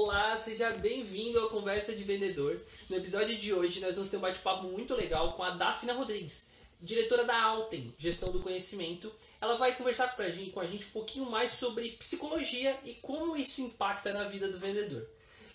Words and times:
Olá, 0.00 0.36
seja 0.36 0.70
bem-vindo 0.70 1.40
ao 1.40 1.50
Conversa 1.50 1.92
de 1.92 2.04
Vendedor. 2.04 2.60
No 2.88 2.96
episódio 2.96 3.36
de 3.36 3.52
hoje, 3.52 3.80
nós 3.80 3.96
vamos 3.96 4.08
ter 4.08 4.16
um 4.16 4.20
bate-papo 4.20 4.68
muito 4.68 4.94
legal 4.94 5.32
com 5.32 5.42
a 5.42 5.50
Dafna 5.50 5.92
Rodrigues, 5.92 6.46
diretora 6.80 7.24
da 7.24 7.36
Alten, 7.42 7.92
Gestão 7.98 8.30
do 8.30 8.38
Conhecimento. 8.38 9.12
Ela 9.40 9.56
vai 9.56 9.74
conversar 9.74 10.14
com 10.14 10.22
a 10.22 10.30
gente, 10.30 10.52
com 10.52 10.60
a 10.60 10.66
gente 10.66 10.86
um 10.86 10.90
pouquinho 10.90 11.28
mais 11.28 11.50
sobre 11.50 11.90
psicologia 11.98 12.78
e 12.84 12.94
como 12.94 13.36
isso 13.36 13.60
impacta 13.60 14.12
na 14.12 14.22
vida 14.22 14.48
do 14.48 14.56
vendedor. 14.56 15.04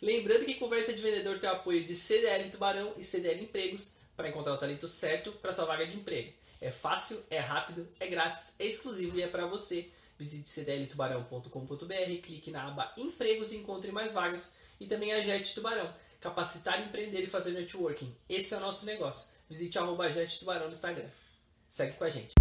Lembrando 0.02 0.44
que 0.44 0.56
Conversa 0.56 0.92
de 0.92 1.02
Vendedor 1.02 1.40
tem 1.40 1.50
o 1.50 1.54
apoio 1.54 1.86
de 1.86 1.96
CDL 1.96 2.50
Tubarão 2.50 2.92
e 2.98 3.06
CDL 3.06 3.42
Empregos 3.42 3.94
para 4.14 4.28
encontrar 4.28 4.56
o 4.56 4.58
talento 4.58 4.90
certo 4.90 5.32
para 5.32 5.54
sua 5.54 5.64
vaga 5.64 5.88
de 5.88 5.96
emprego. 5.96 6.34
É 6.60 6.70
fácil, 6.70 7.24
é 7.30 7.40
rápido, 7.40 7.88
é 7.98 8.08
grátis, 8.08 8.56
é 8.60 8.66
exclusivo 8.66 9.18
e 9.18 9.22
é 9.22 9.28
para 9.28 9.46
você. 9.46 9.90
Visite 10.24 10.50
cdltubarão.com.br, 10.50 12.22
clique 12.24 12.50
na 12.50 12.70
aba 12.70 12.94
Empregos 12.98 13.52
e 13.52 13.58
encontre 13.58 13.92
mais 13.92 14.14
vagas. 14.14 14.56
E 14.80 14.88
também 14.88 15.12
a 15.12 15.22
Jet 15.22 15.54
Tubarão, 15.54 15.94
capacitar, 16.22 16.80
empreender 16.80 17.20
e 17.24 17.28
fazer 17.28 17.52
networking. 17.52 18.16
Esse 18.30 18.54
é 18.54 18.58
o 18.58 18.62
nosso 18.62 18.86
negócio. 18.86 19.34
Visite 19.50 19.78
arroba 19.78 20.10
Jet 20.10 20.40
Tubarão 20.40 20.68
no 20.68 20.72
Instagram. 20.72 21.10
Segue 21.68 21.98
com 21.98 22.06
a 22.06 22.10
gente. 22.10 22.34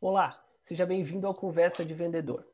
Olá, 0.00 0.42
seja 0.62 0.86
bem-vindo 0.86 1.26
ao 1.26 1.34
Conversa 1.34 1.84
de 1.84 1.92
Vendedor. 1.92 2.46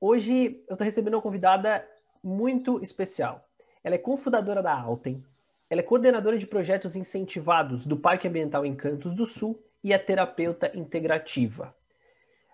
Hoje 0.00 0.62
eu 0.68 0.74
estou 0.74 0.84
recebendo 0.84 1.14
uma 1.14 1.22
convidada 1.22 1.84
muito 2.22 2.80
especial. 2.80 3.44
Ela 3.82 3.96
é 3.96 3.98
cofundadora 3.98 4.62
da 4.62 4.78
Alten, 4.78 5.24
ela 5.68 5.80
é 5.80 5.84
coordenadora 5.84 6.38
de 6.38 6.46
projetos 6.46 6.94
incentivados 6.94 7.86
do 7.86 7.96
Parque 7.96 8.28
Ambiental 8.28 8.66
Encantos 8.66 9.14
do 9.14 9.24
Sul 9.24 9.62
e 9.82 9.92
é 9.92 9.98
terapeuta 9.98 10.70
integrativa. 10.76 11.74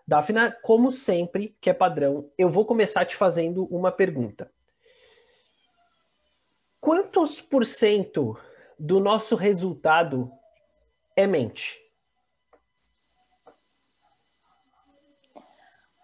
Daphna, 0.06 0.52
como 0.62 0.90
sempre, 0.90 1.56
que 1.60 1.68
é 1.68 1.74
padrão, 1.74 2.30
eu 2.38 2.49
vou 2.49 2.65
começar 2.65 3.04
te 3.04 3.16
fazendo 3.16 3.65
uma 3.65 3.93
pergunta. 3.93 4.51
Quantos 6.80 7.40
por 7.40 7.66
cento 7.66 8.38
do 8.79 9.01
nosso 9.01 9.34
resultado 9.34 10.30
é 11.16 11.26
mente? 11.26 11.79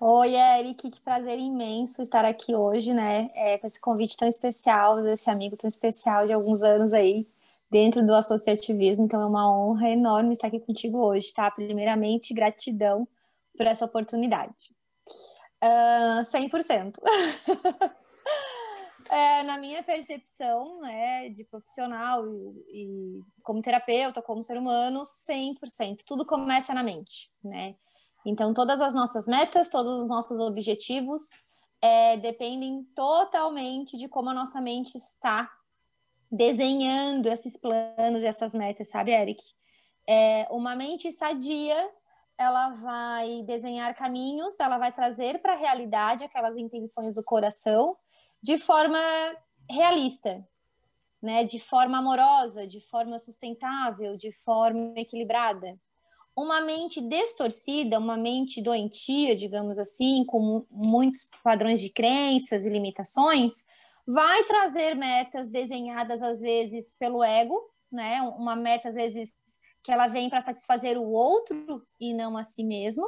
Oi, 0.00 0.34
Eric, 0.34 0.91
que 0.91 1.00
prazer 1.00 1.39
imenso 1.39 2.03
estar 2.03 2.25
aqui 2.25 2.55
hoje, 2.55 2.92
né? 2.92 3.31
É, 3.33 3.59
com 3.59 3.67
esse 3.67 3.81
convite 3.81 4.17
tão 4.17 4.27
especial, 4.28 5.01
desse 5.03 5.31
amigo 5.31 5.56
tão 5.56 5.69
especial 5.69 6.27
de 6.27 6.33
alguns 6.33 6.62
anos 6.62 6.92
aí 6.92 7.27
dentro 7.70 8.05
do 8.05 8.12
associativismo. 8.12 9.05
Então 9.05 9.23
é 9.23 9.27
uma 9.27 9.48
honra 9.48 9.89
enorme 9.91 10.33
estar 10.33 10.48
aqui 10.48 10.59
contigo 10.59 10.98
hoje, 10.98 11.33
tá? 11.33 11.48
Primeiramente, 11.51 12.34
gratidão 12.34 13.06
por 13.56 13.67
essa 13.67 13.84
oportunidade. 13.84 14.75
Uh, 15.62 16.25
100%. 16.25 16.95
é, 19.08 19.45
na 19.45 19.58
minha 19.58 19.83
percepção 19.84 20.81
né, 20.81 21.29
de 21.31 21.45
profissional 21.45 22.27
e, 22.27 22.62
e 22.73 23.23
como 23.45 23.62
terapeuta, 23.62 24.20
como 24.20 24.42
ser 24.42 24.58
humano, 24.58 25.05
100%. 25.05 26.01
Tudo 26.05 26.27
começa 26.27 26.75
na 26.75 26.83
mente, 26.83 27.31
né? 27.42 27.77
Então, 28.25 28.55
todas 28.55 28.80
as 28.80 28.94
nossas 28.94 29.27
metas, 29.27 29.69
todos 29.69 30.03
os 30.03 30.08
nossos 30.08 30.41
objetivos 30.41 31.22
é, 31.83 32.17
dependem 32.17 32.83
totalmente 32.94 33.98
de 33.98 34.08
como 34.08 34.30
a 34.30 34.34
nossa 34.34 34.61
mente 34.61 34.97
está 34.97 35.50
desenhando 36.33 37.27
esses 37.27 37.56
planos 37.56 38.22
essas 38.22 38.55
metas, 38.55 38.89
sabe, 38.89 39.12
Eric? 39.12 39.42
É, 40.08 40.48
uma 40.50 40.75
mente 40.75 41.12
sadia, 41.12 41.91
ela 42.39 42.70
vai 42.70 43.42
desenhar 43.42 43.95
caminhos, 43.95 44.58
ela 44.58 44.78
vai 44.78 44.91
trazer 44.91 45.41
para 45.42 45.52
a 45.52 45.58
realidade 45.58 46.25
aquelas 46.25 46.56
intenções 46.56 47.14
do 47.14 47.22
coração 47.22 47.97
de 48.42 48.56
forma 48.58 48.98
realista, 49.70 50.42
né? 51.23 51.45
De 51.45 51.61
forma 51.61 51.98
amorosa, 51.98 52.67
de 52.67 52.80
forma 52.80 53.18
sustentável, 53.18 54.17
de 54.17 54.33
forma 54.33 54.95
equilibrada 54.96 55.79
uma 56.36 56.61
mente 56.61 57.00
distorcida, 57.00 57.98
uma 57.98 58.17
mente 58.17 58.61
doentia, 58.61 59.36
digamos 59.36 59.78
assim, 59.78 60.24
com 60.24 60.67
muitos 60.70 61.28
padrões 61.42 61.80
de 61.80 61.90
crenças 61.90 62.67
e 62.67 62.70
limitações, 62.70 63.64
vai 64.06 64.44
trazer 64.44 64.94
metas 64.94 65.48
desenhadas 65.48 66.23
às 66.23 66.40
vezes 66.40 66.96
pelo 66.98 67.23
ego, 67.23 67.58
né? 67.90 68.20
Uma 68.23 68.56
meta 68.56 68.89
às 68.89 68.94
vezes 68.94 69.33
que 69.83 69.92
ela 69.92 70.08
vem 70.08 70.28
para 70.28 70.42
satisfazer 70.42 70.98
o 70.98 71.12
outro 71.12 71.86
e 72.00 72.12
não 72.12 72.36
a 72.36 72.42
si 72.42 72.64
mesmo. 72.64 73.06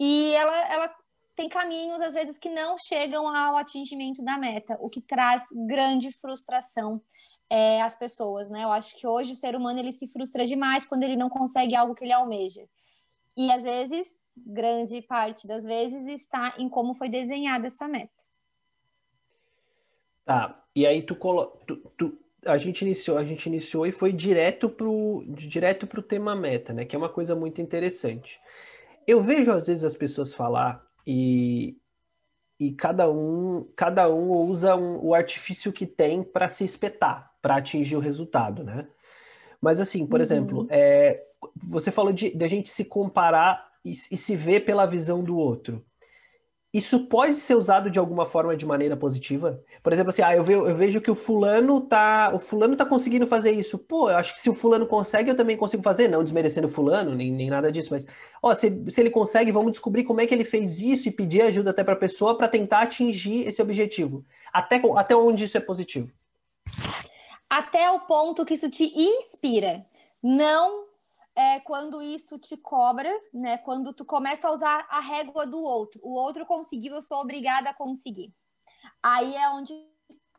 E 0.00 0.32
ela, 0.34 0.72
ela 0.72 0.94
tem 1.36 1.48
caminhos 1.48 2.00
às 2.00 2.14
vezes 2.14 2.38
que 2.38 2.48
não 2.48 2.78
chegam 2.78 3.28
ao 3.28 3.56
atingimento 3.56 4.22
da 4.22 4.38
meta, 4.38 4.76
o 4.80 4.88
que 4.88 5.00
traz 5.00 5.42
grande 5.66 6.10
frustração 6.12 7.00
é, 7.50 7.80
as 7.82 7.96
pessoas, 7.96 8.50
né? 8.50 8.64
Eu 8.64 8.72
acho 8.72 8.94
que 8.96 9.06
hoje 9.06 9.32
o 9.32 9.36
ser 9.36 9.56
humano 9.56 9.78
ele 9.78 9.92
se 9.92 10.06
frustra 10.06 10.44
demais 10.44 10.84
quando 10.84 11.02
ele 11.02 11.16
não 11.16 11.30
consegue 11.30 11.74
algo 11.74 11.94
que 11.94 12.04
ele 12.04 12.12
almeja. 12.12 12.68
E 13.36 13.50
às 13.50 13.62
vezes, 13.62 14.08
grande 14.36 15.00
parte 15.00 15.46
das 15.46 15.64
vezes, 15.64 16.06
está 16.08 16.54
em 16.58 16.68
como 16.68 16.94
foi 16.94 17.08
desenhada 17.08 17.66
essa 17.66 17.88
meta. 17.88 18.12
Tá. 20.24 20.62
E 20.74 20.86
aí 20.86 21.02
tu, 21.02 21.16
colo... 21.16 21.58
a 22.44 22.58
gente 22.58 22.82
iniciou, 22.82 23.16
a 23.16 23.24
gente 23.24 23.46
iniciou 23.46 23.86
e 23.86 23.92
foi 23.92 24.12
direto 24.12 24.68
pro 24.68 25.24
direto 25.28 25.86
pro 25.86 26.02
tema 26.02 26.36
meta, 26.36 26.72
né? 26.72 26.84
Que 26.84 26.94
é 26.94 26.98
uma 26.98 27.08
coisa 27.08 27.34
muito 27.34 27.62
interessante. 27.62 28.38
Eu 29.06 29.22
vejo 29.22 29.50
às 29.50 29.68
vezes 29.68 29.84
as 29.84 29.96
pessoas 29.96 30.34
falar 30.34 30.84
e 31.06 31.78
e 32.60 32.72
cada 32.72 33.08
um 33.08 33.70
cada 33.76 34.12
um 34.12 34.32
usa 34.48 34.74
um, 34.74 35.02
o 35.02 35.14
artifício 35.14 35.72
que 35.72 35.86
tem 35.86 36.22
para 36.22 36.48
se 36.48 36.64
espetar 36.64 37.27
para 37.40 37.56
atingir 37.56 37.96
o 37.96 38.00
resultado, 38.00 38.64
né? 38.64 38.86
Mas 39.60 39.80
assim, 39.80 40.06
por 40.06 40.20
uhum. 40.20 40.22
exemplo, 40.22 40.66
é, 40.70 41.22
você 41.56 41.90
falou 41.90 42.12
de, 42.12 42.30
de, 42.30 42.44
a 42.44 42.48
gente 42.48 42.70
se 42.70 42.84
comparar 42.84 43.68
e, 43.84 43.92
e, 43.92 44.16
se 44.16 44.36
ver 44.36 44.60
pela 44.60 44.86
visão 44.86 45.22
do 45.22 45.36
outro. 45.36 45.84
Isso 46.72 47.06
pode 47.06 47.34
ser 47.36 47.54
usado 47.54 47.90
de 47.90 47.98
alguma 47.98 48.26
forma 48.26 48.54
de 48.54 48.66
maneira 48.66 48.94
positiva? 48.94 49.58
Por 49.82 49.90
exemplo, 49.90 50.10
assim, 50.10 50.20
ah, 50.20 50.36
eu, 50.36 50.44
ve, 50.44 50.52
eu 50.52 50.76
vejo 50.76 51.00
que 51.00 51.10
o 51.10 51.14
fulano 51.14 51.80
tá. 51.80 52.30
O 52.34 52.38
fulano 52.38 52.76
tá 52.76 52.84
conseguindo 52.84 53.26
fazer 53.26 53.52
isso. 53.52 53.78
Pô, 53.78 54.10
eu 54.10 54.16
acho 54.16 54.34
que 54.34 54.38
se 54.38 54.50
o 54.50 54.54
fulano 54.54 54.86
consegue, 54.86 55.30
eu 55.30 55.36
também 55.36 55.56
consigo 55.56 55.82
fazer, 55.82 56.08
não 56.08 56.22
desmerecendo 56.22 56.66
o 56.66 56.70
fulano, 56.70 57.14
nem, 57.14 57.32
nem 57.32 57.48
nada 57.48 57.72
disso, 57.72 57.88
mas 57.90 58.06
ó, 58.42 58.54
se, 58.54 58.84
se 58.90 59.00
ele 59.00 59.10
consegue, 59.10 59.50
vamos 59.50 59.72
descobrir 59.72 60.04
como 60.04 60.20
é 60.20 60.26
que 60.26 60.34
ele 60.34 60.44
fez 60.44 60.78
isso 60.78 61.08
e 61.08 61.12
pedir 61.12 61.40
ajuda 61.40 61.70
até 61.70 61.82
para 61.82 61.94
a 61.94 61.96
pessoa 61.98 62.36
para 62.36 62.48
tentar 62.48 62.80
atingir 62.82 63.48
esse 63.48 63.62
objetivo. 63.62 64.24
Até, 64.52 64.80
até 64.94 65.16
onde 65.16 65.44
isso 65.44 65.56
é 65.56 65.60
positivo? 65.60 66.10
Até 67.48 67.90
o 67.90 68.00
ponto 68.00 68.44
que 68.44 68.54
isso 68.54 68.70
te 68.70 68.92
inspira. 68.96 69.86
Não 70.22 70.86
é, 71.34 71.60
quando 71.60 72.02
isso 72.02 72.38
te 72.38 72.56
cobra, 72.56 73.10
né? 73.32 73.58
Quando 73.58 73.92
tu 73.92 74.04
começa 74.04 74.48
a 74.48 74.52
usar 74.52 74.86
a 74.90 75.00
régua 75.00 75.46
do 75.46 75.60
outro. 75.62 76.00
O 76.02 76.12
outro 76.12 76.44
conseguiu, 76.44 76.94
eu 76.94 77.02
sou 77.02 77.20
obrigada 77.20 77.70
a 77.70 77.74
conseguir. 77.74 78.34
Aí 79.02 79.36
é 79.36 79.48
onde 79.50 79.72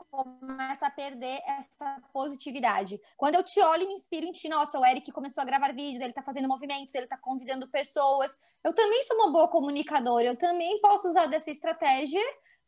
começa 0.09 0.87
a 0.87 0.91
perder 0.91 1.39
essa 1.45 2.01
positividade. 2.11 2.99
Quando 3.15 3.35
eu 3.35 3.43
te 3.43 3.59
olho 3.61 3.83
e 3.83 3.87
me 3.87 3.93
inspiro 3.93 4.25
em 4.25 4.31
ti, 4.31 4.49
nossa, 4.49 4.79
o 4.79 4.85
Eric 4.85 5.11
começou 5.11 5.41
a 5.41 5.45
gravar 5.45 5.73
vídeos, 5.73 6.01
ele 6.01 6.13
tá 6.13 6.23
fazendo 6.23 6.47
movimentos, 6.47 6.93
ele 6.95 7.07
tá 7.07 7.17
convidando 7.17 7.69
pessoas. 7.69 8.35
Eu 8.63 8.73
também 8.73 9.03
sou 9.03 9.15
uma 9.17 9.31
boa 9.31 9.47
comunicadora, 9.47 10.25
eu 10.25 10.37
também 10.37 10.81
posso 10.81 11.07
usar 11.07 11.27
dessa 11.27 11.51
estratégia 11.51 12.21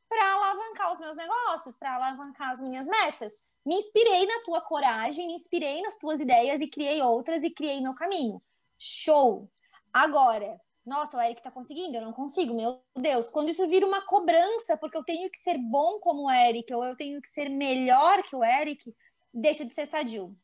para 0.08 0.34
alavancar 0.34 0.92
os 0.92 1.00
meus 1.00 1.18
negócios, 1.18 1.76
para 1.76 1.96
alavancar 1.96 2.52
as 2.52 2.62
minhas 2.62 2.86
metas. 2.86 3.51
Me 3.66 3.76
inspirei 3.76 4.26
na 4.26 4.40
tua 4.44 4.62
coragem, 4.62 5.28
me 5.28 5.34
inspirei 5.34 5.82
nas 5.82 5.98
tuas 5.98 6.20
ideias 6.20 6.60
e 6.60 6.68
criei 6.68 7.02
outras 7.02 7.44
e 7.44 7.50
criei 7.50 7.80
meu 7.82 7.94
caminho. 7.94 8.42
Show! 8.78 9.50
Agora, 9.94 10.60
nossa, 10.86 11.18
o 11.18 11.22
Eric 11.22 11.44
tá 11.44 11.52
conseguindo, 11.52 11.96
eu 11.96 12.02
não 12.02 12.14
consigo, 12.14 12.56
meu 12.56 12.82
Deus. 12.96 13.30
Quando 13.30 13.50
isso 13.50 13.68
vira 13.68 13.86
uma 13.86 14.06
cobrança, 14.06 14.76
porque 14.78 14.98
eu 14.98 15.04
tenho 15.04 15.30
que 15.30 15.38
ser 15.38 15.58
bom 15.58 16.00
como 16.00 16.24
o 16.24 16.32
Eric, 16.32 16.74
ou 16.74 16.84
eu 16.84 16.96
tenho 16.96 17.22
que 17.22 17.28
ser 17.28 17.50
melhor 17.50 18.24
que 18.24 18.36
o 18.36 18.44
Eric, 18.44 18.94
deixa 19.34 19.64
de 19.64 19.76
ser 19.76 19.86
sadio. 19.86 20.36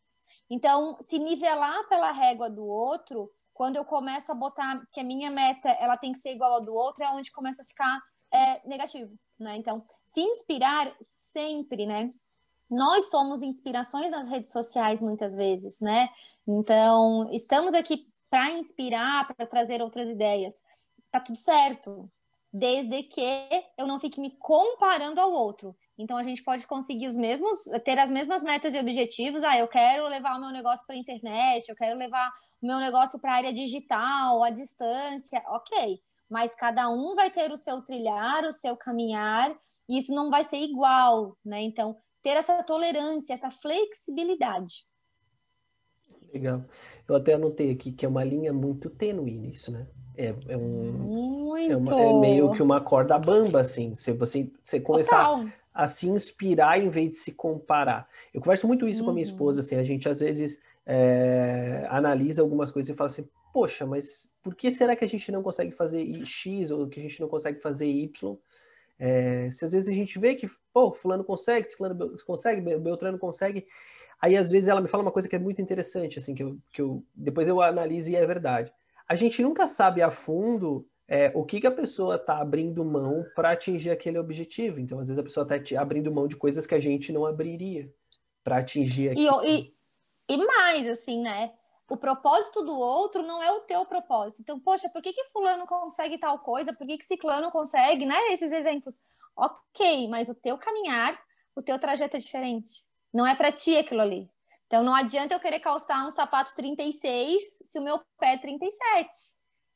Então, 0.50 0.98
se 1.02 1.18
nivelar 1.18 1.88
pela 1.90 2.12
régua 2.12 2.50
do 2.50 2.66
outro, 2.66 3.32
quando 3.54 3.78
eu 3.78 3.84
começo 3.84 4.32
a 4.32 4.36
botar 4.36 4.86
que 4.92 5.00
a 5.00 5.04
minha 5.04 5.32
meta 5.32 5.70
ela 5.70 5.98
tem 5.98 6.14
que 6.14 6.20
ser 6.20 6.32
igual 6.34 6.54
ao 6.54 6.62
do 6.62 6.74
outro, 6.74 7.04
é 7.04 7.10
onde 7.10 7.32
começa 7.32 7.64
a 7.64 7.66
ficar 7.66 8.00
é, 8.32 8.68
negativo, 8.68 9.18
né? 9.40 9.58
Então, 9.58 9.84
se 10.06 10.22
inspirar 10.22 10.96
sempre, 11.34 11.88
né? 11.88 12.14
Nós 12.70 13.10
somos 13.10 13.42
inspirações 13.42 14.12
nas 14.12 14.30
redes 14.30 14.52
sociais 14.52 15.02
muitas 15.02 15.36
vezes, 15.36 15.80
né? 15.80 16.10
Então, 16.48 17.30
estamos 17.32 17.74
aqui 17.74 18.08
para 18.30 18.52
inspirar, 18.52 19.28
para 19.28 19.48
trazer 19.48 19.82
outras 19.82 20.10
ideias. 20.10 20.54
Tá 21.12 21.20
tudo 21.20 21.38
certo, 21.38 22.10
desde 22.52 23.04
que 23.04 23.50
eu 23.78 23.88
não 23.88 24.00
fique 24.00 24.20
me 24.20 24.32
comparando 24.38 25.20
ao 25.22 25.32
outro. 25.32 25.76
Então 25.98 26.18
a 26.18 26.24
gente 26.24 26.44
pode 26.44 26.68
conseguir 26.68 27.08
os 27.08 27.18
mesmos, 27.18 27.64
ter 27.84 27.98
as 27.98 28.12
mesmas 28.12 28.44
metas 28.44 28.74
e 28.76 28.80
objetivos. 28.80 29.44
Ah, 29.44 29.58
eu 29.58 29.68
quero 29.68 30.08
levar 30.08 30.38
o 30.38 30.42
meu 30.42 30.52
negócio 30.52 30.86
para 30.86 30.96
a 30.96 31.00
internet, 31.00 31.68
eu 31.68 31.76
quero 31.76 31.98
levar 31.98 32.30
o 32.62 32.68
meu 32.68 32.78
negócio 32.78 33.20
para 33.20 33.34
a 33.34 33.36
área 33.36 33.54
digital, 33.54 34.44
à 34.44 34.50
distância, 34.50 35.42
ok. 35.48 36.00
Mas 36.30 36.56
cada 36.56 36.90
um 36.90 37.16
vai 37.16 37.32
ter 37.32 37.52
o 37.52 37.58
seu 37.58 37.82
trilhar, 37.84 38.44
o 38.46 38.54
seu 38.54 38.76
caminhar, 38.76 39.50
e 39.90 39.98
isso 39.98 40.14
não 40.14 40.30
vai 40.30 40.44
ser 40.44 40.58
igual, 40.58 41.36
né? 41.44 41.62
Então, 41.64 41.96
ter 42.22 42.32
essa 42.32 42.62
tolerância, 42.64 43.34
essa 43.34 43.52
flexibilidade. 43.52 44.86
Legal. 46.34 46.64
Eu 47.08 47.16
até 47.16 47.34
anotei 47.34 47.72
aqui 47.72 47.92
que 47.92 48.06
é 48.06 48.10
uma 48.10 48.24
linha 48.24 48.52
muito 48.52 48.90
tênue 48.90 49.32
nisso, 49.32 49.72
né? 49.72 49.88
É, 50.16 50.34
é 50.48 50.58
um. 50.58 50.92
Muito. 50.92 51.72
É, 51.72 51.78
uma, 51.78 52.02
é, 52.02 52.20
meio 52.20 52.52
que 52.52 52.62
uma 52.62 52.82
corda 52.82 53.18
bamba, 53.18 53.62
assim. 53.62 53.96
Se 53.96 54.12
você, 54.12 54.52
você 54.64 54.80
começar 54.80 55.24
Total. 55.24 55.46
a 55.74 55.88
se 55.88 56.10
inspirar 56.10 56.80
em 56.80 56.90
vez 56.90 57.12
de 57.12 57.16
se 57.18 57.32
comparar. 57.32 58.10
Eu 58.34 58.42
converso 58.42 58.68
muito 58.68 58.88
isso 58.88 59.02
uhum. 59.02 59.06
com 59.06 59.12
a 59.12 59.14
minha 59.14 59.26
uhum. 59.26 59.32
esposa, 59.32 59.60
assim. 59.60 59.76
A 59.76 59.84
gente 59.84 60.10
às 60.10 60.20
vezes 60.20 60.60
é, 60.86 61.86
analisa 61.90 62.42
algumas 62.42 62.72
coisas 62.72 62.90
e 62.90 62.98
fala 62.98 63.10
assim: 63.10 63.28
poxa, 63.54 63.86
mas 63.86 64.32
por 64.42 64.56
que 64.56 64.72
será 64.72 64.96
que 64.96 65.06
a 65.06 65.10
gente 65.10 65.32
não 65.32 65.44
consegue 65.44 65.72
fazer 65.72 66.26
X 66.26 66.72
ou 66.72 66.88
que 66.88 67.00
a 67.00 67.04
gente 67.04 67.22
não 67.22 67.28
consegue 67.28 67.60
fazer 67.60 67.88
Y? 67.88 68.38
É, 69.00 69.50
se 69.52 69.64
às 69.64 69.72
vezes 69.72 69.88
a 69.90 69.94
gente 69.94 70.18
vê 70.18 70.36
que, 70.36 70.48
pô, 70.74 70.92
fulano 70.92 71.24
consegue, 71.24 71.72
fulano 71.76 72.18
consegue, 72.26 72.62
Beltrano 72.78 73.20
consegue, 73.20 73.68
aí 74.20 74.36
às 74.36 74.50
vezes 74.50 74.68
ela 74.68 74.82
me 74.82 74.88
fala 74.88 75.04
uma 75.04 75.12
coisa 75.12 75.30
que 75.30 75.36
é 75.36 75.40
muito 75.40 75.62
interessante, 75.62 76.18
assim, 76.18 76.34
que 76.34 76.44
eu, 76.44 76.58
que 76.74 76.82
eu 76.82 77.04
depois 77.16 77.48
eu 77.48 77.62
analiso 77.62 78.10
e 78.10 78.16
é 78.16 78.26
verdade. 78.26 78.74
A 79.08 79.16
gente 79.16 79.42
nunca 79.42 79.68
sabe 79.68 80.02
a 80.02 80.12
fundo 80.12 80.86
é, 81.08 81.32
o 81.34 81.46
que, 81.46 81.62
que 81.62 81.68
a 81.68 81.72
pessoa 81.72 82.16
está 82.16 82.40
abrindo 82.40 82.84
mão 82.84 83.26
para 83.36 83.52
atingir 83.52 83.90
aquele 83.90 84.18
objetivo. 84.18 84.80
Então, 84.80 85.00
às 85.00 85.08
vezes 85.08 85.20
a 85.20 85.24
pessoa 85.24 85.48
está 85.50 85.82
abrindo 85.82 86.12
mão 86.12 86.28
de 86.28 86.36
coisas 86.36 86.68
que 86.68 86.76
a 86.76 86.80
gente 86.80 87.14
não 87.14 87.26
abriria 87.26 87.90
para 88.44 88.58
atingir 88.58 89.10
aquilo. 89.10 89.44
E, 89.46 89.74
e, 90.28 90.34
e 90.34 90.46
mais, 90.46 90.88
assim, 90.88 91.22
né? 91.22 91.54
O 91.90 91.98
propósito 91.98 92.64
do 92.64 92.78
outro 92.78 93.24
não 93.24 93.42
é 93.42 93.52
o 93.52 93.62
teu 93.62 93.86
propósito. 93.86 94.42
Então, 94.42 94.60
poxa, 94.60 94.90
por 94.90 95.02
que, 95.02 95.14
que 95.14 95.24
fulano 95.26 95.66
consegue 95.66 96.18
tal 96.18 96.40
coisa? 96.40 96.74
Por 96.74 96.86
que, 96.86 96.98
que 96.98 97.06
ciclano 97.06 97.50
consegue, 97.50 98.06
né? 98.06 98.16
Esses 98.34 98.52
exemplos. 98.52 98.94
Ok, 99.36 100.08
mas 100.10 100.28
o 100.28 100.36
teu 100.36 100.58
caminhar, 100.58 101.18
o 101.56 101.62
teu 101.62 101.80
trajeto 101.80 102.18
é 102.18 102.20
diferente. 102.20 102.84
Não 103.14 103.26
é 103.26 103.36
para 103.36 103.52
ti 103.52 103.78
aquilo 103.78 104.02
ali. 104.02 104.30
Então, 104.66 104.84
não 104.84 104.94
adianta 104.94 105.34
eu 105.34 105.40
querer 105.40 105.62
calçar 105.62 106.06
um 106.06 106.12
sapato 106.12 106.54
36 106.56 107.42
se 107.66 107.80
o 107.80 107.82
meu 107.82 108.00
pé 108.20 108.34
é 108.34 108.38
37. 108.38 109.10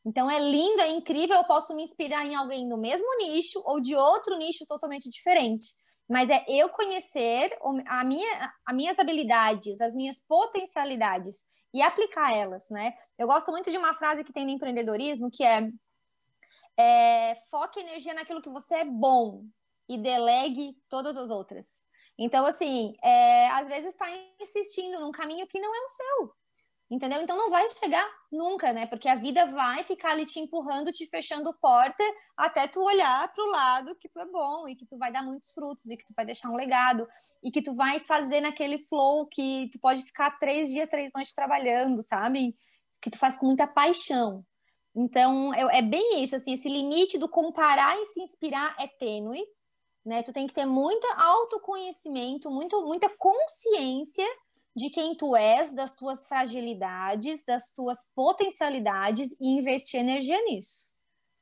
Então, 0.05 0.29
é 0.29 0.39
lindo, 0.39 0.81
é 0.81 0.89
incrível, 0.89 1.37
eu 1.37 1.43
posso 1.45 1.73
me 1.73 1.83
inspirar 1.83 2.25
em 2.25 2.35
alguém 2.35 2.67
no 2.67 2.77
mesmo 2.77 3.07
nicho 3.19 3.61
ou 3.65 3.79
de 3.79 3.95
outro 3.95 4.37
nicho 4.37 4.65
totalmente 4.65 5.09
diferente. 5.09 5.73
Mas 6.09 6.29
é 6.29 6.43
eu 6.47 6.67
conhecer 6.69 7.57
a 7.87 8.03
minha, 8.03 8.53
as 8.65 8.75
minhas 8.75 8.99
habilidades, 8.99 9.79
as 9.79 9.95
minhas 9.95 10.19
potencialidades 10.27 11.37
e 11.73 11.81
aplicar 11.81 12.33
elas, 12.33 12.67
né? 12.69 12.93
Eu 13.17 13.27
gosto 13.27 13.51
muito 13.51 13.71
de 13.71 13.77
uma 13.77 13.93
frase 13.93 14.23
que 14.23 14.33
tem 14.33 14.45
no 14.45 14.51
empreendedorismo 14.51 15.31
que 15.31 15.43
é, 15.43 15.69
é 16.77 17.35
foque 17.49 17.79
energia 17.79 18.13
naquilo 18.13 18.41
que 18.41 18.49
você 18.49 18.75
é 18.75 18.85
bom 18.85 19.45
e 19.87 19.97
delegue 19.97 20.75
todas 20.89 21.17
as 21.17 21.29
outras. 21.29 21.67
Então, 22.17 22.45
assim, 22.45 22.93
é, 23.03 23.49
às 23.49 23.67
vezes 23.67 23.89
está 23.89 24.05
insistindo 24.39 24.99
num 24.99 25.11
caminho 25.11 25.47
que 25.47 25.59
não 25.59 25.73
é 25.73 25.79
o 25.79 25.91
seu 25.91 26.33
entendeu? 26.91 27.21
Então 27.21 27.37
não 27.37 27.49
vai 27.49 27.69
chegar 27.69 28.05
nunca, 28.29 28.73
né? 28.73 28.85
Porque 28.85 29.07
a 29.07 29.15
vida 29.15 29.45
vai 29.45 29.81
ficar 29.85 30.11
ali 30.11 30.25
te 30.25 30.41
empurrando, 30.41 30.91
te 30.91 31.07
fechando 31.07 31.53
porta, 31.53 32.03
até 32.35 32.67
tu 32.67 32.81
olhar 32.81 33.33
para 33.33 33.43
o 33.43 33.49
lado 33.49 33.95
que 33.95 34.09
tu 34.09 34.19
é 34.19 34.25
bom 34.25 34.67
e 34.67 34.75
que 34.75 34.85
tu 34.85 34.97
vai 34.97 35.09
dar 35.09 35.23
muitos 35.23 35.51
frutos 35.51 35.85
e 35.85 35.95
que 35.95 36.05
tu 36.05 36.13
vai 36.13 36.25
deixar 36.25 36.49
um 36.49 36.55
legado 36.57 37.07
e 37.41 37.49
que 37.49 37.61
tu 37.61 37.73
vai 37.73 38.01
fazer 38.01 38.41
naquele 38.41 38.79
flow 38.89 39.25
que 39.25 39.69
tu 39.71 39.79
pode 39.79 40.03
ficar 40.03 40.37
três 40.37 40.67
dias, 40.67 40.89
três 40.89 41.09
noites 41.15 41.33
trabalhando, 41.33 42.01
sabe? 42.01 42.53
Que 43.01 43.09
tu 43.09 43.17
faz 43.17 43.37
com 43.37 43.45
muita 43.45 43.65
paixão. 43.65 44.45
Então 44.93 45.53
é, 45.53 45.77
é 45.77 45.81
bem 45.81 46.21
isso, 46.21 46.35
assim, 46.35 46.55
esse 46.55 46.67
limite 46.67 47.17
do 47.17 47.29
comparar 47.29 47.97
e 47.97 48.05
se 48.07 48.19
inspirar 48.19 48.75
é 48.77 48.87
tênue, 48.87 49.41
né? 50.05 50.23
Tu 50.23 50.33
tem 50.33 50.45
que 50.45 50.53
ter 50.53 50.65
muito 50.65 51.07
autoconhecimento, 51.15 52.51
muito, 52.51 52.81
muita 52.81 53.07
consciência 53.17 54.27
de 54.75 54.89
quem 54.89 55.15
tu 55.15 55.35
és, 55.35 55.73
das 55.73 55.93
tuas 55.93 56.27
fragilidades, 56.27 57.43
das 57.43 57.71
tuas 57.71 57.99
potencialidades 58.15 59.31
e 59.39 59.47
investir 59.57 59.99
energia 59.99 60.41
nisso, 60.45 60.87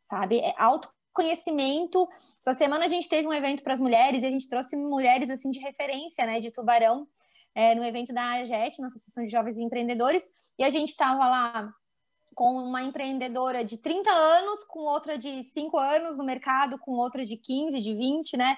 sabe? 0.03 0.39
É 0.39 0.53
autoconhecimento. 0.57 2.07
Essa 2.39 2.53
semana 2.55 2.85
a 2.85 2.87
gente 2.87 3.07
teve 3.07 3.27
um 3.27 3.33
evento 3.33 3.63
para 3.63 3.73
as 3.73 3.81
mulheres 3.81 4.23
e 4.23 4.25
a 4.25 4.31
gente 4.31 4.49
trouxe 4.49 4.75
mulheres 4.75 5.29
assim 5.29 5.51
de 5.51 5.59
referência, 5.59 6.25
né, 6.25 6.39
de 6.39 6.51
Tubarão, 6.51 7.07
é, 7.53 7.75
no 7.75 7.83
evento 7.83 8.13
da 8.13 8.23
AGET, 8.33 8.79
na 8.79 8.87
Associação 8.87 9.25
de 9.25 9.31
Jovens 9.31 9.57
Empreendedores, 9.57 10.31
e 10.57 10.63
a 10.63 10.69
gente 10.69 10.89
estava 10.89 11.27
lá 11.27 11.73
com 12.35 12.55
uma 12.55 12.81
empreendedora 12.83 13.63
de 13.65 13.77
30 13.77 14.09
anos, 14.09 14.63
com 14.63 14.79
outra 14.79 15.17
de 15.17 15.43
5 15.51 15.77
anos 15.77 16.17
no 16.17 16.23
mercado, 16.23 16.77
com 16.79 16.91
outra 16.91 17.23
de 17.23 17.35
15, 17.35 17.81
de 17.81 17.93
20, 17.93 18.37
né? 18.37 18.57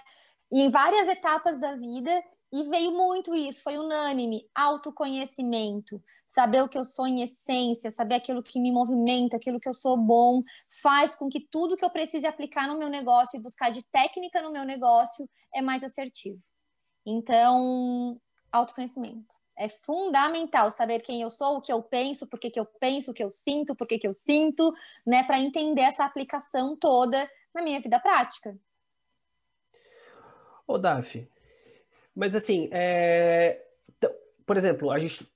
E 0.52 0.62
em 0.62 0.70
várias 0.70 1.08
etapas 1.08 1.60
da 1.60 1.76
vida, 1.76 2.12
e 2.52 2.64
veio 2.64 2.92
muito 2.92 3.34
isso, 3.34 3.64
foi 3.64 3.78
unânime, 3.78 4.46
autoconhecimento, 4.54 6.04
saber 6.28 6.62
o 6.62 6.70
que 6.70 6.78
eu 6.78 6.84
sou 6.84 7.08
em 7.08 7.22
essência, 7.22 7.92
saber 7.92 8.16
aquilo 8.16 8.44
que 8.44 8.60
me 8.60 8.72
movimenta, 8.72 9.38
aquilo 9.38 9.60
que 9.60 9.70
eu 9.70 9.74
sou 9.74 9.98
bom, 9.98 10.44
faz 10.82 11.16
com 11.16 11.30
que 11.30 11.40
tudo 11.40 11.78
que 11.78 11.84
eu 11.84 11.90
precise 11.90 12.26
aplicar 12.26 12.68
no 12.68 12.78
meu 12.78 12.90
negócio 12.90 13.38
e 13.38 13.42
buscar 13.42 13.70
de 13.70 13.84
técnica 13.84 14.42
no 14.42 14.52
meu 14.52 14.66
negócio 14.66 15.30
é 15.54 15.62
mais 15.62 15.84
assertivo. 15.84 16.42
Então, 17.06 18.20
autoconhecimento. 18.52 19.40
É 19.58 19.70
fundamental 19.70 20.72
saber 20.72 21.02
quem 21.02 21.22
eu 21.22 21.30
sou, 21.30 21.58
o 21.58 21.62
que 21.62 21.72
eu 21.72 21.84
penso, 21.84 22.28
por 22.28 22.40
que, 22.40 22.50
que 22.50 22.60
eu 22.60 22.66
penso, 22.66 23.12
o 23.12 23.14
que 23.14 23.24
eu 23.24 23.32
sinto, 23.32 23.76
por 23.76 23.86
que, 23.86 24.00
que 24.00 24.08
eu 24.08 24.14
sinto, 24.14 24.74
né? 25.06 25.24
Para 25.24 25.40
entender 25.40 25.82
essa 25.82 26.06
aplicação 26.06 26.76
toda 26.76 27.30
na 27.54 27.62
minha 27.62 27.80
vida 27.80 28.00
prática. 28.00 28.58
Ô, 30.66 30.78
Daf, 30.78 31.28
mas 32.16 32.36
assim, 32.36 32.70
é... 32.72 33.62
por 34.46 34.58
exemplo, 34.58 34.92
a 34.92 35.00
gente, 35.00 35.28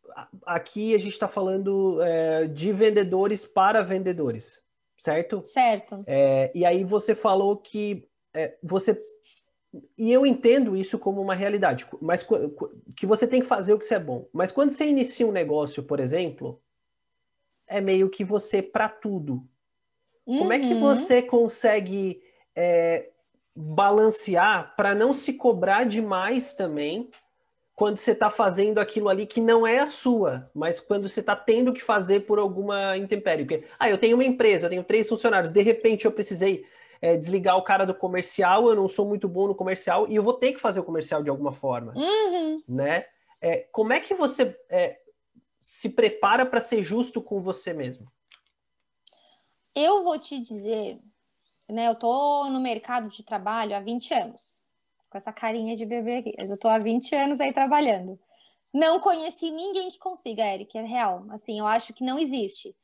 aqui 0.46 0.94
a 0.96 0.98
gente 0.98 1.14
está 1.14 1.28
falando 1.28 2.02
é, 2.02 2.48
de 2.48 2.72
vendedores 2.72 3.46
para 3.46 3.82
vendedores, 3.82 4.62
certo? 4.98 5.44
Certo. 5.46 6.04
É, 6.08 6.52
e 6.54 6.66
aí 6.66 6.84
você 6.84 7.16
falou 7.16 7.58
que 7.58 8.08
é, 8.34 8.58
você 8.62 9.02
e 9.98 10.12
eu 10.12 10.26
entendo 10.26 10.76
isso 10.76 10.98
como 10.98 11.22
uma 11.22 11.36
realidade, 11.36 11.86
mas 12.02 12.26
que 12.96 13.06
você 13.06 13.28
tem 13.28 13.42
que 13.42 13.48
fazer 13.48 13.74
o 13.74 13.80
que 13.80 13.86
você 13.86 13.96
é 13.96 14.00
bom. 14.00 14.28
Mas 14.32 14.52
quando 14.52 14.72
você 14.72 14.86
inicia 14.86 15.28
um 15.28 15.32
negócio, 15.32 15.84
por 15.84 16.00
exemplo, 16.00 16.62
é 17.68 17.82
meio 17.82 18.10
que 18.10 18.24
você 18.24 18.62
para 18.62 18.88
tudo. 18.88 19.46
Uhum. 20.26 20.40
Como 20.40 20.54
é 20.54 20.60
que 20.60 20.74
uhum. 20.74 20.80
você 20.80 21.22
consegue 21.22 22.22
é, 22.56 23.10
balancear 23.56 24.76
para 24.76 24.94
não 24.94 25.14
se 25.14 25.34
cobrar 25.34 25.86
demais 25.86 26.54
também 26.54 27.10
quando 27.76 27.98
você 27.98 28.12
está 28.12 28.30
fazendo 28.30 28.80
aquilo 28.80 29.10
ali 29.10 29.26
que 29.26 29.42
não 29.42 29.68
é 29.68 29.80
a 29.80 29.86
sua, 29.86 30.50
mas 30.54 30.80
quando 30.80 31.08
você 31.08 31.20
está 31.20 31.36
tendo 31.36 31.74
que 31.74 31.84
fazer 31.84 32.22
por 32.22 32.40
alguma 32.40 32.98
intempérie. 32.98 33.46
Porque, 33.46 33.66
ah, 33.78 33.90
eu 33.90 33.98
tenho 33.98 34.16
uma 34.16 34.24
empresa, 34.24 34.66
eu 34.66 34.70
tenho 34.70 34.84
três 34.84 35.08
funcionários, 35.08 35.52
de 35.52 35.62
repente 35.62 36.06
eu 36.06 36.12
precisei 36.12 36.66
é, 37.02 37.18
desligar 37.18 37.58
o 37.58 37.64
cara 37.64 37.86
do 37.86 37.94
comercial, 37.94 38.70
eu 38.70 38.76
não 38.76 38.88
sou 38.88 39.06
muito 39.06 39.28
bom 39.28 39.48
no 39.48 39.56
comercial 39.56 40.08
e 40.08 40.16
eu 40.16 40.24
vou 40.24 40.34
ter 40.34 40.54
que 40.54 40.62
fazer 40.62 40.80
o 40.80 40.86
comercial 40.86 41.22
de 41.22 41.30
alguma 41.30 41.52
forma, 41.52 41.94
uhum. 41.96 42.62
né? 42.68 43.06
É, 43.42 43.68
como 43.72 43.92
é 43.92 44.00
que 44.00 44.14
você 44.14 44.58
é, 44.70 44.98
se 45.60 45.90
prepara 45.90 46.46
para 46.46 46.62
ser 46.62 46.82
justo 46.82 47.22
com 47.22 47.42
você 47.42 47.74
mesmo? 47.74 48.08
Eu 49.76 50.04
vou 50.04 50.18
te 50.18 50.40
dizer 50.40 51.00
né? 51.70 51.88
Eu 51.88 51.96
tô 51.96 52.50
no 52.50 52.60
mercado 52.60 53.10
de 53.10 53.24
trabalho 53.24 53.76
há 53.76 53.80
20 53.80 54.14
anos, 54.14 54.42
com 55.10 55.18
essa 55.18 55.34
carinha 55.34 55.76
de 55.76 55.86
bebê 55.86 56.18
aqui, 56.18 56.34
mas 56.38 56.52
eu 56.52 56.58
tô 56.58 56.68
há 56.68 56.78
20 56.78 57.16
anos 57.16 57.42
aí 57.42 57.54
trabalhando. 57.54 58.20
Não 58.74 59.00
conheci 59.00 59.52
ninguém 59.52 59.90
que 59.90 59.98
consiga, 59.98 60.44
Eric, 60.44 60.78
é 60.78 60.82
real. 60.82 61.26
Assim, 61.30 61.58
eu 61.58 61.66
acho 61.66 61.94
que 61.94 62.04
não 62.04 62.20
existe. 62.20 62.76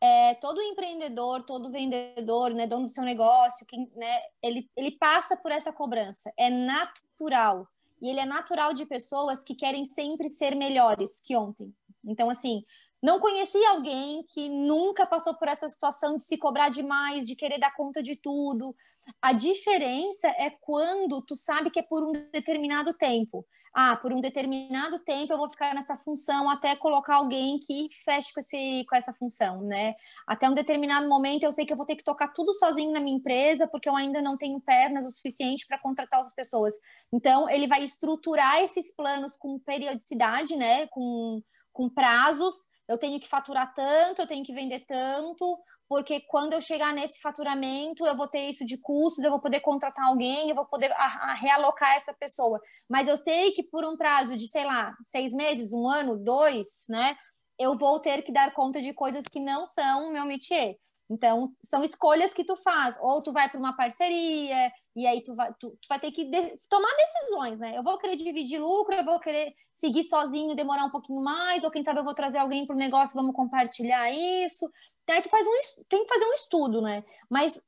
É, 0.00 0.34
todo 0.34 0.60
empreendedor, 0.60 1.44
todo 1.44 1.70
vendedor, 1.70 2.52
né, 2.52 2.66
dono 2.66 2.84
do 2.84 2.90
seu 2.90 3.02
negócio, 3.02 3.66
quem, 3.66 3.90
né, 3.96 4.20
ele, 4.42 4.70
ele 4.76 4.92
passa 4.92 5.36
por 5.36 5.50
essa 5.50 5.72
cobrança. 5.72 6.30
É 6.36 6.50
natural. 6.50 7.66
E 8.00 8.08
ele 8.08 8.20
é 8.20 8.26
natural 8.26 8.74
de 8.74 8.86
pessoas 8.86 9.42
que 9.42 9.54
querem 9.54 9.86
sempre 9.86 10.28
ser 10.28 10.54
melhores 10.54 11.20
que 11.20 11.34
ontem. 11.34 11.74
Então, 12.04 12.30
assim, 12.30 12.62
não 13.02 13.20
conheci 13.20 13.62
alguém 13.66 14.24
que 14.28 14.48
nunca 14.48 15.06
passou 15.06 15.34
por 15.34 15.48
essa 15.48 15.68
situação 15.68 16.16
de 16.16 16.24
se 16.24 16.36
cobrar 16.36 16.68
demais, 16.68 17.26
de 17.26 17.36
querer 17.36 17.58
dar 17.58 17.74
conta 17.74 18.02
de 18.02 18.16
tudo. 18.16 18.74
A 19.22 19.32
diferença 19.32 20.26
é 20.28 20.50
quando 20.50 21.22
tu 21.22 21.36
sabe 21.36 21.70
que 21.70 21.78
é 21.78 21.82
por 21.82 22.02
um 22.02 22.12
determinado 22.32 22.92
tempo. 22.92 23.46
Ah, 23.72 23.96
por 23.96 24.12
um 24.12 24.20
determinado 24.20 24.98
tempo 25.00 25.32
eu 25.32 25.38
vou 25.38 25.48
ficar 25.48 25.74
nessa 25.74 25.96
função 25.96 26.50
até 26.50 26.74
colocar 26.74 27.16
alguém 27.16 27.60
que 27.60 27.88
feche 28.04 28.32
com, 28.32 28.40
esse, 28.40 28.84
com 28.88 28.96
essa 28.96 29.12
função, 29.12 29.62
né? 29.62 29.94
Até 30.26 30.48
um 30.50 30.54
determinado 30.54 31.08
momento 31.08 31.44
eu 31.44 31.52
sei 31.52 31.64
que 31.64 31.72
eu 31.72 31.76
vou 31.76 31.86
ter 31.86 31.94
que 31.94 32.02
tocar 32.02 32.32
tudo 32.32 32.52
sozinho 32.54 32.90
na 32.90 32.98
minha 32.98 33.16
empresa, 33.16 33.68
porque 33.68 33.88
eu 33.88 33.94
ainda 33.94 34.20
não 34.20 34.36
tenho 34.36 34.60
pernas 34.60 35.06
o 35.06 35.10
suficiente 35.10 35.66
para 35.66 35.78
contratar 35.78 36.18
as 36.18 36.32
pessoas. 36.34 36.74
Então, 37.12 37.48
ele 37.48 37.68
vai 37.68 37.84
estruturar 37.84 38.60
esses 38.62 38.92
planos 38.92 39.36
com 39.36 39.60
periodicidade, 39.60 40.56
né? 40.56 40.88
Com, 40.88 41.40
com 41.72 41.88
prazos 41.88 42.67
eu 42.88 42.98
tenho 42.98 43.20
que 43.20 43.28
faturar 43.28 43.72
tanto, 43.74 44.22
eu 44.22 44.26
tenho 44.26 44.44
que 44.44 44.54
vender 44.54 44.84
tanto, 44.86 45.58
porque 45.88 46.20
quando 46.20 46.52
eu 46.52 46.60
chegar 46.60 46.92
nesse 46.92 47.20
faturamento, 47.20 48.06
eu 48.06 48.16
vou 48.16 48.28
ter 48.28 48.48
isso 48.48 48.64
de 48.64 48.78
custos, 48.78 49.24
eu 49.24 49.30
vou 49.30 49.40
poder 49.40 49.60
contratar 49.60 50.06
alguém, 50.06 50.48
eu 50.48 50.54
vou 50.54 50.66
poder 50.66 50.92
a, 50.92 51.30
a 51.30 51.34
realocar 51.34 51.94
essa 51.96 52.12
pessoa. 52.12 52.60
Mas 52.88 53.08
eu 53.08 53.16
sei 53.16 53.52
que 53.52 53.62
por 53.62 53.84
um 53.84 53.96
prazo 53.96 54.36
de, 54.36 54.46
sei 54.48 54.64
lá, 54.64 54.94
seis 55.02 55.32
meses, 55.32 55.72
um 55.72 55.88
ano, 55.88 56.18
dois, 56.18 56.84
né? 56.88 57.16
Eu 57.58 57.76
vou 57.76 57.98
ter 58.00 58.22
que 58.22 58.32
dar 58.32 58.52
conta 58.52 58.80
de 58.80 58.92
coisas 58.92 59.24
que 59.24 59.40
não 59.40 59.66
são 59.66 60.12
meu 60.12 60.24
métier. 60.24 60.76
Então, 61.10 61.52
são 61.64 61.82
escolhas 61.82 62.34
que 62.34 62.44
tu 62.44 62.56
faz. 62.56 62.96
Ou 63.00 63.22
tu 63.22 63.32
vai 63.32 63.48
para 63.48 63.58
uma 63.58 63.74
parceria, 63.74 64.70
e 64.94 65.06
aí 65.06 65.22
tu 65.22 65.34
vai, 65.34 65.52
tu, 65.58 65.70
tu 65.70 65.88
vai 65.88 65.98
ter 65.98 66.10
que 66.10 66.24
de, 66.24 66.58
tomar 66.68 66.90
decisões, 66.96 67.58
né? 67.58 67.76
Eu 67.76 67.82
vou 67.82 67.98
querer 67.98 68.16
dividir 68.16 68.60
lucro, 68.60 68.94
eu 68.94 69.04
vou 69.04 69.18
querer 69.18 69.54
seguir 69.72 70.02
sozinho, 70.04 70.54
demorar 70.54 70.84
um 70.84 70.90
pouquinho 70.90 71.22
mais, 71.22 71.64
ou 71.64 71.70
quem 71.70 71.82
sabe 71.82 72.00
eu 72.00 72.04
vou 72.04 72.14
trazer 72.14 72.38
alguém 72.38 72.66
para 72.66 72.74
o 72.74 72.78
negócio, 72.78 73.14
vamos 73.14 73.34
compartilhar 73.34 74.10
isso. 74.10 74.70
Aí 75.08 75.22
tu 75.22 75.30
faz 75.30 75.46
um, 75.46 75.82
tem 75.88 76.04
que 76.04 76.12
fazer 76.12 76.26
um 76.26 76.34
estudo, 76.34 76.82
né? 76.82 77.02
Mas 77.30 77.58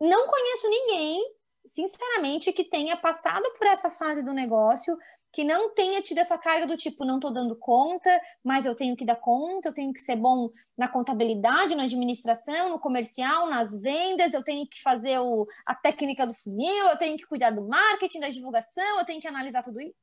não 0.00 0.26
conheço 0.26 0.68
ninguém, 0.68 1.22
sinceramente, 1.64 2.52
que 2.52 2.64
tenha 2.64 2.96
passado 2.96 3.44
por 3.56 3.66
essa 3.66 3.90
fase 3.90 4.22
do 4.22 4.32
negócio 4.32 4.96
que 5.32 5.44
não 5.44 5.72
tenha 5.74 6.02
tido 6.02 6.18
essa 6.18 6.36
carga 6.36 6.66
do 6.66 6.76
tipo, 6.76 7.04
não 7.04 7.16
estou 7.16 7.32
dando 7.32 7.54
conta, 7.54 8.10
mas 8.42 8.66
eu 8.66 8.74
tenho 8.74 8.96
que 8.96 9.04
dar 9.04 9.16
conta, 9.16 9.68
eu 9.68 9.72
tenho 9.72 9.92
que 9.92 10.00
ser 10.00 10.16
bom 10.16 10.50
na 10.76 10.88
contabilidade, 10.88 11.76
na 11.76 11.84
administração, 11.84 12.70
no 12.70 12.80
comercial, 12.80 13.48
nas 13.48 13.72
vendas, 13.80 14.34
eu 14.34 14.42
tenho 14.42 14.66
que 14.66 14.82
fazer 14.82 15.18
o, 15.20 15.46
a 15.64 15.74
técnica 15.74 16.26
do 16.26 16.34
funil, 16.34 16.86
eu 16.86 16.96
tenho 16.96 17.16
que 17.16 17.26
cuidar 17.26 17.50
do 17.50 17.66
marketing, 17.66 18.20
da 18.20 18.28
divulgação, 18.28 18.98
eu 18.98 19.04
tenho 19.04 19.20
que 19.20 19.28
analisar 19.28 19.62
tudo 19.62 19.80
isso. 19.80 19.94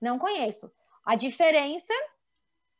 Não 0.00 0.18
conheço. 0.18 0.70
A 1.04 1.16
diferença 1.16 1.92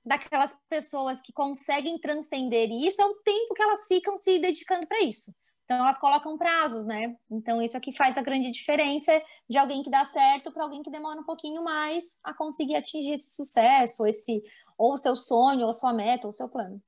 daquelas 0.04 0.56
pessoas 0.68 1.20
que 1.20 1.32
conseguem 1.32 1.98
transcender 1.98 2.70
isso 2.70 3.00
é 3.00 3.06
o 3.06 3.14
tempo 3.14 3.54
que 3.54 3.62
elas 3.62 3.86
ficam 3.86 4.16
se 4.18 4.38
dedicando 4.38 4.86
para 4.86 5.00
isso. 5.00 5.34
Então 5.72 5.86
elas 5.86 5.98
colocam 5.98 6.36
prazos, 6.36 6.84
né? 6.84 7.16
Então 7.30 7.62
isso 7.62 7.76
aqui 7.78 7.96
faz 7.96 8.16
a 8.18 8.22
grande 8.22 8.50
diferença 8.50 9.10
de 9.48 9.56
alguém 9.56 9.82
que 9.82 9.90
dá 9.90 10.04
certo 10.04 10.52
para 10.52 10.64
alguém 10.64 10.82
que 10.82 10.90
demora 10.90 11.18
um 11.18 11.24
pouquinho 11.24 11.64
mais 11.64 12.04
a 12.22 12.34
conseguir 12.34 12.76
atingir 12.76 13.14
esse 13.14 13.34
sucesso, 13.34 14.06
esse 14.06 14.42
ou 14.76 14.98
seu 14.98 15.16
sonho, 15.16 15.66
ou 15.66 15.72
sua 15.72 15.94
meta, 15.94 16.26
ou 16.26 16.32
seu 16.32 16.46
plano. 16.46 16.78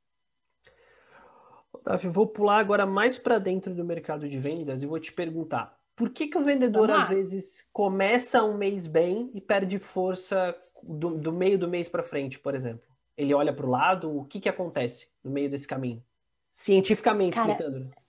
Otávio, 1.73 2.13
vou 2.13 2.27
pular 2.27 2.59
agora 2.59 2.85
mais 2.85 3.19
para 3.19 3.39
dentro 3.39 3.75
do 3.75 3.85
mercado 3.85 4.29
de 4.29 4.39
vendas 4.39 4.83
e 4.83 4.87
vou 4.87 5.01
te 5.01 5.13
perguntar: 5.13 5.79
por 5.97 6.11
que, 6.11 6.27
que 6.27 6.37
o 6.37 6.45
vendedor 6.45 6.91
às 6.91 7.09
vezes 7.09 7.67
começa 7.73 8.45
um 8.45 8.59
mês 8.59 8.87
bem 8.87 9.31
e 9.33 9.41
perde 9.41 9.79
força 9.79 10.55
do, 10.83 11.17
do 11.17 11.33
meio 11.33 11.59
do 11.59 11.69
mês 11.69 11.89
para 11.89 12.03
frente, 12.03 12.39
por 12.39 12.55
exemplo? 12.55 12.87
Ele 13.17 13.33
olha 13.33 13.53
para 13.53 13.67
o 13.67 13.71
lado, 13.71 14.15
o 14.15 14.27
que, 14.27 14.41
que 14.41 14.49
acontece 14.49 15.09
no 15.23 15.31
meio 15.31 15.49
desse 15.49 15.67
caminho? 15.67 16.05
Cientificamente 16.53 17.35
Cara. 17.35 18.04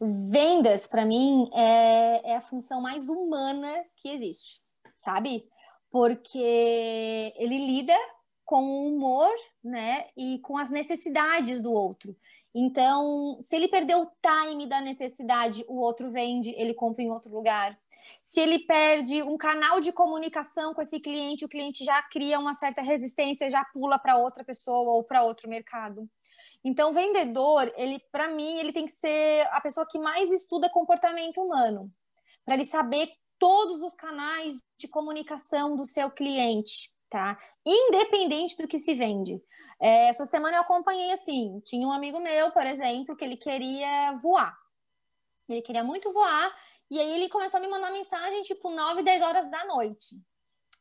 Vendas, 0.00 0.86
para 0.86 1.04
mim, 1.04 1.50
é, 1.52 2.30
é 2.30 2.36
a 2.36 2.40
função 2.40 2.80
mais 2.80 3.08
humana 3.08 3.84
que 3.96 4.08
existe, 4.08 4.62
sabe? 4.98 5.46
Porque 5.90 6.38
ele 7.36 7.66
lida 7.66 7.96
com 8.44 8.64
o 8.64 8.86
humor, 8.88 9.30
né, 9.62 10.08
e 10.16 10.38
com 10.40 10.56
as 10.56 10.70
necessidades 10.70 11.60
do 11.60 11.72
outro. 11.72 12.16
Então, 12.54 13.38
se 13.40 13.54
ele 13.54 13.68
perder 13.68 13.96
o 13.96 14.10
time 14.20 14.66
da 14.66 14.80
necessidade, 14.80 15.64
o 15.68 15.76
outro 15.76 16.10
vende, 16.10 16.50
ele 16.56 16.74
compra 16.74 17.04
em 17.04 17.10
outro 17.10 17.30
lugar. 17.30 17.78
Se 18.24 18.40
ele 18.40 18.60
perde 18.60 19.22
um 19.22 19.36
canal 19.36 19.80
de 19.80 19.92
comunicação 19.92 20.74
com 20.74 20.82
esse 20.82 20.98
cliente, 20.98 21.44
o 21.44 21.48
cliente 21.48 21.84
já 21.84 22.02
cria 22.02 22.40
uma 22.40 22.54
certa 22.54 22.80
resistência, 22.80 23.50
já 23.50 23.64
pula 23.64 23.98
para 23.98 24.16
outra 24.16 24.42
pessoa 24.42 24.94
ou 24.94 25.04
para 25.04 25.22
outro 25.22 25.48
mercado. 25.48 26.08
Então, 26.64 26.92
vendedor, 26.92 27.72
ele, 27.76 27.98
para 28.12 28.28
mim, 28.28 28.58
ele 28.58 28.72
tem 28.72 28.86
que 28.86 28.92
ser 28.92 29.46
a 29.52 29.60
pessoa 29.60 29.86
que 29.88 29.98
mais 29.98 30.32
estuda 30.32 30.70
comportamento 30.70 31.40
humano, 31.40 31.90
para 32.44 32.54
ele 32.54 32.66
saber 32.66 33.08
todos 33.38 33.82
os 33.82 33.94
canais 33.94 34.60
de 34.78 34.86
comunicação 34.86 35.74
do 35.74 35.86
seu 35.86 36.10
cliente, 36.10 36.92
tá? 37.08 37.38
Independente 37.64 38.56
do 38.56 38.68
que 38.68 38.78
se 38.78 38.94
vende. 38.94 39.40
É, 39.80 40.08
essa 40.08 40.26
semana 40.26 40.58
eu 40.58 40.62
acompanhei 40.62 41.12
assim, 41.12 41.58
tinha 41.64 41.86
um 41.88 41.92
amigo 41.92 42.20
meu, 42.20 42.52
por 42.52 42.66
exemplo, 42.66 43.16
que 43.16 43.24
ele 43.24 43.36
queria 43.36 44.18
voar. 44.22 44.54
Ele 45.48 45.62
queria 45.62 45.82
muito 45.82 46.12
voar, 46.12 46.54
e 46.90 47.00
aí 47.00 47.12
ele 47.12 47.28
começou 47.28 47.58
a 47.58 47.60
me 47.60 47.68
mandar 47.68 47.90
mensagem 47.90 48.42
tipo 48.42 48.70
9, 48.70 49.02
10 49.02 49.22
horas 49.22 49.50
da 49.50 49.64
noite. 49.64 50.16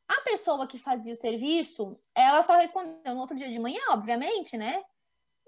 A 0.08 0.22
pessoa 0.22 0.68
que 0.68 0.78
fazia 0.78 1.14
o 1.14 1.16
serviço, 1.16 1.98
ela 2.16 2.44
só 2.44 2.58
respondeu 2.58 3.14
no 3.14 3.22
outro 3.22 3.38
dia 3.38 3.50
de 3.50 3.60
manhã, 3.60 3.82
obviamente, 3.92 4.58
né? 4.58 4.84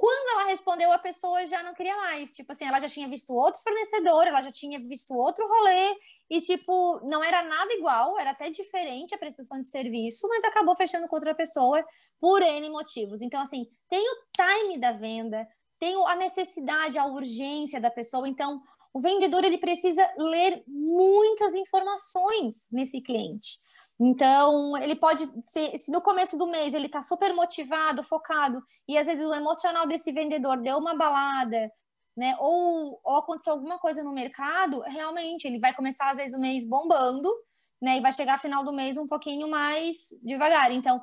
Quando 0.02 0.30
ela 0.32 0.50
respondeu, 0.50 0.92
a 0.92 0.98
pessoa 0.98 1.46
já 1.46 1.62
não 1.62 1.76
queria 1.76 1.96
mais. 1.96 2.34
Tipo 2.34 2.54
assim, 2.54 2.66
ela 2.66 2.80
já 2.80 2.90
tinha 2.90 3.08
visto 3.08 3.32
outro 3.32 3.62
fornecedor, 3.62 4.26
ela 4.26 4.42
já 4.42 4.52
tinha 4.52 4.80
visto 4.80 5.14
outro 5.14 5.48
rolê, 5.48 5.96
e 6.28 6.42
tipo, 6.42 7.00
não 7.04 7.24
era 7.24 7.44
nada 7.44 7.72
igual, 7.74 8.18
era 8.18 8.32
até 8.32 8.50
diferente 8.50 9.14
a 9.14 9.18
prestação 9.20 9.62
de 9.62 9.68
serviço, 9.68 10.28
mas 10.28 10.44
acabou 10.44 10.76
fechando 10.76 11.08
com 11.08 11.16
outra 11.16 11.36
pessoa 11.36 11.86
por 12.20 12.42
N 12.42 12.68
motivos. 12.72 13.22
Então, 13.22 13.44
assim, 13.44 13.68
tem 13.88 14.04
o 14.04 14.16
time 14.36 14.80
da 14.80 14.92
venda, 14.92 15.48
tem 15.78 15.94
a 16.08 16.16
necessidade, 16.16 16.98
a 16.98 17.06
urgência 17.06 17.80
da 17.80 17.92
pessoa. 17.92 18.28
Então, 18.28 18.60
o 18.92 19.00
vendedor 19.00 19.44
ele 19.44 19.60
precisa 19.60 20.04
ler 20.18 20.64
muitas 20.66 21.54
informações 21.54 22.68
nesse 22.72 23.02
cliente. 23.02 23.60
Então, 24.04 24.76
ele 24.78 24.96
pode 24.96 25.28
ser, 25.46 25.78
se 25.78 25.92
no 25.92 26.02
começo 26.02 26.36
do 26.36 26.48
mês 26.48 26.74
ele 26.74 26.88
está 26.88 27.04
super 27.04 27.36
motivado, 27.36 28.02
focado, 28.02 28.60
e 28.88 28.98
às 28.98 29.06
vezes 29.06 29.24
o 29.24 29.32
emocional 29.32 29.86
desse 29.88 30.12
vendedor 30.12 30.58
deu 30.58 30.80
uma 30.80 30.98
balada, 30.98 31.72
né? 32.18 32.36
Ou, 32.40 33.00
ou 33.04 33.18
aconteceu 33.18 33.54
alguma 33.54 33.78
coisa 33.78 34.02
no 34.04 34.12
mercado, 34.12 34.82
realmente 34.82 35.46
ele 35.46 35.60
vai 35.60 35.72
começar, 35.76 36.10
às 36.10 36.18
vezes, 36.18 36.36
o 36.36 36.42
mês 36.42 36.66
bombando, 36.66 37.32
né? 37.80 38.00
E 38.00 38.02
vai 38.02 38.12
chegar 38.12 38.40
final 38.40 38.64
do 38.64 38.74
mês 38.74 38.98
um 38.98 39.08
pouquinho 39.08 39.48
mais 39.48 40.08
devagar. 40.24 40.72
Então, 40.72 41.00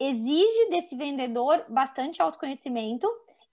exige 0.00 0.70
desse 0.70 0.96
vendedor 0.96 1.66
bastante 1.68 2.22
autoconhecimento 2.22 3.06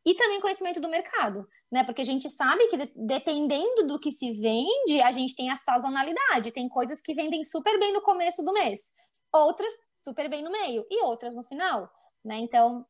e 0.06 0.14
também 0.14 0.40
conhecimento 0.40 0.80
do 0.80 0.88
mercado 0.88 1.46
né? 1.76 1.84
Porque 1.84 2.04
a 2.04 2.06
gente 2.06 2.30
sabe 2.30 2.68
que 2.68 2.78
dependendo 2.96 3.86
do 3.86 4.00
que 4.00 4.10
se 4.10 4.32
vende, 4.32 5.02
a 5.02 5.12
gente 5.12 5.36
tem 5.36 5.50
a 5.52 5.58
sazonalidade. 5.58 6.54
Tem 6.54 6.70
coisas 6.70 7.02
que 7.02 7.14
vendem 7.14 7.44
super 7.44 7.78
bem 7.78 7.92
no 7.92 8.02
começo 8.02 8.42
do 8.42 8.54
mês, 8.54 8.94
outras 9.30 9.74
super 9.94 10.30
bem 10.30 10.42
no 10.42 10.50
meio 10.50 10.86
e 10.90 11.04
outras 11.04 11.36
no 11.36 11.44
final, 11.44 11.92
né? 12.24 12.38
Então, 12.38 12.86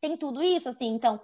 tem 0.00 0.16
tudo 0.16 0.40
isso, 0.44 0.68
assim. 0.68 0.94
Então, 0.94 1.20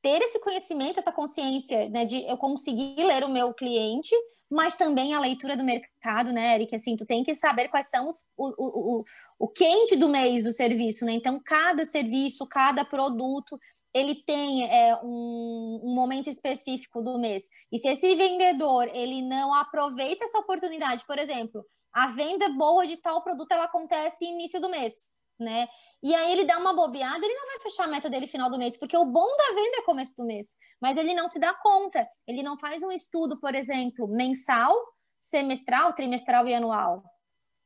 ter 0.00 0.22
esse 0.22 0.40
conhecimento, 0.40 0.98
essa 0.98 1.12
consciência, 1.12 1.90
né, 1.90 2.06
de 2.06 2.26
eu 2.26 2.38
conseguir 2.38 3.04
ler 3.04 3.22
o 3.22 3.28
meu 3.28 3.52
cliente, 3.52 4.14
mas 4.48 4.74
também 4.76 5.12
a 5.12 5.20
leitura 5.20 5.58
do 5.58 5.64
mercado, 5.64 6.32
né, 6.32 6.54
Eric? 6.54 6.74
Assim, 6.74 6.96
tu 6.96 7.04
tem 7.04 7.22
que 7.22 7.34
saber 7.34 7.68
quais 7.68 7.90
são 7.90 8.08
os, 8.08 8.24
o, 8.34 8.46
o, 8.46 9.00
o, 9.00 9.04
o 9.40 9.48
quente 9.48 9.94
do 9.94 10.08
mês 10.08 10.44
do 10.44 10.54
serviço, 10.54 11.04
né? 11.04 11.12
Então, 11.12 11.38
cada 11.44 11.84
serviço, 11.84 12.46
cada 12.46 12.82
produto 12.82 13.60
ele 13.94 14.16
tem 14.26 14.70
é, 14.70 14.96
um, 15.02 15.80
um, 15.82 15.94
momento 15.94 16.28
específico 16.28 17.02
do 17.02 17.18
mês. 17.18 17.44
E 17.72 17.78
se 17.78 17.88
esse 17.88 18.14
vendedor 18.14 18.88
ele 18.94 19.22
não 19.22 19.54
aproveita 19.54 20.24
essa 20.24 20.38
oportunidade, 20.38 21.04
por 21.06 21.18
exemplo, 21.18 21.64
a 21.92 22.08
venda 22.08 22.48
boa 22.50 22.86
de 22.86 22.98
tal 22.98 23.22
produto 23.22 23.52
ela 23.52 23.64
acontece 23.64 24.24
início 24.24 24.60
do 24.60 24.68
mês, 24.68 24.92
né? 25.40 25.66
E 26.02 26.14
aí 26.14 26.32
ele 26.32 26.44
dá 26.44 26.58
uma 26.58 26.74
bobeada, 26.74 27.24
ele 27.24 27.34
não 27.34 27.46
vai 27.46 27.60
fechar 27.60 27.84
a 27.84 27.88
meta 27.88 28.10
dele 28.10 28.26
final 28.26 28.50
do 28.50 28.58
mês, 28.58 28.76
porque 28.76 28.96
o 28.96 29.06
bom 29.06 29.26
da 29.36 29.54
venda 29.54 29.78
é 29.78 29.82
começo 29.82 30.14
do 30.14 30.24
mês, 30.24 30.48
mas 30.80 30.96
ele 30.96 31.14
não 31.14 31.26
se 31.26 31.38
dá 31.38 31.54
conta, 31.54 32.06
ele 32.26 32.42
não 32.42 32.58
faz 32.58 32.82
um 32.82 32.92
estudo, 32.92 33.40
por 33.40 33.54
exemplo, 33.54 34.06
mensal, 34.06 34.74
semestral, 35.18 35.94
trimestral 35.94 36.46
e 36.46 36.54
anual. 36.54 37.02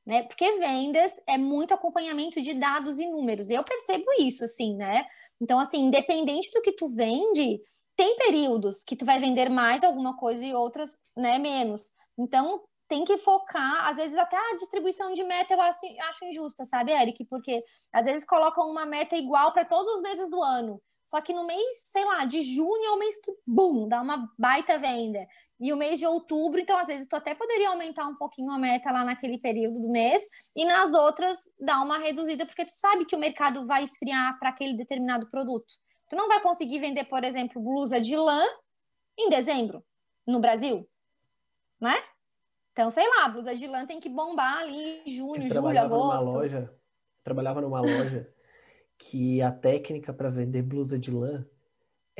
Né? 0.06 0.22
Porque 0.22 0.58
vendas 0.58 1.12
é 1.26 1.36
muito 1.36 1.74
acompanhamento 1.74 2.40
de 2.40 2.54
dados 2.54 2.98
e 2.98 3.06
números. 3.06 3.50
Eu 3.50 3.62
percebo 3.62 4.06
isso, 4.18 4.44
assim, 4.44 4.76
né? 4.76 5.06
Então, 5.40 5.58
assim, 5.58 5.78
independente 5.78 6.50
do 6.52 6.60
que 6.60 6.72
tu 6.72 6.88
vende, 6.88 7.60
tem 7.96 8.16
períodos 8.16 8.82
que 8.84 8.96
tu 8.96 9.04
vai 9.04 9.18
vender 9.18 9.48
mais 9.48 9.82
alguma 9.82 10.16
coisa 10.16 10.44
e 10.44 10.54
outras, 10.54 10.98
né, 11.16 11.38
menos. 11.38 11.82
Então, 12.18 12.62
tem 12.88 13.04
que 13.04 13.16
focar, 13.18 13.88
às 13.88 13.96
vezes 13.96 14.16
até 14.18 14.36
a 14.36 14.56
distribuição 14.56 15.12
de 15.12 15.22
meta 15.22 15.54
eu 15.54 15.60
acho, 15.60 15.78
acho 16.08 16.24
injusta, 16.24 16.64
sabe, 16.66 16.90
Eric? 16.92 17.24
Porque 17.26 17.62
às 17.92 18.04
vezes 18.04 18.24
colocam 18.24 18.68
uma 18.68 18.84
meta 18.84 19.16
igual 19.16 19.52
para 19.52 19.64
todos 19.64 19.94
os 19.94 20.02
meses 20.02 20.28
do 20.28 20.42
ano. 20.42 20.82
Só 21.04 21.20
que 21.20 21.32
no 21.32 21.46
mês, 21.46 21.90
sei 21.90 22.04
lá, 22.04 22.24
de 22.24 22.42
junho 22.42 22.84
é 22.84 22.90
o 22.90 22.98
mês 22.98 23.16
que, 23.22 23.32
bum, 23.46 23.88
dá 23.88 24.00
uma 24.00 24.28
baita 24.38 24.78
venda 24.78 25.26
e 25.60 25.72
o 25.72 25.76
mês 25.76 26.00
de 26.00 26.06
outubro, 26.06 26.58
então 26.58 26.78
às 26.78 26.88
vezes 26.88 27.06
tu 27.06 27.14
até 27.14 27.34
poderia 27.34 27.68
aumentar 27.68 28.06
um 28.06 28.14
pouquinho 28.14 28.50
a 28.50 28.58
meta 28.58 28.90
lá 28.90 29.04
naquele 29.04 29.38
período 29.38 29.78
do 29.78 29.90
mês 29.90 30.22
e 30.56 30.64
nas 30.64 30.94
outras 30.94 31.38
dar 31.60 31.82
uma 31.82 31.98
reduzida, 31.98 32.46
porque 32.46 32.64
tu 32.64 32.72
sabe 32.72 33.04
que 33.04 33.14
o 33.14 33.18
mercado 33.18 33.66
vai 33.66 33.84
esfriar 33.84 34.38
para 34.38 34.48
aquele 34.48 34.74
determinado 34.74 35.30
produto. 35.30 35.74
Tu 36.08 36.16
não 36.16 36.28
vai 36.28 36.40
conseguir 36.40 36.78
vender, 36.78 37.04
por 37.04 37.22
exemplo, 37.22 37.60
blusa 37.62 38.00
de 38.00 38.16
lã 38.16 38.42
em 39.18 39.28
dezembro 39.28 39.84
no 40.26 40.40
Brasil, 40.40 40.88
né? 41.78 41.94
Então, 42.72 42.90
sei 42.90 43.06
lá, 43.06 43.28
blusa 43.28 43.54
de 43.54 43.66
lã 43.66 43.84
tem 43.84 44.00
que 44.00 44.08
bombar 44.08 44.60
ali 44.60 45.02
em 45.04 45.10
junho, 45.10 45.42
julho, 45.42 45.78
agosto. 45.78 46.26
Numa 46.26 46.38
loja, 46.38 46.74
trabalhava 47.22 47.60
numa 47.60 47.80
loja 47.82 48.32
que 48.96 49.42
a 49.42 49.52
técnica 49.52 50.12
para 50.12 50.30
vender 50.30 50.62
blusa 50.62 50.98
de 50.98 51.10
lã 51.10 51.44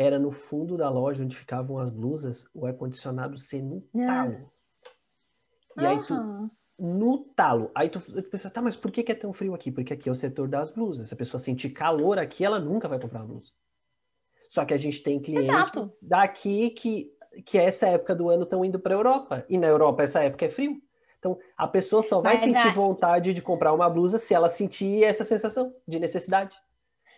era 0.02 0.18
no 0.18 0.30
fundo 0.30 0.78
da 0.78 0.88
loja 0.88 1.22
onde 1.22 1.36
ficavam 1.36 1.78
as 1.78 1.90
blusas, 1.90 2.48
o 2.54 2.64
ar-condicionado 2.64 3.36
ser 3.38 3.62
no 3.62 3.86
Ah. 3.94 4.06
talo. 4.06 4.52
E 5.76 5.86
aí 5.86 6.02
tu, 6.04 6.14
Aham. 6.14 6.50
no 6.78 7.18
talo. 7.36 7.70
Aí 7.74 7.90
tu, 7.90 8.00
tu 8.00 8.22
pensa, 8.30 8.48
tá, 8.48 8.62
mas 8.62 8.76
por 8.76 8.90
que, 8.90 9.02
que 9.02 9.12
é 9.12 9.14
tão 9.14 9.30
frio 9.34 9.54
aqui? 9.54 9.70
Porque 9.70 9.92
aqui 9.92 10.08
é 10.08 10.12
o 10.12 10.14
setor 10.14 10.48
das 10.48 10.70
blusas. 10.70 11.08
Se 11.08 11.12
a 11.14 11.16
pessoa 11.18 11.38
sentir 11.38 11.68
calor 11.70 12.18
aqui, 12.18 12.42
ela 12.44 12.58
nunca 12.58 12.88
vai 12.88 12.98
comprar 12.98 13.20
uma 13.20 13.26
blusa. 13.26 13.52
Só 14.48 14.64
que 14.64 14.72
a 14.72 14.78
gente 14.78 15.02
tem 15.02 15.20
cliente 15.20 15.50
Exato. 15.50 15.92
daqui 16.00 16.70
que, 16.70 17.12
que 17.44 17.58
essa 17.58 17.86
época 17.86 18.14
do 18.14 18.30
ano 18.30 18.44
estão 18.44 18.64
indo 18.64 18.80
para 18.80 18.94
a 18.94 18.98
Europa. 18.98 19.44
E 19.50 19.58
na 19.58 19.66
Europa 19.66 20.02
essa 20.02 20.22
época 20.24 20.46
é 20.46 20.48
frio. 20.48 20.80
Então 21.18 21.38
a 21.58 21.68
pessoa 21.68 22.02
só 22.02 22.22
vai 22.22 22.32
Mas 22.34 22.42
sentir 22.44 22.68
a- 22.68 22.72
vontade 22.72 23.34
de 23.34 23.42
comprar 23.42 23.74
uma 23.74 23.88
blusa 23.90 24.16
se 24.18 24.32
ela 24.32 24.48
sentir 24.48 25.04
essa 25.04 25.24
sensação 25.26 25.74
de 25.86 25.98
necessidade. 26.00 26.56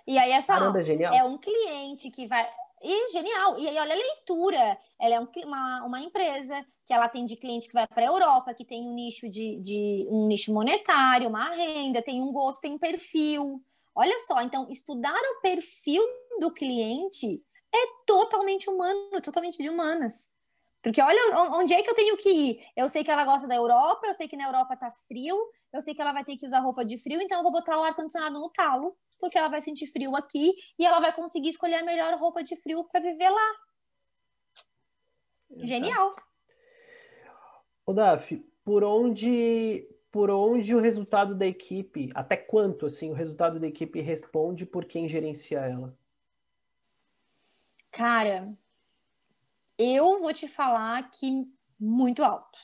E 0.04 0.18
aí, 0.18 0.32
essa 0.32 0.54
Caramba, 0.54 0.80
é 0.80 0.82
genial. 0.82 1.14
é 1.14 1.22
um 1.22 1.38
cliente 1.38 2.10
que 2.10 2.26
vai. 2.26 2.44
E 2.82 3.12
genial! 3.12 3.58
E 3.58 3.68
aí, 3.68 3.78
olha 3.78 3.94
a 3.94 3.98
leitura. 3.98 4.78
Ela 5.00 5.14
é 5.14 5.20
um 5.20 5.28
uma, 5.44 5.84
uma 5.84 6.00
empresa 6.00 6.66
que 6.84 6.92
ela 6.92 7.08
tem 7.08 7.24
de 7.24 7.36
cliente 7.36 7.68
que 7.68 7.74
vai 7.74 7.86
para 7.86 8.02
a 8.02 8.06
Europa, 8.06 8.54
que 8.54 8.64
tem 8.64 8.86
um 8.86 8.94
nicho 8.94 9.28
de, 9.28 9.60
de 9.60 10.06
um 10.10 10.26
nicho 10.26 10.52
monetário, 10.52 11.28
uma 11.28 11.48
renda, 11.50 12.02
tem 12.02 12.20
um 12.20 12.32
gosto, 12.32 12.60
tem 12.60 12.74
um 12.74 12.78
perfil. 12.78 13.62
Olha 13.94 14.18
só, 14.26 14.40
então 14.40 14.66
estudar 14.68 15.14
o 15.14 15.40
perfil 15.40 16.02
do 16.40 16.52
cliente 16.52 17.42
é 17.74 17.78
totalmente 18.06 18.68
humano, 18.68 19.20
totalmente 19.22 19.62
de 19.62 19.68
humanas. 19.68 20.26
Porque 20.82 21.00
olha 21.00 21.36
on- 21.38 21.60
onde 21.60 21.72
é 21.72 21.82
que 21.82 21.88
eu 21.88 21.94
tenho 21.94 22.16
que 22.16 22.28
ir. 22.28 22.66
Eu 22.76 22.88
sei 22.88 23.04
que 23.04 23.10
ela 23.10 23.24
gosta 23.24 23.46
da 23.46 23.54
Europa, 23.54 24.06
eu 24.06 24.14
sei 24.14 24.26
que 24.26 24.36
na 24.36 24.46
Europa 24.46 24.76
tá 24.76 24.90
frio, 25.06 25.36
eu 25.72 25.80
sei 25.80 25.94
que 25.94 26.02
ela 26.02 26.12
vai 26.12 26.24
ter 26.24 26.36
que 26.36 26.44
usar 26.46 26.58
roupa 26.58 26.84
de 26.84 26.98
frio, 26.98 27.20
então 27.22 27.38
eu 27.38 27.42
vou 27.42 27.52
botar 27.52 27.78
o 27.78 27.84
ar-condicionado 27.84 28.38
no 28.38 28.50
talo, 28.50 28.96
porque 29.20 29.38
ela 29.38 29.48
vai 29.48 29.62
sentir 29.62 29.86
frio 29.86 30.16
aqui 30.16 30.52
e 30.78 30.84
ela 30.84 30.98
vai 30.98 31.14
conseguir 31.14 31.50
escolher 31.50 31.76
a 31.76 31.84
melhor 31.84 32.12
roupa 32.18 32.42
de 32.42 32.56
frio 32.56 32.82
para 32.84 33.00
viver 33.00 33.30
lá. 33.30 33.52
Genial. 35.58 36.14
Ô, 37.86 37.92
Daf, 37.92 38.36
por 38.64 38.82
onde, 38.82 39.88
por 40.10 40.30
onde 40.30 40.74
o 40.74 40.80
resultado 40.80 41.34
da 41.34 41.46
equipe, 41.46 42.10
até 42.14 42.36
quanto 42.36 42.86
assim 42.86 43.10
o 43.10 43.14
resultado 43.14 43.60
da 43.60 43.66
equipe 43.68 44.00
responde 44.00 44.66
por 44.66 44.84
quem 44.84 45.08
gerencia 45.08 45.60
ela? 45.60 45.96
Cara, 47.90 48.52
eu 49.78 50.20
vou 50.20 50.32
te 50.32 50.46
falar 50.48 51.10
que 51.10 51.46
muito 51.78 52.22
alto. 52.22 52.58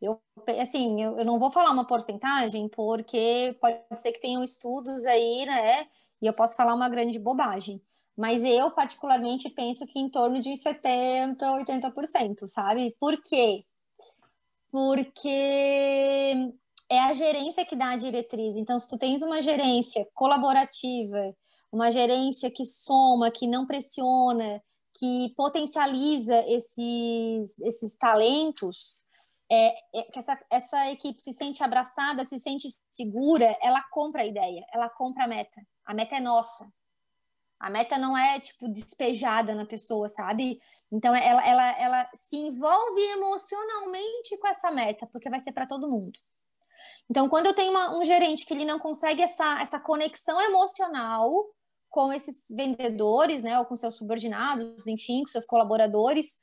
Eu, 0.00 0.20
assim, 0.60 1.02
eu, 1.02 1.18
eu 1.18 1.24
não 1.24 1.38
vou 1.38 1.50
falar 1.50 1.70
uma 1.70 1.86
porcentagem, 1.86 2.68
porque 2.68 3.56
pode 3.60 3.78
ser 3.96 4.12
que 4.12 4.20
tenham 4.20 4.44
estudos 4.44 5.06
aí, 5.06 5.46
né? 5.46 5.86
E 6.20 6.26
eu 6.26 6.34
posso 6.34 6.56
falar 6.56 6.74
uma 6.74 6.88
grande 6.88 7.18
bobagem. 7.18 7.80
Mas 8.16 8.42
eu, 8.44 8.70
particularmente, 8.70 9.50
penso 9.50 9.86
que 9.86 9.98
em 9.98 10.08
torno 10.08 10.40
de 10.40 10.50
70%, 10.52 11.36
80%, 11.38 12.48
sabe? 12.48 12.96
Por 12.98 13.20
quê? 13.20 13.64
Porque 14.70 16.52
é 16.88 17.00
a 17.00 17.12
gerência 17.12 17.64
que 17.64 17.76
dá 17.76 17.90
a 17.90 17.96
diretriz. 17.96 18.56
Então, 18.56 18.78
se 18.78 18.88
tu 18.88 18.96
tens 18.96 19.22
uma 19.22 19.40
gerência 19.40 20.06
colaborativa, 20.14 21.36
uma 21.70 21.90
gerência 21.90 22.50
que 22.50 22.64
soma, 22.64 23.30
que 23.30 23.46
não 23.46 23.66
pressiona, 23.66 24.62
que 24.98 25.34
potencializa 25.36 26.38
esses, 26.46 27.58
esses 27.60 27.96
talentos, 27.96 29.02
é, 29.50 29.74
é, 29.94 30.02
que 30.10 30.18
essa, 30.18 30.38
essa 30.50 30.90
equipe 30.90 31.20
se 31.20 31.32
sente 31.32 31.62
abraçada, 31.62 32.24
se 32.24 32.38
sente 32.38 32.68
segura, 32.90 33.56
ela 33.60 33.82
compra 33.90 34.22
a 34.22 34.26
ideia, 34.26 34.64
ela 34.72 34.88
compra 34.88 35.24
a 35.24 35.28
meta. 35.28 35.60
A 35.84 35.94
meta 35.94 36.16
é 36.16 36.20
nossa. 36.20 36.66
A 37.60 37.70
meta 37.70 37.96
não 37.98 38.16
é, 38.16 38.40
tipo, 38.40 38.68
despejada 38.68 39.54
na 39.54 39.66
pessoa, 39.66 40.08
sabe? 40.08 40.60
Então, 40.90 41.14
ela, 41.14 41.46
ela, 41.46 41.78
ela 41.78 42.10
se 42.14 42.36
envolve 42.36 43.02
emocionalmente 43.02 44.36
com 44.38 44.48
essa 44.48 44.70
meta, 44.70 45.06
porque 45.06 45.30
vai 45.30 45.40
ser 45.40 45.52
para 45.52 45.66
todo 45.66 45.88
mundo. 45.88 46.18
Então, 47.10 47.28
quando 47.28 47.46
eu 47.46 47.54
tenho 47.54 47.70
uma, 47.70 47.96
um 47.98 48.04
gerente 48.04 48.44
que 48.44 48.52
ele 48.52 48.64
não 48.64 48.78
consegue 48.78 49.22
essa, 49.22 49.60
essa 49.60 49.80
conexão 49.80 50.40
emocional 50.40 51.46
com 51.96 52.12
esses 52.12 52.44
vendedores, 52.50 53.42
né, 53.42 53.58
ou 53.58 53.64
com 53.64 53.74
seus 53.74 53.96
subordinados, 53.96 54.86
enfim, 54.86 55.22
com 55.22 55.28
seus 55.28 55.46
colaboradores, 55.46 56.38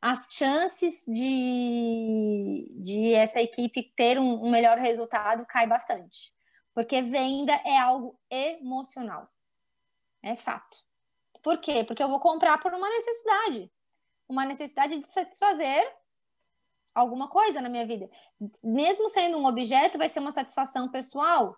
as 0.00 0.32
chances 0.32 1.02
de, 1.08 2.72
de 2.80 3.12
essa 3.12 3.40
equipe 3.40 3.92
ter 3.96 4.20
um, 4.20 4.44
um 4.44 4.52
melhor 4.52 4.78
resultado 4.78 5.44
cai 5.46 5.66
bastante. 5.66 6.32
Porque 6.72 7.02
venda 7.02 7.54
é 7.64 7.76
algo 7.76 8.16
emocional. 8.30 9.28
É 10.22 10.36
fato. 10.36 10.76
Por 11.42 11.58
quê? 11.58 11.82
Porque 11.82 12.02
eu 12.02 12.08
vou 12.08 12.20
comprar 12.20 12.58
por 12.58 12.72
uma 12.72 12.88
necessidade. 12.88 13.72
Uma 14.28 14.44
necessidade 14.44 14.96
de 15.00 15.08
satisfazer 15.08 15.92
alguma 16.94 17.26
coisa 17.26 17.60
na 17.60 17.68
minha 17.68 17.84
vida. 17.84 18.08
Mesmo 18.62 19.08
sendo 19.08 19.38
um 19.38 19.46
objeto, 19.46 19.98
vai 19.98 20.08
ser 20.08 20.20
uma 20.20 20.30
satisfação 20.30 20.88
pessoal. 20.88 21.56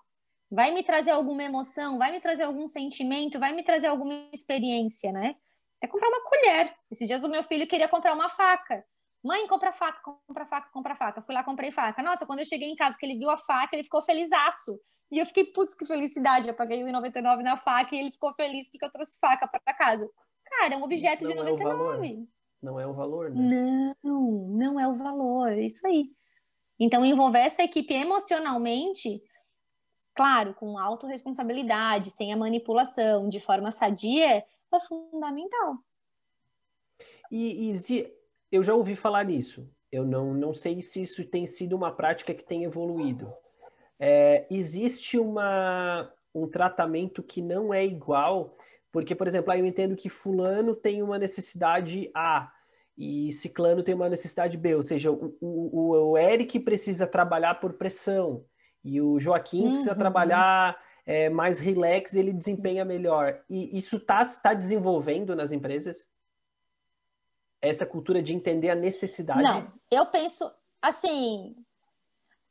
Vai 0.51 0.73
me 0.73 0.83
trazer 0.83 1.11
alguma 1.11 1.43
emoção, 1.43 1.99
vai 1.99 2.13
me 2.13 2.21
trazer 2.21 2.45
algum 2.45 2.67
sentimento, 2.69 3.39
vai 3.39 3.53
me 3.53 3.63
trazer 3.63 3.89
alguma 3.89 4.15
experiência, 4.33 5.11
né? 5.13 5.35
É 5.81 5.87
comprar 5.87 6.09
uma 6.09 6.23
colher. 6.23 6.75
Esses 6.91 7.07
dias 7.07 7.25
o 7.25 7.29
meu 7.29 7.43
filho 7.43 7.67
queria 7.67 7.89
comprar 7.89 8.15
uma 8.15 8.31
faca. 8.31 8.85
Mãe, 9.25 9.47
compra 9.49 9.73
faca, 9.73 10.01
compra 10.03 10.47
faca, 10.47 10.71
compra 10.71 10.95
faca. 10.95 11.21
Fui 11.21 11.35
lá, 11.35 11.43
comprei 11.43 11.73
faca. 11.73 12.03
Nossa, 12.03 12.25
quando 12.25 12.39
eu 12.39 12.45
cheguei 12.45 12.69
em 12.69 12.77
casa, 12.77 12.97
que 12.97 13.05
ele 13.05 13.19
viu 13.19 13.29
a 13.29 13.37
faca, 13.37 13.75
ele 13.75 13.83
ficou 13.83 14.01
felizaço. 14.03 14.79
E 15.11 15.19
eu 15.19 15.27
fiquei, 15.27 15.45
putz, 15.47 15.75
que 15.75 15.85
felicidade. 15.85 16.49
Eu 16.49 16.55
paguei 16.55 16.83
R$1,99 16.83 17.43
na 17.43 17.57
faca 17.57 17.95
e 17.95 17.99
ele 17.99 18.13
ficou 18.13 18.33
feliz 18.35 18.69
porque 18.71 18.85
eu 18.85 18.91
trouxe 18.91 19.19
faca 19.19 19.49
para 19.49 19.75
casa. 19.75 20.09
Cara, 20.45 20.75
é 20.75 20.77
um 20.77 20.83
objeto 20.83 21.25
Não 21.25 21.31
de 21.33 21.39
é 21.39 21.41
o 21.41 21.45
99. 21.45 21.77
valor. 21.77 22.27
Não 22.63 22.81
é 22.81 22.87
o 22.87 22.93
valor, 22.93 23.31
né? 23.31 23.95
Não, 24.03 24.23
não 24.49 24.81
é 24.81 24.89
o 24.89 24.95
valor. 24.95 25.53
É 25.53 25.61
isso 25.61 25.87
aí. 25.87 26.11
Então, 26.79 27.05
envolver 27.05 27.41
essa 27.41 27.63
equipe 27.63 27.95
emocionalmente, 27.95 29.23
claro, 30.17 30.55
com 30.55 30.79
autorresponsabilidade, 30.79 32.11
sem 32.11 32.33
a 32.33 32.37
manipulação, 32.37 33.29
de 33.29 33.39
forma 33.39 33.71
sadia, 33.71 34.39
é 34.39 34.81
fundamental. 34.89 35.77
E, 37.31 37.71
e 37.71 38.13
eu 38.51 38.63
já 38.63 38.75
ouvi 38.75 38.97
falar 38.97 39.25
nisso. 39.25 39.69
Eu 39.93 40.05
não, 40.05 40.35
não 40.35 40.55
sei 40.55 40.83
se 40.83 41.03
isso 41.03 41.25
tem 41.25 41.47
sido 41.47 41.77
uma 41.77 41.93
prática 41.93 42.35
que 42.35 42.45
tem 42.45 42.65
evoluído. 42.65 43.33
É, 43.99 44.47
existe 44.51 45.19
uma, 45.19 46.13
um 46.35 46.49
tratamento 46.49 47.23
que 47.23 47.41
não 47.41 47.73
é 47.73 47.85
igual, 47.85 48.57
porque, 48.91 49.15
por 49.15 49.27
exemplo, 49.27 49.53
aí 49.53 49.61
eu 49.61 49.67
entendo 49.67 49.97
que 49.97 50.09
fulano 50.09 50.75
tem 50.75 51.03
uma 51.03 51.19
necessidade 51.19 52.11
A 52.15 52.53
e 52.97 53.33
ciclano 53.35 53.83
tem 53.83 53.95
uma 53.95 54.09
necessidade 54.09 54.57
B, 54.57 54.75
ou 54.75 54.83
seja, 54.83 55.11
o, 55.11 55.37
o, 55.39 56.13
o 56.13 56.19
Eric 56.19 56.59
precisa 56.61 57.07
trabalhar 57.07 57.57
por 57.57 57.75
pressão 57.75 58.45
e 58.87 59.01
o 59.01 59.19
Joaquim 59.19 59.69
precisa 59.71 59.93
Uhum. 59.93 59.99
trabalhar 59.99 60.81
é, 61.05 61.29
mais 61.29 61.59
relax 61.59 62.15
e 62.15 62.21
ele 62.21 62.33
desempenha 62.33 62.85
melhor. 62.85 63.43
E 63.51 63.77
isso 63.77 63.97
está 63.97 64.25
tá 64.25 64.55
desenvolvendo 64.55 65.35
nas 65.35 65.51
empresas? 65.51 66.07
Essa 67.61 67.85
cultura 67.85 68.23
de 68.23 68.33
entender 68.33 68.71
a 68.71 68.77
necessidade? 68.77 69.43
Não, 69.43 69.73
eu 69.91 70.07
penso 70.07 70.49
assim, 70.81 71.57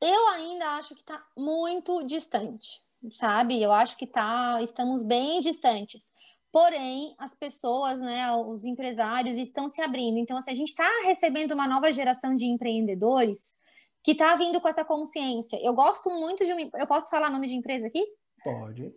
eu 0.02 0.28
ainda 0.30 0.76
acho 0.76 0.93
que 0.93 1.02
está 1.02 1.26
muito 1.38 2.04
distante, 2.04 2.82
sabe? 3.12 3.62
Eu 3.62 3.71
acho 3.71 3.98
que 3.98 4.06
tá, 4.06 4.60
estamos 4.62 5.04
bem 5.04 5.39
distantes. 5.39 6.12
Porém, 6.52 7.15
as 7.17 7.34
pessoas, 7.34 8.02
né, 8.02 8.30
os 8.34 8.65
empresários 8.65 9.38
estão 9.38 9.69
se 9.69 9.82
abrindo. 9.82 10.17
Então, 10.17 10.38
assim, 10.38 10.52
a 10.52 10.56
gente 10.56 10.69
está 10.69 10.89
recebendo 11.06 11.54
uma 11.54 11.67
nova 11.67 11.91
geração 11.93 12.36
de 12.36 12.45
empreendedores 12.45 13.56
que 14.06 14.12
está 14.12 14.36
vindo 14.36 14.62
com 14.62 14.68
essa 14.68 14.86
consciência. 14.86 15.60
Eu 15.63 15.74
gosto 15.74 16.12
muito 16.12 16.46
de 16.46 16.54
uma. 16.54 16.62
Eu 16.76 16.86
posso 16.86 17.10
falar 17.10 17.32
nome 17.32 17.48
de 17.48 17.56
empresa 17.56 17.88
aqui? 17.88 18.06
Pode. 18.44 18.94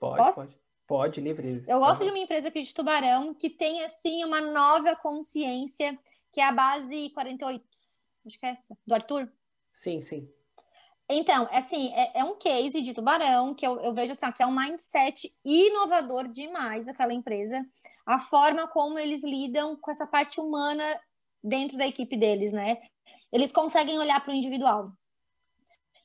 Pode, 0.00 0.16
Posso? 0.16 0.40
pode. 0.40 0.58
Pode, 0.86 1.20
livre. 1.20 1.62
Eu 1.68 1.78
gosto 1.78 1.98
Pode. 1.98 2.04
de 2.04 2.10
uma 2.16 2.18
empresa 2.18 2.48
aqui 2.48 2.62
de 2.62 2.72
Tubarão 2.72 3.34
que 3.34 3.50
tem, 3.50 3.84
assim, 3.84 4.24
uma 4.24 4.40
nova 4.40 4.96
consciência, 4.96 5.98
que 6.32 6.40
é 6.40 6.44
a 6.46 6.52
base 6.52 7.10
48. 7.10 7.62
Acho 8.26 8.40
que 8.40 8.46
é 8.46 8.48
essa, 8.48 8.74
do 8.86 8.94
Arthur. 8.94 9.30
Sim, 9.74 10.00
sim. 10.00 10.32
Então, 11.06 11.46
assim, 11.52 11.92
é, 11.92 12.20
é 12.20 12.24
um 12.24 12.38
case 12.38 12.80
de 12.80 12.94
tubarão 12.94 13.54
que 13.54 13.66
eu, 13.66 13.78
eu 13.80 13.94
vejo 13.94 14.12
assim, 14.12 14.26
ó, 14.26 14.32
que 14.32 14.42
é 14.42 14.46
um 14.46 14.54
mindset 14.54 15.34
inovador 15.44 16.28
demais 16.28 16.88
aquela 16.88 17.12
empresa. 17.12 17.62
A 18.06 18.18
forma 18.18 18.66
como 18.68 18.98
eles 18.98 19.22
lidam 19.22 19.76
com 19.76 19.90
essa 19.90 20.06
parte 20.06 20.40
humana 20.40 20.84
dentro 21.42 21.76
da 21.76 21.86
equipe 21.86 22.16
deles, 22.16 22.52
né? 22.52 22.78
Eles 23.32 23.52
conseguem 23.52 23.98
olhar 23.98 24.20
para 24.22 24.32
o 24.32 24.36
individual. 24.36 24.92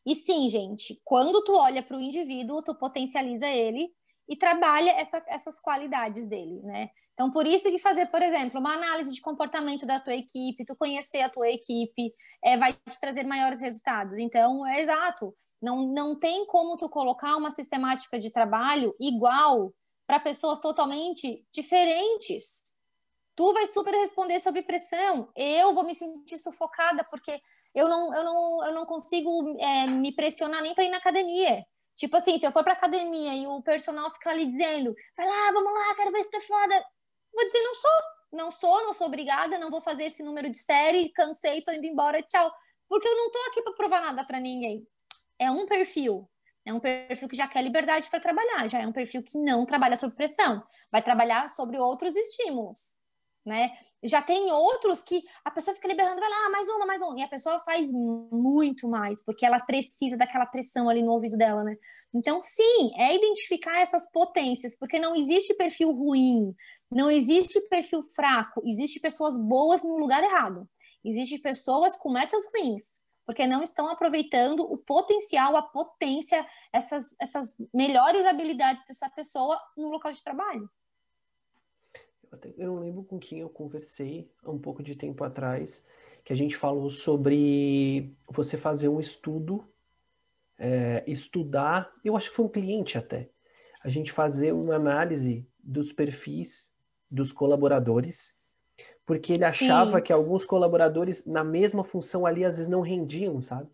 E 0.05 0.15
sim, 0.15 0.49
gente, 0.49 0.99
quando 1.03 1.43
tu 1.43 1.53
olha 1.55 1.81
para 1.81 1.97
o 1.97 2.01
indivíduo, 2.01 2.61
tu 2.61 2.75
potencializa 2.75 3.47
ele 3.47 3.89
e 4.27 4.35
trabalha 4.35 4.91
essa, 4.91 5.23
essas 5.27 5.59
qualidades 5.61 6.25
dele, 6.27 6.61
né? 6.63 6.89
Então, 7.13 7.31
por 7.31 7.45
isso 7.45 7.69
que 7.69 7.77
fazer, 7.77 8.07
por 8.07 8.21
exemplo, 8.21 8.59
uma 8.59 8.73
análise 8.73 9.13
de 9.13 9.21
comportamento 9.21 9.85
da 9.85 9.99
tua 9.99 10.15
equipe, 10.15 10.65
tu 10.65 10.75
conhecer 10.75 11.21
a 11.21 11.29
tua 11.29 11.47
equipe, 11.47 12.11
é, 12.43 12.57
vai 12.57 12.73
te 12.73 12.99
trazer 12.99 13.23
maiores 13.25 13.61
resultados. 13.61 14.17
Então, 14.17 14.65
é 14.65 14.81
exato. 14.81 15.33
Não, 15.61 15.87
não 15.93 16.17
tem 16.17 16.45
como 16.45 16.75
tu 16.75 16.89
colocar 16.89 17.37
uma 17.37 17.51
sistemática 17.51 18.19
de 18.19 18.31
trabalho 18.31 18.95
igual 18.99 19.73
para 20.07 20.19
pessoas 20.19 20.59
totalmente 20.59 21.45
diferentes. 21.53 22.72
Tu 23.35 23.53
vai 23.53 23.65
super 23.67 23.93
responder 23.93 24.39
sobre 24.39 24.61
pressão. 24.61 25.31
Eu 25.35 25.73
vou 25.73 25.83
me 25.83 25.95
sentir 25.95 26.37
sufocada 26.37 27.03
porque 27.09 27.39
eu 27.73 27.87
não, 27.89 28.15
eu 28.15 28.23
não, 28.23 28.65
eu 28.65 28.73
não 28.73 28.85
consigo 28.85 29.55
é, 29.59 29.87
me 29.87 30.11
pressionar 30.13 30.61
nem 30.61 30.75
para 30.75 30.83
ir 30.83 30.89
na 30.89 30.97
academia. 30.97 31.65
Tipo 31.95 32.17
assim, 32.17 32.37
se 32.37 32.45
eu 32.45 32.51
for 32.51 32.63
para 32.63 32.73
academia 32.73 33.35
e 33.35 33.47
o 33.47 33.61
personal 33.61 34.11
ficar 34.11 34.31
ali 34.31 34.45
dizendo, 34.47 34.95
vai 35.15 35.27
lá, 35.27 35.51
vamos 35.51 35.73
lá, 35.73 35.95
quero 35.95 36.11
ver 36.11 36.23
se 36.23 36.31
tu 36.31 36.37
é 36.37 36.41
foda. 36.41 36.85
Vou 37.33 37.45
dizer, 37.45 37.63
não 37.63 37.75
sou, 37.75 37.91
não 38.31 38.51
sou, 38.51 38.85
não 38.85 38.93
sou 38.93 39.07
obrigada, 39.07 39.57
não 39.59 39.69
vou 39.69 39.81
fazer 39.81 40.05
esse 40.05 40.23
número 40.23 40.49
de 40.49 40.57
série, 40.57 41.09
cansei, 41.09 41.61
tô 41.61 41.71
indo 41.71 41.85
embora, 41.85 42.21
tchau. 42.23 42.51
Porque 42.87 43.07
eu 43.07 43.15
não 43.15 43.31
tô 43.31 43.39
aqui 43.49 43.61
para 43.61 43.73
provar 43.73 44.01
nada 44.01 44.23
para 44.25 44.39
ninguém. 44.39 44.87
É 45.39 45.49
um 45.49 45.65
perfil, 45.65 46.29
é 46.65 46.73
um 46.73 46.79
perfil 46.79 47.27
que 47.27 47.35
já 47.35 47.47
quer 47.47 47.61
liberdade 47.61 48.09
para 48.09 48.19
trabalhar, 48.19 48.67
já 48.67 48.81
é 48.81 48.87
um 48.87 48.91
perfil 48.91 49.23
que 49.23 49.37
não 49.37 49.65
trabalha 49.65 49.97
sob 49.97 50.15
pressão, 50.15 50.63
vai 50.91 51.01
trabalhar 51.01 51.49
sobre 51.49 51.77
outros 51.77 52.15
estímulos, 52.15 52.97
né? 53.45 53.71
Já 54.03 54.21
tem 54.21 54.51
outros 54.51 55.01
que 55.01 55.23
a 55.45 55.51
pessoa 55.51 55.73
fica 55.75 55.87
liberando, 55.87 56.19
vai 56.19 56.29
lá, 56.29 56.49
mais 56.49 56.67
uma, 56.67 56.85
mais 56.85 57.01
uma, 57.01 57.19
e 57.19 57.23
a 57.23 57.27
pessoa 57.27 57.59
faz 57.61 57.89
muito 57.91 58.87
mais, 58.87 59.23
porque 59.23 59.45
ela 59.45 59.59
precisa 59.59 60.17
daquela 60.17 60.45
pressão 60.45 60.89
ali 60.89 61.01
no 61.01 61.11
ouvido 61.11 61.37
dela, 61.37 61.63
né? 61.63 61.77
Então, 62.13 62.41
sim, 62.43 62.91
é 62.95 63.15
identificar 63.15 63.79
essas 63.79 64.09
potências, 64.11 64.77
porque 64.77 64.99
não 64.99 65.15
existe 65.15 65.53
perfil 65.55 65.91
ruim, 65.91 66.53
não 66.91 67.09
existe 67.09 67.59
perfil 67.69 68.03
fraco, 68.15 68.61
existe 68.65 68.99
pessoas 68.99 69.35
boas 69.35 69.83
no 69.83 69.97
lugar 69.97 70.23
errado. 70.23 70.69
Existem 71.03 71.39
pessoas 71.41 71.97
com 71.97 72.11
metas 72.11 72.43
ruins, 72.45 72.83
porque 73.25 73.47
não 73.47 73.63
estão 73.63 73.89
aproveitando 73.89 74.61
o 74.61 74.77
potencial, 74.77 75.55
a 75.57 75.61
potência, 75.61 76.45
essas, 76.71 77.15
essas 77.19 77.55
melhores 77.73 78.25
habilidades 78.25 78.85
dessa 78.85 79.09
pessoa 79.09 79.59
no 79.75 79.89
local 79.89 80.11
de 80.11 80.23
trabalho. 80.23 80.69
Eu 82.57 82.67
não 82.67 82.79
lembro 82.79 83.03
com 83.03 83.19
quem 83.19 83.39
eu 83.39 83.49
conversei 83.49 84.29
há 84.43 84.51
um 84.51 84.59
pouco 84.59 84.81
de 84.81 84.95
tempo 84.95 85.23
atrás, 85.23 85.83
que 86.23 86.33
a 86.33 86.35
gente 86.35 86.55
falou 86.55 86.89
sobre 86.89 88.13
você 88.29 88.57
fazer 88.57 88.87
um 88.87 88.99
estudo, 88.99 89.67
é, 90.57 91.03
estudar, 91.07 91.91
eu 92.03 92.15
acho 92.15 92.29
que 92.29 92.35
foi 92.35 92.45
um 92.45 92.49
cliente 92.49 92.97
até, 92.97 93.29
a 93.83 93.89
gente 93.89 94.11
fazer 94.11 94.53
uma 94.53 94.75
análise 94.75 95.45
dos 95.61 95.91
perfis 95.91 96.71
dos 97.09 97.31
colaboradores 97.33 98.35
porque 99.05 99.33
ele 99.33 99.43
achava 99.43 99.97
Sim. 99.97 100.03
que 100.03 100.13
alguns 100.13 100.45
colaboradores 100.45 101.25
na 101.25 101.43
mesma 101.43 101.83
função 101.83 102.25
ali 102.25 102.45
às 102.45 102.57
vezes 102.57 102.69
não 102.69 102.81
rendiam, 102.81 103.41
sabe? 103.41 103.69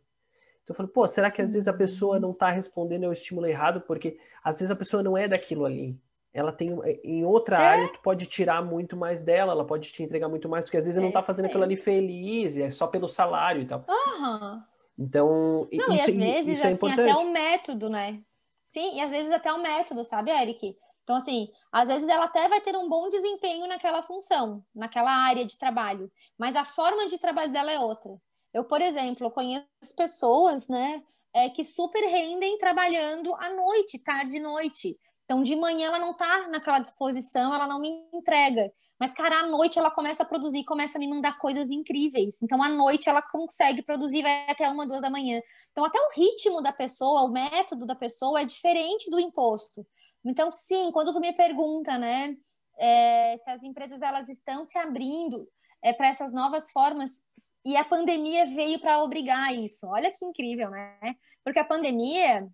Então 0.63 0.73
eu 0.73 0.75
falei, 0.75 0.91
pô, 0.91 1.07
será 1.07 1.29
que 1.29 1.41
às 1.41 1.53
vezes 1.53 1.67
a 1.67 1.73
pessoa 1.73 2.15
uhum. 2.15 2.21
não 2.21 2.31
está 2.31 2.49
respondendo 2.49 3.05
ao 3.05 3.13
estímulo 3.13 3.47
errado? 3.47 3.81
Porque 3.81 4.17
às 4.43 4.59
vezes 4.59 4.71
a 4.71 4.75
pessoa 4.75 5.03
não 5.03 5.17
é 5.17 5.27
daquilo 5.27 5.65
ali. 5.65 5.99
Ela 6.33 6.51
tem 6.51 6.77
em 7.03 7.25
outra 7.25 7.57
é? 7.57 7.65
área, 7.65 7.93
tu 7.93 7.99
pode 8.01 8.25
tirar 8.27 8.63
muito 8.63 8.95
mais 8.95 9.23
dela, 9.23 9.53
ela 9.53 9.65
pode 9.65 9.91
te 9.91 10.03
entregar 10.03 10.29
muito 10.29 10.47
mais, 10.47 10.65
porque 10.65 10.77
às 10.77 10.85
vezes 10.85 10.97
é, 10.97 11.01
não 11.01 11.07
está 11.07 11.23
fazendo 11.23 11.45
aquilo 11.45 11.63
ali 11.63 11.75
feliz, 11.75 12.55
é 12.55 12.69
só 12.69 12.87
pelo 12.87 13.07
salário 13.07 13.61
e 13.61 13.65
tal. 13.65 13.83
Uhum. 13.89 14.61
Então, 14.97 15.27
não, 15.27 15.67
isso, 15.71 15.91
e 15.91 16.01
às 16.01 16.15
vezes, 16.15 16.57
isso 16.57 16.67
é 16.67 16.71
assim, 16.71 16.75
importante. 16.75 17.11
até 17.11 17.23
o 17.23 17.31
método, 17.31 17.89
né? 17.89 18.21
Sim, 18.63 18.97
e 18.97 19.01
às 19.01 19.09
vezes 19.09 19.31
até 19.31 19.51
o 19.51 19.61
método, 19.61 20.03
sabe, 20.03 20.29
Eric? 20.29 20.77
Então, 21.03 21.15
assim, 21.15 21.49
às 21.71 21.87
vezes 21.87 22.07
ela 22.07 22.25
até 22.25 22.47
vai 22.47 22.61
ter 22.61 22.75
um 22.75 22.87
bom 22.87 23.09
desempenho 23.09 23.65
naquela 23.65 24.03
função, 24.03 24.63
naquela 24.75 25.11
área 25.11 25.43
de 25.43 25.57
trabalho, 25.57 26.11
mas 26.37 26.55
a 26.55 26.63
forma 26.63 27.07
de 27.07 27.17
trabalho 27.17 27.51
dela 27.51 27.71
é 27.71 27.79
outra. 27.79 28.11
Eu, 28.53 28.63
por 28.63 28.79
exemplo, 28.79 29.31
conheço 29.31 29.65
pessoas, 29.97 30.67
né, 30.67 31.01
é, 31.33 31.49
que 31.49 31.63
super 31.63 32.01
rendem 32.01 32.59
trabalhando 32.59 33.33
à 33.35 33.51
noite, 33.53 33.97
tarde 33.97 34.37
e 34.37 34.39
noite. 34.39 34.99
Então, 35.29 35.43
de 35.43 35.55
manhã 35.55 35.89
ela 35.89 35.99
não 35.99 36.11
tá 36.11 36.47
naquela 36.47 36.79
disposição, 36.79 37.53
ela 37.53 37.67
não 37.67 37.79
me 37.79 37.87
entrega. 38.11 38.73
Mas, 38.99 39.13
cara, 39.13 39.41
à 39.41 39.45
noite 39.45 39.77
ela 39.77 39.91
começa 39.91 40.23
a 40.23 40.25
produzir, 40.25 40.63
começa 40.63 40.97
a 40.97 40.99
me 40.99 41.07
mandar 41.07 41.37
coisas 41.37 41.69
incríveis. 41.69 42.41
Então, 42.41 42.63
à 42.63 42.67
noite 42.67 43.07
ela 43.07 43.21
consegue 43.21 43.83
produzir, 43.83 44.23
vai 44.23 44.47
até 44.49 44.67
uma, 44.67 44.87
duas 44.87 45.03
da 45.03 45.09
manhã. 45.11 45.39
Então, 45.71 45.85
até 45.85 45.99
o 45.99 46.09
ritmo 46.15 46.63
da 46.63 46.73
pessoa, 46.73 47.21
o 47.25 47.31
método 47.31 47.85
da 47.85 47.93
pessoa 47.93 48.41
é 48.41 48.43
diferente 48.43 49.07
do 49.11 49.19
imposto. 49.19 49.85
Então, 50.25 50.51
sim, 50.51 50.91
quando 50.91 51.13
tu 51.13 51.19
me 51.19 51.31
pergunta, 51.31 51.95
né, 51.99 52.35
é, 52.79 53.37
se 53.37 53.51
as 53.51 53.61
empresas 53.61 54.01
elas 54.01 54.27
estão 54.29 54.65
se 54.65 54.79
abrindo 54.79 55.47
é, 55.83 55.93
para 55.93 56.07
essas 56.07 56.33
novas 56.33 56.71
formas 56.71 57.21
e 57.63 57.77
a 57.77 57.85
pandemia 57.85 58.47
veio 58.47 58.79
para 58.79 59.03
obrigar 59.03 59.53
isso. 59.53 59.85
Olha 59.85 60.11
que 60.11 60.25
incrível, 60.25 60.71
né? 60.71 61.15
Porque 61.43 61.59
a 61.59 61.65
pandemia, 61.65 62.49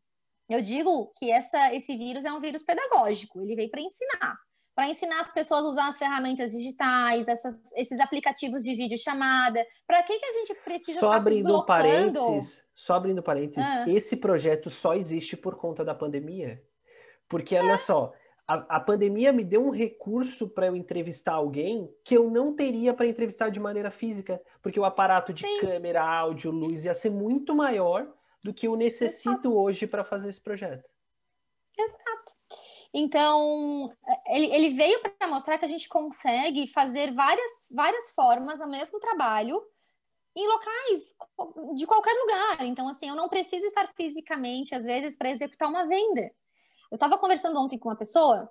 eu 0.49 0.61
digo 0.61 1.11
que 1.17 1.31
essa, 1.31 1.73
esse 1.73 1.97
vírus 1.97 2.25
é 2.25 2.31
um 2.31 2.39
vírus 2.39 2.63
pedagógico, 2.63 3.41
ele 3.41 3.55
veio 3.55 3.69
para 3.69 3.81
ensinar. 3.81 4.35
Para 4.75 4.89
ensinar 4.89 5.21
as 5.21 5.33
pessoas 5.33 5.63
a 5.63 5.67
usar 5.69 5.87
as 5.87 5.97
ferramentas 5.97 6.51
digitais, 6.51 7.29
essas, 7.29 7.55
esses 7.75 7.97
aplicativos 7.99 8.61
de 8.61 8.75
vídeo 8.75 8.97
chamada. 8.97 9.65
Para 9.87 10.03
que, 10.03 10.19
que 10.19 10.25
a 10.25 10.31
gente 10.33 10.53
precisa 10.65 10.99
Só 10.99 11.13
abrindo 11.13 11.65
parênteses, 11.65 12.61
só 12.73 12.95
abrindo 12.95 13.23
parênteses, 13.23 13.65
ah. 13.65 13.85
esse 13.87 14.17
projeto 14.17 14.69
só 14.69 14.93
existe 14.93 15.37
por 15.37 15.55
conta 15.55 15.85
da 15.85 15.95
pandemia. 15.95 16.61
Porque, 17.29 17.55
olha 17.55 17.77
só, 17.77 18.11
a, 18.47 18.75
a 18.75 18.79
pandemia 18.79 19.31
me 19.31 19.43
deu 19.43 19.65
um 19.65 19.71
recurso 19.71 20.47
para 20.49 20.67
eu 20.67 20.75
entrevistar 20.75 21.33
alguém 21.33 21.89
que 22.03 22.15
eu 22.15 22.29
não 22.29 22.53
teria 22.53 22.93
para 22.93 23.07
entrevistar 23.07 23.49
de 23.49 23.59
maneira 23.59 23.89
física, 23.89 24.41
porque 24.61 24.79
o 24.79 24.85
aparato 24.85 25.33
de 25.33 25.47
Sim. 25.47 25.61
câmera, 25.61 26.03
áudio, 26.03 26.51
luz 26.51 26.85
ia 26.85 26.93
ser 26.93 27.09
muito 27.09 27.55
maior 27.55 28.13
do 28.45 28.53
que 28.53 28.67
eu 28.67 28.75
necessito 28.75 29.47
Exato. 29.47 29.57
hoje 29.57 29.87
para 29.87 30.03
fazer 30.03 30.29
esse 30.29 30.39
projeto. 30.39 30.87
Exato. 31.75 32.33
Então, 32.93 33.91
ele, 34.27 34.53
ele 34.53 34.69
veio 34.69 35.01
para 35.01 35.27
mostrar 35.27 35.57
que 35.57 35.65
a 35.65 35.67
gente 35.67 35.89
consegue 35.89 36.67
fazer 36.67 37.11
várias, 37.11 37.51
várias 37.71 38.11
formas 38.11 38.61
o 38.61 38.67
mesmo 38.67 38.99
trabalho 38.99 39.59
em 40.35 40.47
locais 40.47 41.15
de 41.75 41.87
qualquer 41.87 42.13
lugar. 42.13 42.61
Então, 42.65 42.87
assim, 42.87 43.09
eu 43.09 43.15
não 43.15 43.27
preciso 43.27 43.65
estar 43.65 43.91
fisicamente, 43.95 44.75
às 44.75 44.85
vezes, 44.85 45.17
para 45.17 45.31
executar 45.31 45.67
uma 45.67 45.87
venda. 45.87 46.31
Eu 46.91 46.95
estava 46.95 47.17
conversando 47.17 47.59
ontem 47.59 47.79
com 47.79 47.89
uma 47.89 47.97
pessoa, 47.97 48.47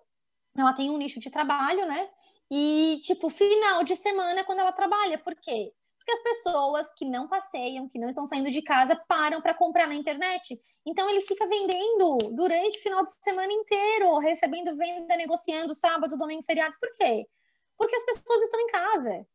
ela 0.59 0.73
tem 0.73 0.91
um 0.91 0.99
nicho 0.99 1.21
de 1.21 1.31
trabalho, 1.31 1.87
né? 1.87 2.11
E, 2.51 3.01
tipo, 3.05 3.31
final 3.31 3.85
de 3.85 3.95
semana 3.95 4.41
é 4.41 4.45
quando 4.45 4.59
ela 4.59 4.73
trabalha. 4.73 5.19
Por 5.19 5.37
quê? 5.37 5.73
Porque 6.05 6.13
as 6.13 6.23
pessoas 6.23 6.93
que 6.93 7.07
não 7.07 7.27
passeiam, 7.27 7.89
que 7.89 7.99
não 7.99 8.11
estão 8.11 8.27
saindo 8.27 8.51
de 8.51 8.61
casa, 8.61 8.95
param 9.09 9.41
para 9.41 9.55
comprar 9.55 9.87
na 9.87 9.95
internet. 9.95 10.61
Então, 10.85 11.09
ele 11.09 11.23
fica 11.23 11.47
vendendo 11.47 12.19
durante 12.37 12.79
o 12.79 12.83
final 12.83 13.03
de 13.03 13.11
semana 13.23 13.51
inteiro, 13.51 14.19
recebendo 14.19 14.77
venda, 14.77 15.17
negociando 15.17 15.75
sábado, 15.75 16.19
domingo, 16.19 16.43
feriado. 16.43 16.75
Por 16.79 16.93
quê? 16.93 17.27
Porque 17.79 17.97
as 17.97 18.05
pessoas 18.05 18.43
estão 18.43 18.61
em 18.61 18.67
casa. 18.67 19.27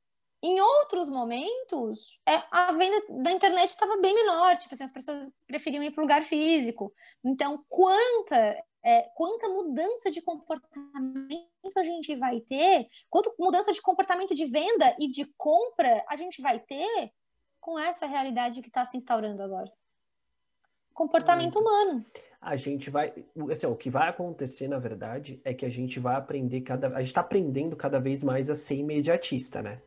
Em 0.44 0.62
outros 0.62 1.10
momentos, 1.10 2.20
é, 2.26 2.42
a 2.52 2.72
venda 2.72 3.04
da 3.24 3.32
internet 3.32 3.72
estava 3.72 3.98
bem 3.98 4.14
menor, 4.14 4.56
tipo 4.56 4.74
assim, 4.74 4.84
as 4.84 4.92
pessoas 4.92 5.28
preferiam 5.48 5.84
ir 5.84 5.92
para 5.92 6.02
o 6.02 6.04
lugar 6.04 6.24
físico. 6.24 6.94
Então, 7.26 7.66
quanta 7.68 8.64
é, 8.84 9.04
quanta 9.16 9.48
mudança 9.50 10.10
de 10.10 10.22
comportamento 10.22 11.50
a 11.78 11.84
gente 11.84 12.16
vai 12.16 12.40
ter, 12.42 12.88
quanta 13.10 13.32
mudança 13.40 13.72
de 13.72 13.82
comportamento 13.82 14.34
de 14.34 14.46
venda 14.46 14.96
e 15.00 15.10
de 15.10 15.26
compra 15.38 16.04
a 16.08 16.16
gente 16.16 16.42
vai 16.42 16.60
ter 16.60 17.12
com 17.60 17.78
essa 17.78 18.06
realidade 18.06 18.62
que 18.62 18.68
está 18.70 18.86
se 18.86 18.98
instaurando 18.98 19.44
agora. 19.44 19.72
Comportamento 20.94 21.60
humano. 21.60 22.06
A 22.42 22.56
gente 22.56 22.90
vai, 22.90 23.14
assim, 23.52 23.68
o 23.68 23.76
que 23.76 23.90
vai 23.90 24.10
acontecer 24.10 24.68
na 24.68 24.80
verdade 24.80 25.42
é 25.44 25.54
que 25.54 25.66
a 25.66 25.70
gente 25.70 26.00
vai 26.00 26.16
aprender 26.16 26.62
cada, 26.62 26.88
a 26.88 27.00
gente 27.00 27.08
está 27.08 27.22
aprendendo 27.22 27.76
cada 27.76 28.00
vez 28.00 28.24
mais 28.24 28.50
a 28.50 28.56
ser 28.56 28.76
imediatista, 28.76 29.62
né? 29.62 29.82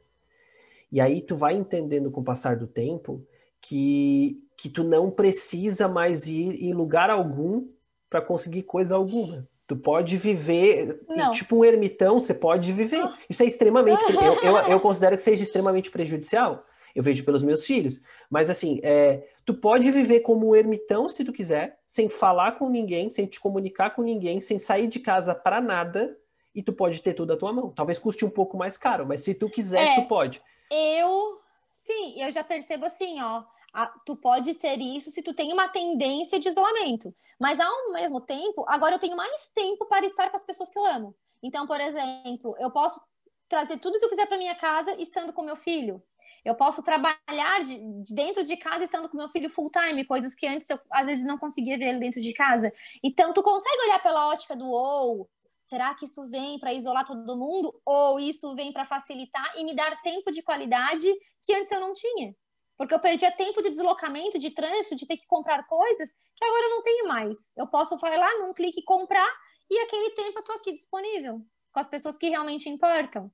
E 0.90 1.00
aí 1.00 1.22
tu 1.22 1.34
vai 1.34 1.54
entendendo 1.54 2.10
com 2.10 2.20
o 2.20 2.24
passar 2.24 2.56
do 2.56 2.66
tempo 2.66 3.26
que 3.60 4.38
que 4.62 4.68
tu 4.68 4.84
não 4.84 5.10
precisa 5.10 5.88
mais 5.88 6.28
ir 6.28 6.62
em 6.62 6.72
lugar 6.72 7.10
algum 7.10 7.68
para 8.12 8.20
conseguir 8.20 8.64
coisa 8.64 8.94
alguma. 8.94 9.48
Tu 9.66 9.74
pode 9.74 10.18
viver, 10.18 11.00
Não. 11.08 11.32
tipo 11.32 11.56
um 11.56 11.64
ermitão, 11.64 12.20
você 12.20 12.34
pode 12.34 12.70
viver. 12.72 13.00
Ah. 13.00 13.16
Isso 13.28 13.42
é 13.42 13.46
extremamente. 13.46 14.04
eu, 14.12 14.34
eu, 14.42 14.56
eu, 14.68 14.80
considero 14.80 15.16
que 15.16 15.22
seja 15.22 15.42
extremamente 15.42 15.90
prejudicial. 15.90 16.66
Eu 16.94 17.02
vejo 17.02 17.24
pelos 17.24 17.42
meus 17.42 17.64
filhos. 17.64 18.02
Mas 18.28 18.50
assim, 18.50 18.80
é, 18.82 19.26
tu 19.46 19.54
pode 19.54 19.90
viver 19.90 20.20
como 20.20 20.50
um 20.50 20.54
ermitão 20.54 21.08
se 21.08 21.24
tu 21.24 21.32
quiser, 21.32 21.78
sem 21.86 22.10
falar 22.10 22.58
com 22.58 22.68
ninguém, 22.68 23.08
sem 23.08 23.24
te 23.24 23.40
comunicar 23.40 23.90
com 23.90 24.02
ninguém, 24.02 24.42
sem 24.42 24.58
sair 24.58 24.88
de 24.88 25.00
casa 25.00 25.34
para 25.34 25.58
nada, 25.58 26.18
e 26.54 26.62
tu 26.62 26.74
pode 26.74 27.00
ter 27.00 27.14
tudo 27.14 27.32
à 27.32 27.36
tua 27.38 27.50
mão. 27.50 27.70
Talvez 27.70 27.98
custe 27.98 28.26
um 28.26 28.30
pouco 28.30 28.58
mais 28.58 28.76
caro, 28.76 29.06
mas 29.06 29.22
se 29.22 29.32
tu 29.32 29.48
quiser, 29.48 29.82
é, 29.82 29.94
tu 29.94 30.06
pode. 30.06 30.42
Eu, 30.70 31.40
sim, 31.72 32.20
eu 32.20 32.30
já 32.30 32.44
percebo 32.44 32.84
assim, 32.84 33.22
ó 33.22 33.42
a, 33.72 33.86
tu 34.04 34.14
pode 34.16 34.52
ser 34.54 34.78
isso 34.78 35.10
se 35.10 35.22
tu 35.22 35.32
tem 35.32 35.52
uma 35.52 35.68
tendência 35.68 36.38
de 36.38 36.48
isolamento. 36.48 37.14
Mas 37.40 37.58
ao 37.58 37.92
mesmo 37.92 38.20
tempo, 38.20 38.64
agora 38.68 38.94
eu 38.94 38.98
tenho 38.98 39.16
mais 39.16 39.48
tempo 39.54 39.86
para 39.86 40.06
estar 40.06 40.30
com 40.30 40.36
as 40.36 40.44
pessoas 40.44 40.70
que 40.70 40.78
eu 40.78 40.84
amo. 40.84 41.14
Então, 41.42 41.66
por 41.66 41.80
exemplo, 41.80 42.54
eu 42.58 42.70
posso 42.70 43.00
trazer 43.48 43.78
tudo 43.78 43.98
que 43.98 44.04
eu 44.04 44.10
quiser 44.10 44.26
para 44.26 44.38
minha 44.38 44.54
casa 44.54 44.94
estando 45.00 45.32
com 45.32 45.42
meu 45.42 45.56
filho. 45.56 46.02
Eu 46.44 46.54
posso 46.54 46.82
trabalhar 46.82 47.62
de, 47.64 47.78
de 48.02 48.14
dentro 48.14 48.42
de 48.42 48.56
casa 48.56 48.84
estando 48.84 49.08
com 49.08 49.16
meu 49.16 49.28
filho 49.28 49.48
full 49.48 49.70
time, 49.70 50.04
coisas 50.04 50.34
que 50.34 50.46
antes 50.46 50.68
eu 50.68 50.78
às 50.90 51.06
vezes 51.06 51.24
não 51.24 51.38
conseguia 51.38 51.78
ver 51.78 51.98
dentro 51.98 52.20
de 52.20 52.32
casa. 52.32 52.72
Então, 53.02 53.32
tu 53.32 53.42
consegue 53.42 53.82
olhar 53.84 54.02
pela 54.02 54.28
ótica 54.28 54.56
do 54.56 54.68
ou, 54.68 55.28
será 55.64 55.94
que 55.94 56.04
isso 56.04 56.28
vem 56.28 56.58
para 56.58 56.72
isolar 56.72 57.06
todo 57.06 57.36
mundo 57.36 57.74
ou 57.84 58.18
isso 58.18 58.54
vem 58.54 58.72
para 58.72 58.84
facilitar 58.84 59.52
e 59.56 59.64
me 59.64 59.74
dar 59.74 60.00
tempo 60.02 60.32
de 60.32 60.42
qualidade 60.42 61.08
que 61.40 61.54
antes 61.54 61.70
eu 61.70 61.80
não 61.80 61.92
tinha? 61.92 62.34
Porque 62.82 62.94
eu 62.94 62.98
perdia 62.98 63.30
tempo 63.30 63.62
de 63.62 63.70
deslocamento, 63.70 64.40
de 64.40 64.50
trânsito, 64.50 64.96
de 64.96 65.06
ter 65.06 65.16
que 65.16 65.24
comprar 65.28 65.64
coisas 65.68 66.10
que 66.34 66.44
agora 66.44 66.66
eu 66.66 66.70
não 66.70 66.82
tenho 66.82 67.06
mais. 67.06 67.38
Eu 67.56 67.68
posso 67.68 67.96
falar 67.96 68.16
lá 68.16 68.38
num 68.40 68.52
clique 68.52 68.82
comprar 68.82 69.32
e 69.70 69.78
aquele 69.78 70.10
tempo 70.10 70.38
eu 70.38 70.40
estou 70.40 70.56
aqui 70.56 70.72
disponível 70.72 71.40
com 71.72 71.78
as 71.78 71.86
pessoas 71.86 72.18
que 72.18 72.28
realmente 72.28 72.68
importam. 72.68 73.30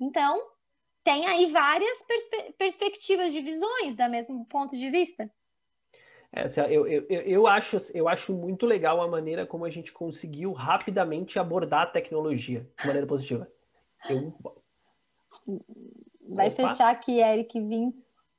Então, 0.00 0.50
tem 1.04 1.24
aí 1.26 1.46
várias 1.46 2.02
perspe 2.02 2.54
perspectivas 2.58 3.32
de 3.32 3.40
visões 3.40 3.94
da 3.94 4.08
mesmo 4.08 4.44
ponto 4.46 4.76
de 4.76 4.90
vista. 4.90 5.30
É, 6.32 6.42
assim, 6.42 6.60
eu, 6.62 6.88
eu, 6.88 7.06
eu, 7.08 7.46
acho, 7.46 7.76
eu 7.94 8.08
acho 8.08 8.34
muito 8.34 8.66
legal 8.66 9.00
a 9.00 9.06
maneira 9.06 9.46
como 9.46 9.64
a 9.64 9.70
gente 9.70 9.92
conseguiu 9.92 10.50
rapidamente 10.52 11.38
abordar 11.38 11.82
a 11.82 11.86
tecnologia 11.86 12.68
de 12.80 12.84
maneira 12.84 13.06
positiva. 13.06 13.48
Eu... 14.10 14.34
Vai 16.28 16.48
Opa. 16.48 16.68
fechar 16.68 16.90
aqui, 16.90 17.20
Eric. 17.20 17.60
Vim... 17.60 17.94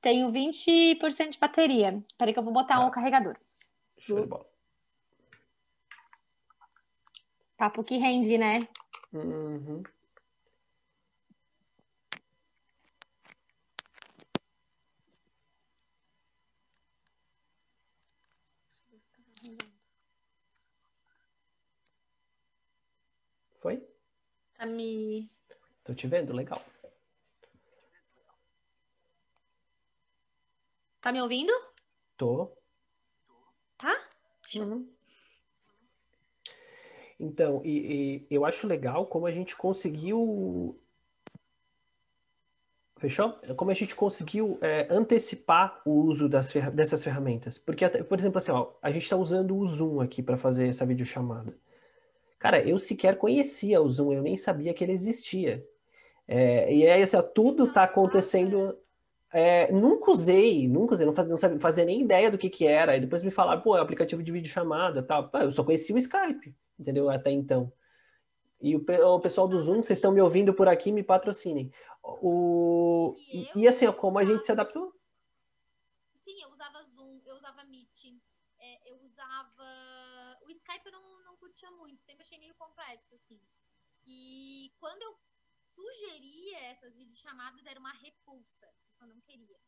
Tenho 0.07 0.31
20% 0.31 1.31
de 1.31 1.37
bateria. 1.37 2.01
Espera 2.07 2.31
que 2.31 2.39
eu 2.39 2.43
vou 2.43 2.53
botar 2.53 2.75
tá. 2.75 2.85
um 2.85 2.89
carregador. 2.89 3.35
Show 3.99 4.21
de 4.21 4.25
bola. 4.25 4.45
Papo 7.57 7.83
que 7.83 7.97
rende, 7.97 8.37
né? 8.37 8.69
Uhum. 9.11 9.83
Foi? 23.59 23.85
Tá 24.57 24.65
me. 24.65 25.29
Tô 25.83 25.93
te 25.93 26.07
vendo, 26.07 26.31
legal. 26.31 26.63
Tá 31.07 31.13
me 31.13 31.21
ouvindo? 31.21 31.53
Tô. 32.17 32.51
Tá? 33.77 33.95
Uhum. 34.57 34.85
Então, 37.17 37.61
e, 37.63 38.25
e, 38.29 38.35
eu 38.35 38.43
acho 38.43 38.67
legal 38.67 39.05
como 39.05 39.25
a 39.25 39.31
gente 39.31 39.55
conseguiu. 39.55 40.77
Fechou? 42.97 43.39
Como 43.55 43.71
a 43.71 43.73
gente 43.73 43.95
conseguiu 43.95 44.59
é, 44.61 44.85
antecipar 44.89 45.81
o 45.85 45.91
uso 45.91 46.27
das 46.27 46.51
fer... 46.51 46.69
dessas 46.71 47.01
ferramentas. 47.01 47.57
Porque, 47.57 47.87
por 47.87 48.19
exemplo, 48.19 48.39
assim, 48.39 48.51
ó, 48.51 48.73
a 48.81 48.91
gente 48.91 49.03
está 49.03 49.15
usando 49.15 49.55
o 49.55 49.65
Zoom 49.65 50.01
aqui 50.01 50.21
para 50.21 50.35
fazer 50.35 50.67
essa 50.67 50.85
videochamada. 50.85 51.55
Cara, 52.37 52.59
eu 52.59 52.77
sequer 52.77 53.17
conhecia 53.17 53.81
o 53.81 53.87
Zoom, 53.87 54.11
eu 54.11 54.23
nem 54.23 54.35
sabia 54.35 54.73
que 54.73 54.83
ele 54.83 54.91
existia. 54.91 55.65
É, 56.27 56.73
e 56.73 56.85
aí, 56.85 57.01
assim, 57.01 57.15
ó, 57.15 57.21
tudo 57.21 57.67
está 57.67 57.83
acontecendo. 57.83 58.77
É, 59.31 59.71
nunca 59.71 60.09
usei, 60.11 60.67
nunca 60.67 60.93
usei, 60.93 61.05
não 61.05 61.13
fazia, 61.13 61.31
não 61.31 61.37
sabia, 61.37 61.59
fazia 61.59 61.85
nem 61.85 62.01
ideia 62.01 62.31
do 62.31 62.37
que 62.37 62.49
que 62.49 62.65
era. 62.65 62.95
E 62.95 63.01
depois 63.01 63.23
me 63.23 63.31
falaram, 63.31 63.61
pô, 63.61 63.77
é 63.77 63.81
aplicativo 63.81 64.23
de 64.23 64.31
videochamada 64.31 65.03
tal. 65.03 65.29
Eu 65.33 65.51
só 65.51 65.63
conhecia 65.63 65.95
o 65.95 65.97
Skype, 65.97 66.55
entendeu? 66.79 67.09
Até 67.09 67.31
então. 67.31 67.71
E 68.59 68.75
o, 68.75 68.79
o 68.79 69.19
pessoal 69.19 69.47
do 69.47 69.59
Zoom, 69.59 69.83
vocês 69.83 69.97
estão 69.97 70.11
me 70.11 70.21
ouvindo 70.21 70.53
por 70.53 70.67
aqui, 70.67 70.91
me 70.91 71.03
patrocinem. 71.03 71.71
O, 72.03 73.15
e, 73.31 73.63
e 73.63 73.67
assim, 73.67 73.85
ó, 73.85 73.93
como 73.93 74.17
a 74.17 74.23
gente 74.23 74.45
se 74.45 74.51
adaptou? 74.51 74.93
Sim, 76.23 76.41
eu 76.41 76.49
usava 76.49 76.83
Zoom, 76.83 77.21
eu 77.25 77.35
usava 77.35 77.63
Meet, 77.65 78.15
é, 78.59 78.91
eu 78.91 78.97
usava. 79.01 79.63
O 80.45 80.49
Skype 80.49 80.85
eu 80.85 80.91
não, 80.91 81.25
não 81.25 81.35
curtia 81.35 81.69
muito, 81.71 82.01
sempre 82.03 82.23
achei 82.23 82.39
meio 82.39 82.55
complexo, 82.55 83.13
assim. 83.13 83.39
E 84.05 84.71
quando 84.79 85.01
eu 85.03 85.15
sugeria 85.67 86.59
essas 86.71 86.95
videochamadas, 86.95 87.65
era 87.65 87.79
uma 87.79 87.93
repulsa. 87.93 88.67
Pessoa 88.97 89.13
não 89.13 89.21
queria, 89.21 89.59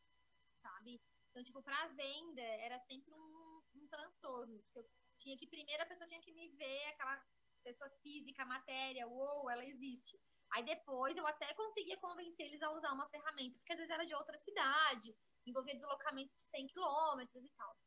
sabe? 0.59 0.99
Então, 1.29 1.43
tipo, 1.43 1.61
pra 1.61 1.87
venda, 1.89 2.41
era 2.41 2.79
sempre 2.79 3.13
um, 3.13 3.61
um 3.75 3.87
transtorno. 3.87 4.63
Eu 4.73 4.83
tinha 5.19 5.37
que, 5.37 5.45
primeiro, 5.45 5.83
a 5.83 5.85
pessoa 5.85 6.07
tinha 6.07 6.21
que 6.21 6.31
me 6.31 6.49
ver, 6.49 6.85
aquela 6.87 7.23
pessoa 7.63 7.89
física, 8.01 8.43
matéria, 8.45 9.07
uou, 9.07 9.47
ela 9.49 9.63
existe. 9.63 10.19
Aí 10.51 10.63
depois 10.63 11.15
eu 11.15 11.27
até 11.27 11.53
conseguia 11.53 11.97
convencer 11.97 12.47
eles 12.47 12.61
a 12.63 12.71
usar 12.71 12.91
uma 12.91 13.07
ferramenta, 13.09 13.59
porque 13.59 13.73
às 13.73 13.77
vezes 13.77 13.93
era 13.93 14.05
de 14.05 14.15
outra 14.15 14.35
cidade, 14.39 15.15
envolvia 15.45 15.75
deslocamento 15.75 16.35
de 16.35 16.41
100 16.41 16.67
quilômetros 16.67 17.45
e 17.45 17.51
tal. 17.51 17.77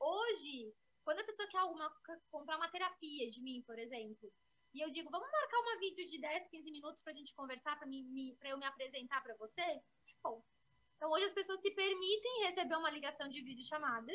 Hoje, 0.00 0.74
quando 1.04 1.20
a 1.20 1.24
pessoa 1.24 1.48
quer 1.48 1.58
alguma, 1.58 1.94
comprar 2.30 2.56
uma 2.56 2.70
terapia 2.70 3.28
de 3.28 3.42
mim, 3.42 3.62
por 3.66 3.78
exemplo, 3.78 4.32
e 4.72 4.80
eu 4.80 4.90
digo, 4.90 5.10
vamos 5.10 5.30
marcar 5.30 5.58
uma 5.60 5.78
vídeo 5.78 6.06
de 6.06 6.18
10, 6.18 6.48
15 6.48 6.70
minutos 6.70 7.02
pra 7.02 7.12
gente 7.12 7.34
conversar, 7.34 7.78
pra, 7.78 7.86
me, 7.86 8.34
pra 8.38 8.50
eu 8.50 8.58
me 8.58 8.66
apresentar 8.66 9.22
pra 9.22 9.36
você? 9.36 9.82
Show. 10.04 10.44
Então, 10.96 11.10
hoje 11.10 11.24
as 11.24 11.32
pessoas 11.32 11.60
se 11.60 11.70
permitem 11.70 12.44
receber 12.44 12.76
uma 12.76 12.90
ligação 12.90 13.28
de 13.28 13.40
vídeo 13.42 13.64
chamada, 13.64 14.12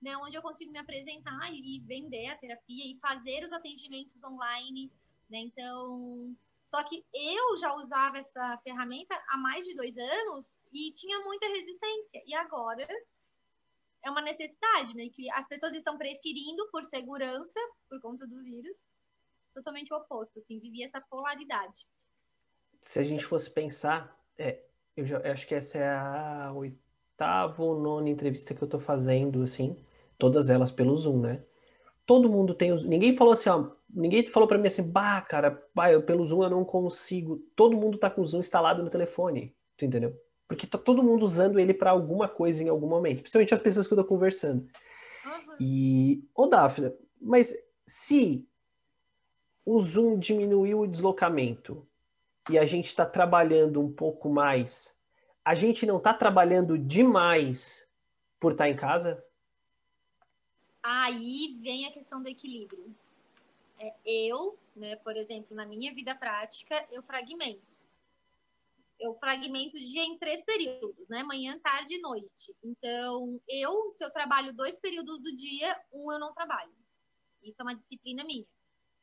né, 0.00 0.16
onde 0.18 0.36
eu 0.36 0.42
consigo 0.42 0.72
me 0.72 0.78
apresentar 0.78 1.50
e 1.52 1.80
vender 1.80 2.28
a 2.28 2.36
terapia 2.36 2.84
e 2.86 2.98
fazer 2.98 3.44
os 3.44 3.52
atendimentos 3.52 4.22
online, 4.22 4.90
né? 5.30 5.38
Então, 5.38 6.36
só 6.66 6.82
que 6.84 7.04
eu 7.12 7.56
já 7.56 7.74
usava 7.74 8.18
essa 8.18 8.58
ferramenta 8.64 9.14
há 9.28 9.36
mais 9.36 9.64
de 9.64 9.74
dois 9.74 9.96
anos 9.96 10.58
e 10.72 10.92
tinha 10.92 11.20
muita 11.20 11.46
resistência. 11.46 12.22
E 12.26 12.34
agora 12.34 12.86
é 14.02 14.10
uma 14.10 14.20
necessidade, 14.20 14.94
né? 14.94 15.08
Que 15.08 15.30
as 15.30 15.46
pessoas 15.46 15.72
estão 15.72 15.96
preferindo 15.96 16.68
por 16.70 16.84
segurança, 16.84 17.60
por 17.88 18.00
conta 18.00 18.26
do 18.26 18.42
vírus, 18.42 18.84
totalmente 19.54 19.92
o 19.92 19.96
oposto, 19.96 20.38
assim, 20.38 20.58
vivia 20.58 20.86
essa 20.86 21.00
polaridade. 21.00 21.86
Se 22.82 22.98
a 22.98 23.04
gente 23.04 23.24
fosse 23.24 23.50
pensar, 23.50 24.14
é, 24.36 24.62
eu, 24.96 25.04
já, 25.04 25.18
eu 25.18 25.32
acho 25.32 25.46
que 25.46 25.54
essa 25.54 25.78
é 25.78 25.88
a 25.88 26.52
oitava 26.54 27.62
ou 27.62 27.80
nona 27.80 28.08
entrevista 28.08 28.54
que 28.54 28.62
eu 28.62 28.68
tô 28.68 28.78
fazendo, 28.78 29.42
assim, 29.42 29.76
todas 30.18 30.48
elas 30.48 30.70
pelo 30.70 30.96
Zoom, 30.96 31.20
né? 31.20 31.42
Todo 32.06 32.28
mundo 32.28 32.54
tem 32.54 32.72
os. 32.72 32.84
Ninguém 32.84 33.16
falou 33.16 33.32
assim, 33.32 33.48
ó. 33.48 33.70
Ninguém 33.88 34.26
falou 34.26 34.48
para 34.48 34.58
mim 34.58 34.66
assim, 34.66 34.82
bah, 34.82 35.22
cara, 35.22 35.62
bah, 35.74 35.90
eu, 35.90 36.02
pelo 36.02 36.26
Zoom 36.26 36.42
eu 36.42 36.50
não 36.50 36.64
consigo. 36.64 37.38
Todo 37.56 37.76
mundo 37.76 37.96
tá 37.96 38.10
com 38.10 38.20
o 38.20 38.26
Zoom 38.26 38.40
instalado 38.40 38.82
no 38.82 38.90
telefone, 38.90 39.54
tu 39.76 39.84
entendeu? 39.84 40.14
Porque 40.46 40.66
tá 40.66 40.76
todo 40.76 41.02
mundo 41.02 41.24
usando 41.24 41.58
ele 41.58 41.72
para 41.72 41.90
alguma 41.90 42.28
coisa 42.28 42.62
em 42.62 42.68
algum 42.68 42.88
momento, 42.88 43.22
principalmente 43.22 43.54
as 43.54 43.60
pessoas 43.60 43.86
que 43.86 43.92
eu 43.94 43.98
tô 43.98 44.04
conversando. 44.04 44.62
Uhum. 45.24 45.56
E, 45.60 46.28
ô 46.34 46.46
Daphne, 46.46 46.92
mas 47.20 47.56
se 47.86 48.46
o 49.64 49.80
Zoom 49.80 50.18
diminuiu 50.18 50.80
o 50.80 50.86
deslocamento 50.86 51.86
e 52.50 52.58
a 52.58 52.66
gente 52.66 52.86
está 52.86 53.06
trabalhando 53.06 53.80
um 53.80 53.92
pouco 53.92 54.28
mais, 54.28 54.94
a 55.44 55.54
gente 55.54 55.86
não 55.86 55.98
está 55.98 56.12
trabalhando 56.12 56.78
demais 56.78 57.86
por 58.38 58.52
estar 58.52 58.64
tá 58.64 58.70
em 58.70 58.76
casa? 58.76 59.24
Aí 60.82 61.58
vem 61.62 61.86
a 61.86 61.92
questão 61.92 62.22
do 62.22 62.28
equilíbrio. 62.28 62.94
É, 63.78 63.94
eu, 64.04 64.58
né, 64.76 64.96
por 64.96 65.16
exemplo, 65.16 65.56
na 65.56 65.64
minha 65.64 65.94
vida 65.94 66.14
prática, 66.14 66.86
eu 66.90 67.02
fragmento. 67.02 67.62
Eu 69.00 69.14
fragmento 69.14 69.76
o 69.76 69.80
dia 69.80 70.04
em 70.04 70.16
três 70.18 70.44
períodos, 70.44 71.08
né? 71.08 71.22
Manhã, 71.22 71.58
tarde 71.58 71.94
e 71.94 72.00
noite. 72.00 72.54
Então, 72.62 73.40
eu, 73.48 73.90
se 73.90 74.04
eu 74.04 74.10
trabalho 74.10 74.52
dois 74.52 74.78
períodos 74.78 75.20
do 75.20 75.34
dia, 75.34 75.76
um 75.92 76.12
eu 76.12 76.18
não 76.18 76.32
trabalho. 76.32 76.72
Isso 77.42 77.56
é 77.58 77.62
uma 77.62 77.74
disciplina 77.74 78.22
minha, 78.24 78.46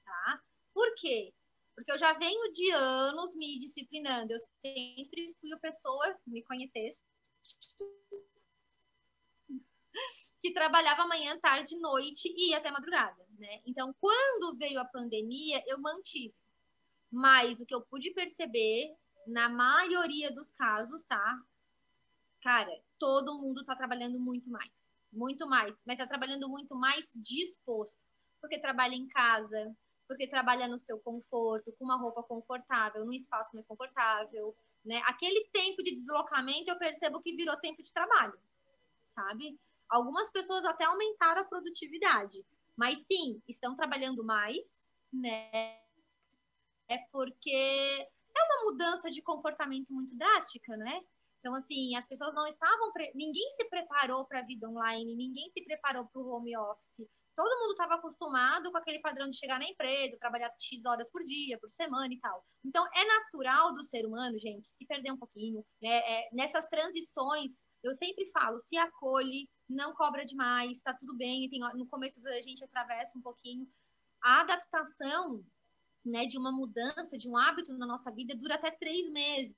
tá? 0.05 0.41
Por 0.73 0.95
quê? 0.95 1.33
Porque 1.75 1.91
eu 1.91 1.97
já 1.97 2.13
venho 2.13 2.51
de 2.51 2.71
anos 2.71 3.33
me 3.35 3.59
disciplinando. 3.59 4.33
Eu 4.33 4.39
sempre 4.59 5.35
fui 5.39 5.53
a 5.53 5.57
pessoa, 5.57 6.17
me 6.27 6.43
conhecesse, 6.43 7.01
que 10.41 10.53
trabalhava 10.53 11.07
manhã, 11.07 11.37
tarde, 11.39 11.77
noite 11.77 12.33
e 12.35 12.53
até 12.53 12.71
madrugada, 12.71 13.25
né? 13.37 13.61
Então, 13.65 13.93
quando 13.99 14.57
veio 14.57 14.79
a 14.79 14.85
pandemia, 14.85 15.63
eu 15.67 15.79
mantive. 15.79 16.33
Mas 17.11 17.59
o 17.59 17.65
que 17.65 17.75
eu 17.75 17.81
pude 17.81 18.11
perceber, 18.11 18.95
na 19.27 19.49
maioria 19.49 20.31
dos 20.31 20.51
casos, 20.53 21.03
tá? 21.03 21.39
Cara, 22.41 22.71
todo 22.97 23.39
mundo 23.39 23.63
tá 23.63 23.75
trabalhando 23.75 24.19
muito 24.19 24.49
mais. 24.49 24.91
Muito 25.11 25.47
mais. 25.47 25.81
Mas 25.85 25.97
tá 25.97 26.07
trabalhando 26.07 26.49
muito 26.49 26.75
mais 26.75 27.11
disposto. 27.15 27.99
Porque 28.39 28.59
trabalha 28.59 28.95
em 28.95 29.07
casa, 29.07 29.75
porque 30.11 30.27
trabalha 30.27 30.67
no 30.67 30.77
seu 30.83 30.99
conforto, 30.99 31.71
com 31.79 31.85
uma 31.85 31.95
roupa 31.95 32.21
confortável, 32.21 33.05
num 33.05 33.13
espaço 33.13 33.55
mais 33.55 33.65
confortável, 33.65 34.53
né? 34.83 35.01
Aquele 35.05 35.47
tempo 35.53 35.81
de 35.81 35.95
deslocamento 35.95 36.69
eu 36.69 36.77
percebo 36.77 37.21
que 37.21 37.33
virou 37.33 37.55
tempo 37.55 37.81
de 37.81 37.93
trabalho, 37.93 38.37
sabe? 39.05 39.57
Algumas 39.87 40.29
pessoas 40.29 40.65
até 40.65 40.83
aumentaram 40.83 41.43
a 41.43 41.45
produtividade, 41.45 42.45
mas 42.75 42.99
sim, 43.07 43.41
estão 43.47 43.73
trabalhando 43.73 44.21
mais, 44.21 44.93
né? 45.13 45.79
É 46.89 46.97
porque 47.09 47.49
é 47.49 48.43
uma 48.43 48.65
mudança 48.65 49.09
de 49.09 49.21
comportamento 49.21 49.93
muito 49.93 50.13
drástica, 50.17 50.75
né? 50.75 51.01
Então, 51.39 51.55
assim, 51.55 51.95
as 51.95 52.05
pessoas 52.05 52.35
não 52.35 52.45
estavam. 52.45 52.91
Pre... 52.91 53.13
Ninguém 53.15 53.49
se 53.51 53.63
preparou 53.69 54.25
para 54.25 54.39
a 54.39 54.45
vida 54.45 54.67
online, 54.67 55.15
ninguém 55.15 55.49
se 55.51 55.63
preparou 55.63 56.05
para 56.05 56.21
o 56.21 56.27
home 56.27 56.57
office. 56.57 57.07
Todo 57.41 57.59
mundo 57.59 57.71
estava 57.71 57.95
acostumado 57.95 58.71
com 58.71 58.77
aquele 58.77 58.99
padrão 58.99 59.27
de 59.27 59.35
chegar 59.35 59.57
na 59.57 59.65
empresa, 59.65 60.15
trabalhar 60.19 60.53
X 60.59 60.85
horas 60.85 61.09
por 61.09 61.23
dia, 61.23 61.57
por 61.57 61.71
semana 61.71 62.13
e 62.13 62.19
tal. 62.19 62.45
Então, 62.63 62.85
é 62.95 63.03
natural 63.03 63.73
do 63.73 63.83
ser 63.83 64.05
humano, 64.05 64.37
gente, 64.37 64.67
se 64.67 64.85
perder 64.85 65.11
um 65.11 65.17
pouquinho. 65.17 65.65
Né? 65.81 65.89
É, 65.89 66.29
nessas 66.33 66.67
transições, 66.67 67.65
eu 67.83 67.95
sempre 67.95 68.29
falo: 68.31 68.59
se 68.59 68.77
acolhe, 68.77 69.49
não 69.67 69.91
cobra 69.95 70.23
demais, 70.23 70.77
está 70.77 70.93
tudo 70.93 71.17
bem. 71.17 71.49
Tem, 71.49 71.59
no 71.59 71.87
começo 71.87 72.19
a 72.27 72.41
gente 72.41 72.63
atravessa 72.63 73.17
um 73.17 73.23
pouquinho. 73.23 73.67
A 74.21 74.41
adaptação 74.41 75.43
né, 76.05 76.27
de 76.27 76.37
uma 76.37 76.51
mudança, 76.51 77.17
de 77.17 77.27
um 77.27 77.35
hábito 77.35 77.73
na 77.73 77.87
nossa 77.87 78.11
vida 78.11 78.37
dura 78.37 78.53
até 78.53 78.69
três 78.69 79.09
meses. 79.09 79.57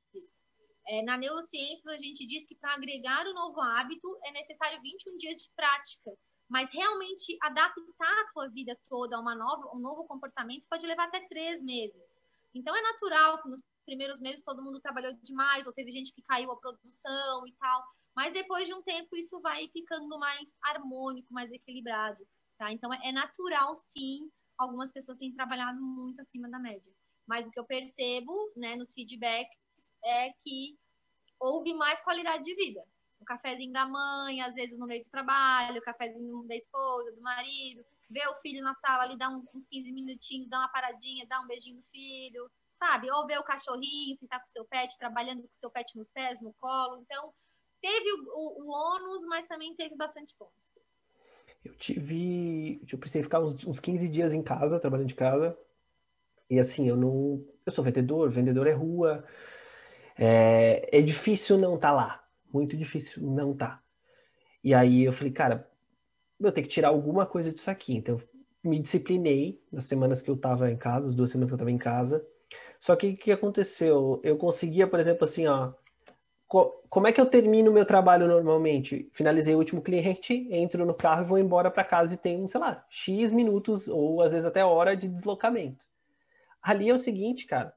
É, 0.87 1.03
na 1.03 1.17
neurociência, 1.17 1.91
a 1.91 1.97
gente 1.97 2.25
diz 2.25 2.47
que 2.47 2.55
para 2.55 2.75
agregar 2.75 3.27
um 3.27 3.33
novo 3.33 3.59
hábito 3.59 4.07
é 4.23 4.31
necessário 4.31 4.81
21 4.81 5.17
dias 5.17 5.41
de 5.41 5.49
prática. 5.53 6.11
Mas 6.53 6.71
realmente 6.71 7.35
adaptar 7.41 8.21
a 8.21 8.31
tua 8.31 8.47
vida 8.47 8.79
toda 8.87 9.17
a 9.17 9.19
uma 9.19 9.33
nova, 9.33 9.75
um 9.75 9.79
novo 9.79 10.05
comportamento 10.05 10.67
pode 10.69 10.85
levar 10.85 11.05
até 11.05 11.19
três 11.21 11.59
meses. 11.63 12.21
Então 12.53 12.75
é 12.75 12.81
natural 12.83 13.41
que 13.41 13.49
nos 13.49 13.59
primeiros 13.83 14.19
meses 14.21 14.43
todo 14.43 14.61
mundo 14.61 14.79
trabalhou 14.79 15.11
demais, 15.23 15.65
ou 15.65 15.73
teve 15.73 15.91
gente 15.91 16.13
que 16.13 16.21
caiu 16.21 16.51
a 16.51 16.55
produção 16.55 17.47
e 17.47 17.53
tal. 17.53 17.83
Mas 18.15 18.33
depois 18.33 18.67
de 18.67 18.73
um 18.75 18.83
tempo 18.83 19.15
isso 19.15 19.41
vai 19.41 19.67
ficando 19.69 20.19
mais 20.19 20.55
harmônico, 20.61 21.33
mais 21.33 21.51
equilibrado. 21.51 22.23
Tá? 22.55 22.71
Então 22.71 22.93
é 22.93 23.11
natural, 23.11 23.75
sim, 23.75 24.31
algumas 24.55 24.91
pessoas 24.91 25.17
têm 25.17 25.33
trabalhado 25.33 25.81
muito 25.81 26.21
acima 26.21 26.47
da 26.47 26.59
média. 26.59 26.93
Mas 27.25 27.47
o 27.47 27.51
que 27.51 27.59
eu 27.59 27.65
percebo 27.65 28.31
né, 28.55 28.75
nos 28.75 28.93
feedbacks 28.93 29.57
é 30.05 30.31
que 30.43 30.77
houve 31.39 31.73
mais 31.73 31.99
qualidade 32.01 32.43
de 32.43 32.53
vida. 32.53 32.85
O 33.23 33.25
cafezinho 33.25 33.71
da 33.71 33.85
mãe, 33.85 34.41
às 34.41 34.53
vezes 34.53 34.77
no 34.77 34.85
meio 34.85 35.01
do 35.01 35.09
trabalho, 35.09 35.79
o 35.79 35.81
cafezinho 35.81 36.43
da 36.45 36.55
esposa, 36.55 37.09
do 37.13 37.21
marido, 37.21 37.83
ver 38.09 38.27
o 38.27 38.35
filho 38.41 38.61
na 38.61 38.75
sala 38.75 39.03
ali, 39.03 39.17
dar 39.17 39.29
uns 39.29 39.65
15 39.67 39.91
minutinhos, 39.93 40.49
dar 40.49 40.59
uma 40.59 40.67
paradinha, 40.67 41.25
dar 41.25 41.39
um 41.39 41.47
beijinho 41.47 41.77
no 41.77 41.83
filho, 41.83 42.51
sabe? 42.77 43.09
Ou 43.09 43.25
ver 43.25 43.39
o 43.39 43.43
cachorrinho, 43.43 44.17
ficar 44.19 44.41
com 44.41 44.47
o 44.47 44.51
seu 44.51 44.65
pet, 44.65 44.97
trabalhando 44.99 45.41
com 45.41 45.47
o 45.47 45.55
seu 45.55 45.71
pet 45.71 45.97
nos 45.97 46.11
pés, 46.11 46.39
no 46.41 46.53
colo. 46.59 47.01
Então, 47.01 47.33
teve 47.81 48.11
o, 48.11 48.25
o, 48.27 48.65
o 48.65 48.71
ônus, 48.71 49.23
mas 49.25 49.47
também 49.47 49.73
teve 49.75 49.95
bastante 49.95 50.35
pontos. 50.37 50.73
Eu 51.63 51.73
tive. 51.75 52.81
Eu 52.91 52.97
precisei 52.97 53.23
ficar 53.23 53.39
uns, 53.39 53.65
uns 53.65 53.79
15 53.79 54.09
dias 54.09 54.33
em 54.33 54.43
casa, 54.43 54.81
trabalhando 54.81 55.07
de 55.07 55.15
casa. 55.15 55.57
E 56.49 56.59
assim, 56.59 56.89
eu 56.89 56.97
não. 56.97 57.41
Eu 57.65 57.71
sou 57.71 57.83
vendedor, 57.83 58.29
vendedor 58.29 58.67
é 58.67 58.73
rua. 58.73 59.25
É, 60.17 60.99
é 60.99 61.01
difícil 61.01 61.57
não 61.57 61.75
estar 61.75 61.89
tá 61.89 61.93
lá. 61.93 62.22
Muito 62.53 62.77
difícil 62.77 63.23
não. 63.23 63.55
Tá. 63.55 63.81
E 64.63 64.73
aí 64.73 65.03
eu 65.03 65.11
falei, 65.11 65.33
cara, 65.33 65.69
eu 66.39 66.51
tenho 66.51 66.67
que 66.67 66.73
tirar 66.73 66.89
alguma 66.89 67.25
coisa 67.25 67.51
disso 67.51 67.69
aqui. 67.69 67.95
Então, 67.95 68.17
me 68.63 68.79
disciplinei 68.79 69.61
nas 69.71 69.85
semanas 69.85 70.21
que 70.21 70.29
eu 70.29 70.35
estava 70.35 70.71
em 70.71 70.77
casa, 70.77 71.09
as 71.09 71.15
duas 71.15 71.31
semanas 71.31 71.49
que 71.49 71.53
eu 71.53 71.57
estava 71.57 71.71
em 71.71 71.77
casa. 71.77 72.25
Só 72.79 72.95
que 72.95 73.09
o 73.09 73.17
que 73.17 73.31
aconteceu? 73.31 74.21
Eu 74.23 74.37
conseguia, 74.37 74.87
por 74.87 74.99
exemplo, 74.99 75.25
assim, 75.25 75.47
ó. 75.47 75.73
Como 76.87 77.07
é 77.07 77.11
que 77.11 77.19
eu 77.19 77.25
termino 77.25 77.71
o 77.71 77.73
meu 77.73 77.83
trabalho 77.83 78.27
normalmente? 78.27 79.09
Finalizei 79.11 79.55
o 79.55 79.57
último 79.57 79.81
cliente, 79.81 80.47
entro 80.51 80.85
no 80.85 80.93
carro 80.93 81.23
e 81.23 81.25
vou 81.25 81.39
embora 81.39 81.71
para 81.71 81.83
casa 81.83 82.13
e 82.13 82.17
tenho, 82.17 82.47
sei 82.47 82.59
lá, 82.59 82.85
X 82.91 83.31
minutos 83.31 83.87
ou 83.87 84.21
às 84.21 84.33
vezes 84.33 84.45
até 84.45 84.63
hora 84.63 84.95
de 84.95 85.07
deslocamento. 85.07 85.83
Ali 86.61 86.91
é 86.91 86.93
o 86.93 86.99
seguinte, 86.99 87.47
cara. 87.47 87.73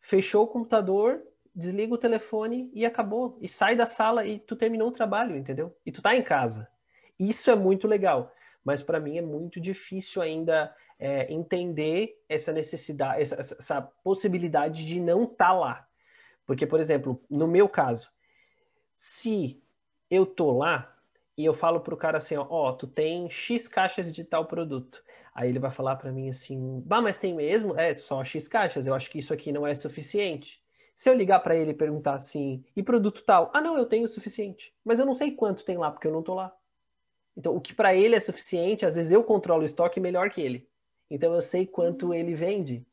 Fechou 0.00 0.44
o 0.44 0.46
computador, 0.46 1.22
desliga 1.54 1.94
o 1.94 1.98
telefone 1.98 2.70
e 2.72 2.84
acabou. 2.84 3.38
E 3.40 3.48
sai 3.48 3.76
da 3.76 3.86
sala 3.86 4.26
e 4.26 4.38
tu 4.38 4.56
terminou 4.56 4.88
o 4.88 4.92
trabalho, 4.92 5.36
entendeu? 5.36 5.76
E 5.86 5.92
tu 5.92 6.02
tá 6.02 6.16
em 6.16 6.22
casa. 6.22 6.68
Isso 7.18 7.50
é 7.50 7.54
muito 7.54 7.86
legal. 7.86 8.32
Mas 8.64 8.82
para 8.82 8.98
mim 8.98 9.18
é 9.18 9.22
muito 9.22 9.60
difícil 9.60 10.20
ainda 10.22 10.74
é, 10.98 11.32
entender 11.32 12.22
essa 12.28 12.52
necessidade, 12.52 13.22
essa, 13.22 13.36
essa 13.36 13.82
possibilidade 13.82 14.84
de 14.84 15.00
não 15.00 15.26
tá 15.26 15.52
lá. 15.52 15.86
Porque, 16.46 16.66
por 16.66 16.80
exemplo, 16.80 17.22
no 17.30 17.46
meu 17.46 17.68
caso, 17.68 18.10
se 18.94 19.62
eu 20.10 20.26
tô 20.26 20.58
lá 20.58 20.96
e 21.36 21.44
eu 21.44 21.54
falo 21.54 21.80
pro 21.80 21.96
cara 21.96 22.18
assim, 22.18 22.36
ó, 22.36 22.46
ó 22.48 22.72
tu 22.72 22.86
tem 22.86 23.28
X 23.30 23.68
caixas 23.68 24.12
de 24.12 24.24
tal 24.24 24.46
produto. 24.46 25.02
Aí 25.34 25.48
ele 25.48 25.58
vai 25.58 25.70
falar 25.70 25.96
para 25.96 26.12
mim 26.12 26.30
assim, 26.30 26.80
bah, 26.86 27.02
mas 27.02 27.18
tem 27.18 27.34
mesmo? 27.34 27.78
É, 27.78 27.94
só 27.94 28.22
X 28.22 28.46
caixas, 28.46 28.86
eu 28.86 28.94
acho 28.94 29.10
que 29.10 29.18
isso 29.18 29.34
aqui 29.34 29.50
não 29.50 29.66
é 29.66 29.74
suficiente. 29.74 30.63
Se 30.94 31.10
eu 31.10 31.14
ligar 31.14 31.40
para 31.40 31.56
ele 31.56 31.72
e 31.72 31.74
perguntar 31.74 32.14
assim, 32.14 32.64
e 32.76 32.82
produto 32.82 33.22
tal? 33.24 33.50
Ah, 33.52 33.60
não, 33.60 33.76
eu 33.76 33.86
tenho 33.86 34.04
o 34.04 34.08
suficiente. 34.08 34.72
Mas 34.84 34.98
eu 34.98 35.06
não 35.06 35.14
sei 35.14 35.32
quanto 35.32 35.64
tem 35.64 35.76
lá, 35.76 35.90
porque 35.90 36.06
eu 36.06 36.12
não 36.12 36.22
tô 36.22 36.34
lá. 36.34 36.56
Então, 37.36 37.54
o 37.56 37.60
que 37.60 37.74
para 37.74 37.94
ele 37.94 38.14
é 38.14 38.20
suficiente, 38.20 38.86
às 38.86 38.94
vezes 38.94 39.10
eu 39.10 39.24
controlo 39.24 39.62
o 39.62 39.66
estoque 39.66 39.98
melhor 39.98 40.30
que 40.30 40.40
ele. 40.40 40.68
Então, 41.10 41.34
eu 41.34 41.42
sei 41.42 41.66
quanto 41.66 42.06
uhum. 42.06 42.14
ele 42.14 42.34
vende, 42.34 42.86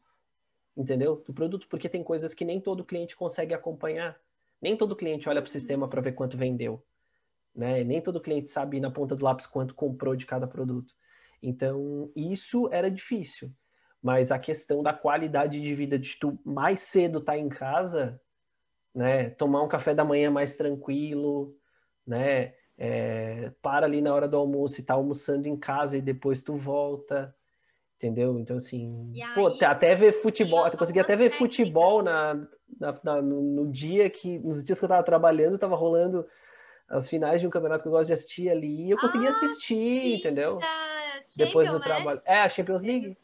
entendeu? 0.76 1.24
Do 1.26 1.34
produto, 1.34 1.68
porque 1.70 1.88
tem 1.88 2.04
coisas 2.04 2.34
que 2.34 2.44
nem 2.44 2.60
todo 2.60 2.84
cliente 2.84 3.16
consegue 3.16 3.54
acompanhar. 3.54 4.20
Nem 4.60 4.76
todo 4.76 4.96
cliente 4.96 5.30
olha 5.30 5.42
para 5.42 5.50
o 5.50 5.52
sistema 5.52 5.88
para 5.88 6.02
ver 6.02 6.14
quanto 6.14 6.38
vendeu. 6.38 6.84
Né? 7.56 7.84
Nem 7.84 8.02
todo 8.02 8.22
cliente 8.22 8.50
sabe 8.50 8.80
na 8.80 8.90
ponta 8.90 9.16
do 9.16 9.24
lápis 9.24 9.46
quanto 9.46 9.76
comprou 9.76 10.16
de 10.16 10.26
cada 10.26 10.48
produto. 10.48 10.94
Então, 11.42 12.12
isso 12.16 12.68
era 12.72 12.90
difícil. 12.90 13.52
Mas 14.02 14.32
a 14.32 14.40
questão 14.40 14.82
da 14.82 14.94
qualidade 14.94 15.62
de 15.62 15.76
vida 15.76 15.98
de 15.98 16.18
tu 16.18 16.40
mais 16.44 16.82
cedo 16.82 17.20
estar 17.20 17.34
tá 17.34 17.38
em 17.38 17.50
casa, 17.50 18.20
né? 18.94 19.30
Tomar 19.32 19.62
um 19.62 19.68
café 19.68 19.94
da 19.94 20.04
manhã 20.04 20.32
mais 20.32 20.56
tranquilo, 20.56 21.56
né? 22.06 22.54
É, 22.78 23.52
para 23.62 23.86
ali 23.86 24.02
na 24.02 24.14
hora 24.14 24.28
do 24.28 24.38
almoço 24.38 24.80
e 24.80 24.84
tá 24.84 24.96
almoçando 24.96 25.48
em 25.48 25.56
casa 25.56 25.98
e 25.98 26.02
depois 26.02 26.42
tu 26.42 26.56
volta, 26.56 27.36
entendeu? 27.96 28.40
Então, 28.40 28.58
assim, 28.58 29.12
aí, 29.14 29.36
pô, 29.36 29.48
até 29.64 29.94
ver 29.94 30.14
futebol, 30.14 30.66
eu 30.66 30.78
consegui 30.78 31.00
até 31.00 31.16
ver 31.16 31.30
futebol 31.30 32.02
na, 32.02 32.34
na, 32.80 33.00
na, 33.04 33.22
no 33.22 33.72
dia 33.72 34.10
que, 34.10 34.40
nos 34.40 34.64
dias 34.64 34.80
que 34.80 34.86
eu 34.86 34.90
tava 34.90 35.04
trabalhando, 35.04 35.60
tava 35.60 35.76
rolando 35.76 36.26
as 36.90 37.08
finais 37.08 37.40
de 37.40 37.48
um 37.48 37.50
campeonato 37.50 37.84
que 37.84 37.88
eu 37.88 37.92
gosto 37.92 38.08
de 38.08 38.14
assistir 38.14 38.50
ali, 38.50 38.88
e 38.88 38.92
eu 38.92 38.98
consegui 38.98 39.28
ah, 39.28 39.30
assistir, 39.30 40.02
sim, 40.02 40.16
entendeu? 40.16 40.60
Depois 41.38 41.70
do 41.70 41.80
né? 41.80 41.86
trabalho. 41.86 42.22
É, 42.26 42.42
a 42.42 42.50
Champions 42.50 42.82
League. 42.82 43.16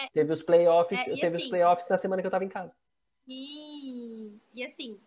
É, 0.00 0.08
teve 0.08 0.32
os 0.32 0.42
playoffs, 0.42 0.98
é, 0.98 1.04
teve 1.04 1.26
assim, 1.26 1.36
os 1.36 1.48
playoffs 1.48 1.88
na 1.88 1.98
semana 1.98 2.22
que 2.22 2.26
eu 2.26 2.30
tava 2.30 2.44
em 2.44 2.48
casa. 2.48 2.74
E, 3.26 4.38
e 4.54 4.64
assim, 4.64 5.00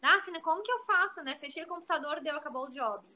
Daphne, 0.00 0.40
como 0.40 0.62
que 0.62 0.72
eu 0.72 0.84
faço, 0.84 1.22
né? 1.22 1.36
Fechei 1.38 1.64
o 1.64 1.68
computador, 1.68 2.20
deu, 2.20 2.36
acabou 2.36 2.66
o 2.66 2.72
job. 2.72 3.06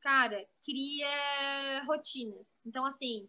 Cara, 0.00 0.44
cria 0.64 1.84
rotinas. 1.86 2.60
Então, 2.66 2.84
assim, 2.84 3.28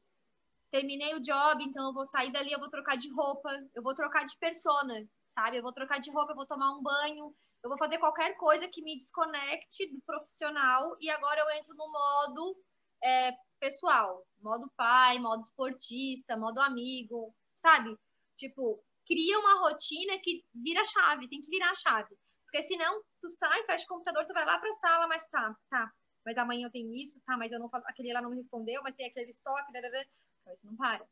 terminei 0.71 1.13
o 1.15 1.21
job, 1.21 1.63
então 1.63 1.87
eu 1.87 1.93
vou 1.93 2.05
sair 2.05 2.31
dali, 2.31 2.51
eu 2.51 2.59
vou 2.59 2.69
trocar 2.69 2.97
de 2.97 3.11
roupa, 3.13 3.49
eu 3.75 3.83
vou 3.83 3.93
trocar 3.93 4.25
de 4.25 4.37
persona, 4.37 5.07
sabe? 5.33 5.57
Eu 5.57 5.63
vou 5.63 5.73
trocar 5.73 5.99
de 5.99 6.11
roupa, 6.11 6.31
eu 6.31 6.35
vou 6.35 6.45
tomar 6.45 6.71
um 6.75 6.81
banho, 6.81 7.35
eu 7.63 7.69
vou 7.69 7.77
fazer 7.77 7.97
qualquer 7.97 8.35
coisa 8.37 8.67
que 8.67 8.81
me 8.81 8.97
desconecte 8.97 9.87
do 9.91 10.01
profissional 10.01 10.95
e 10.99 11.09
agora 11.09 11.41
eu 11.41 11.49
entro 11.51 11.75
no 11.75 11.91
modo 11.91 12.57
é, 13.03 13.31
pessoal, 13.59 14.25
modo 14.41 14.71
pai, 14.75 15.19
modo 15.19 15.41
esportista, 15.41 16.37
modo 16.37 16.59
amigo, 16.59 17.33
sabe? 17.55 17.95
Tipo, 18.37 18.83
cria 19.05 19.39
uma 19.39 19.59
rotina 19.59 20.17
que 20.23 20.45
vira 20.53 20.83
chave, 20.85 21.27
tem 21.27 21.41
que 21.41 21.49
virar 21.49 21.75
chave. 21.75 22.17
Porque 22.43 22.63
senão 22.63 23.03
tu 23.21 23.29
sai, 23.29 23.63
fecha 23.65 23.85
o 23.85 23.87
computador, 23.87 24.25
tu 24.25 24.33
vai 24.33 24.45
lá 24.45 24.57
pra 24.57 24.73
sala, 24.73 25.07
mas 25.07 25.27
tá, 25.27 25.55
tá. 25.69 25.91
Mas 26.25 26.37
amanhã 26.37 26.67
eu 26.67 26.71
tenho 26.71 26.91
isso, 26.93 27.21
tá, 27.25 27.37
mas 27.37 27.51
eu 27.51 27.59
não 27.59 27.69
aquele 27.85 28.13
lá 28.13 28.21
não 28.21 28.31
me 28.31 28.37
respondeu, 28.37 28.81
mas 28.81 28.95
tem 28.95 29.07
aquele 29.07 29.31
estoque, 29.31 29.71
dadada. 29.71 30.07
Então 30.41 30.53
isso 30.53 30.65
não 30.65 30.75
para. 30.75 31.07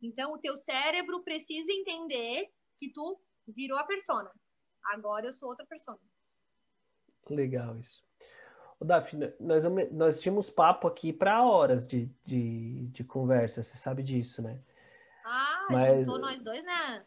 Então 0.00 0.32
o 0.32 0.38
teu 0.38 0.56
cérebro 0.56 1.22
precisa 1.22 1.70
entender 1.72 2.52
que 2.76 2.92
tu 2.92 3.20
virou 3.46 3.78
a 3.78 3.84
persona. 3.84 4.30
Agora 4.84 5.26
eu 5.26 5.32
sou 5.32 5.48
outra 5.48 5.64
persona. 5.66 6.00
Legal 7.30 7.78
isso. 7.78 8.02
O 8.82 8.84
Daphne, 8.84 9.32
nós, 9.38 9.62
nós 9.92 10.20
tínhamos 10.20 10.50
papo 10.50 10.88
aqui 10.88 11.12
para 11.12 11.40
horas 11.44 11.86
de, 11.86 12.10
de, 12.24 12.88
de, 12.88 13.04
conversa, 13.04 13.62
você 13.62 13.76
sabe 13.76 14.02
disso, 14.02 14.42
né? 14.42 14.58
Ah, 15.24 15.68
mas... 15.70 16.04
juntou 16.04 16.18
nós 16.18 16.42
dois, 16.42 16.64
né? 16.64 17.04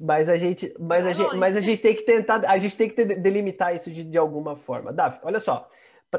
Mas 0.00 0.30
a 0.30 0.36
gente, 0.38 0.74
mas, 0.80 1.04
a 1.04 1.12
gente, 1.12 1.36
mas 1.36 1.58
a 1.58 1.60
gente 1.60 1.82
tem 1.82 1.94
que 1.94 2.04
tentar, 2.04 2.42
a 2.50 2.56
gente 2.56 2.74
tem 2.74 2.88
que 2.88 3.04
delimitar 3.04 3.76
isso 3.76 3.90
de, 3.90 4.02
de 4.02 4.16
alguma 4.16 4.56
forma. 4.56 4.94
Daphne, 4.94 5.20
olha 5.24 5.38
só, 5.38 5.70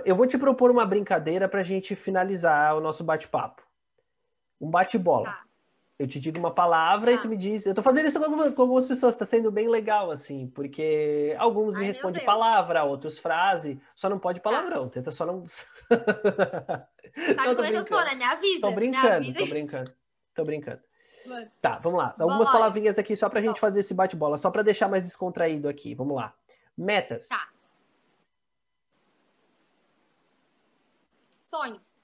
eu 0.05 0.15
vou 0.15 0.27
te 0.27 0.37
propor 0.37 0.69
uma 0.69 0.85
brincadeira 0.85 1.49
para 1.49 1.61
a 1.61 1.63
gente 1.63 1.95
finalizar 1.95 2.77
o 2.77 2.79
nosso 2.79 3.03
bate-papo. 3.03 3.63
Um 4.61 4.69
bate-bola. 4.69 5.31
Tá 5.31 5.43
eu 6.03 6.07
te 6.07 6.19
digo 6.19 6.37
uma 6.37 6.53
palavra 6.53 7.11
ah. 7.11 7.13
e 7.13 7.21
tu 7.21 7.29
me 7.29 7.37
diz. 7.37 7.65
Eu 7.65 7.73
tô 7.73 7.81
fazendo 7.81 8.07
isso 8.07 8.19
com 8.19 8.61
algumas, 8.61 8.85
pessoas, 8.85 9.15
tá 9.15 9.25
sendo 9.25 9.51
bem 9.51 9.69
legal, 9.69 10.11
assim, 10.11 10.47
porque 10.47 11.35
alguns 11.39 11.75
me 11.75 11.85
respondem 11.85 12.23
palavra, 12.25 12.83
outros 12.83 13.17
frase, 13.17 13.79
só 13.95 14.09
não 14.09 14.19
pode 14.19 14.41
palavrão, 14.41 14.85
tá. 14.85 14.95
tenta 14.95 15.11
só 15.11 15.25
não. 15.25 15.45
Sabe 15.87 17.35
não, 17.35 17.55
como 17.55 17.67
é 17.67 17.71
que 17.71 17.77
eu 17.77 17.83
sou, 17.83 18.03
né? 18.03 18.15
Me 18.15 18.23
avisa. 18.23 18.61
Tô 18.61 18.71
brincando, 18.71 19.07
avisa. 19.07 19.39
tô 19.39 19.45
brincando. 19.45 19.91
Tô 20.35 20.43
brincando. 20.43 20.81
Mano. 21.25 21.51
Tá, 21.61 21.79
vamos 21.79 21.99
lá. 21.99 22.13
Algumas 22.19 22.47
Bora. 22.47 22.51
palavrinhas 22.51 22.99
aqui 22.99 23.15
só 23.15 23.29
pra 23.29 23.39
gente 23.39 23.59
fazer 23.59 23.79
esse 23.79 23.93
bate-bola, 23.93 24.37
só 24.37 24.51
pra 24.51 24.61
deixar 24.61 24.89
mais 24.89 25.03
descontraído 25.03 25.69
aqui. 25.69 25.95
Vamos 25.95 26.15
lá. 26.15 26.33
Metas. 26.77 27.29
Tá. 27.29 27.47
Sonhos. 31.39 32.01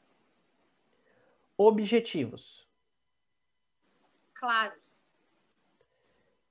Objetivos. 1.58 2.69
Claros. 4.40 5.04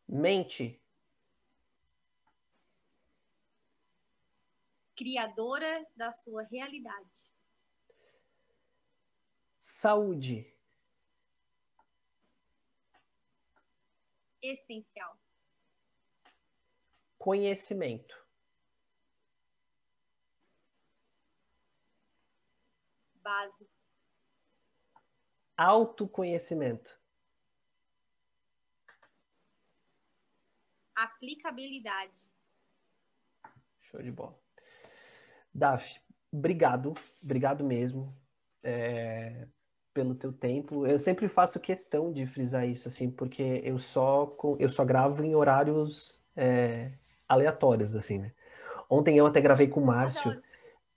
Mente. 0.07 0.79
Criadora 4.95 5.87
da 5.97 6.13
sua 6.13 6.43
realidade. 6.43 7.33
Saúde. 9.57 10.55
Essencial. 14.43 15.19
Conhecimento. 17.17 18.15
Base. 23.15 23.67
Autoconhecimento. 25.57 26.98
Aplicabilidade. 30.99 32.29
Show 33.83 34.03
de 34.03 34.11
bola. 34.11 34.37
Daf, 35.55 36.01
obrigado, 36.33 36.95
obrigado 37.23 37.65
mesmo 37.65 38.13
é, 38.65 39.47
pelo 39.95 40.17
teu 40.17 40.33
tempo. 40.33 40.85
Eu 40.85 40.99
sempre 40.99 41.29
faço 41.29 41.61
questão 41.61 42.13
de 42.13 42.27
frisar 42.27 42.69
isso, 42.69 42.89
assim, 42.89 43.09
porque 43.09 43.61
eu 43.65 43.79
só, 43.79 44.37
eu 44.59 44.69
só 44.69 44.85
gravo 44.85 45.23
em 45.23 45.37
horários 45.37 46.21
é, 46.35 46.91
aleatórios, 47.29 47.95
assim, 47.95 48.19
né? 48.19 48.33
Ontem 48.91 49.17
eu 49.17 49.27
até 49.27 49.41
gravei 49.41 49.69
com 49.69 49.81
o 49.81 49.87
Márcio. 49.87 50.43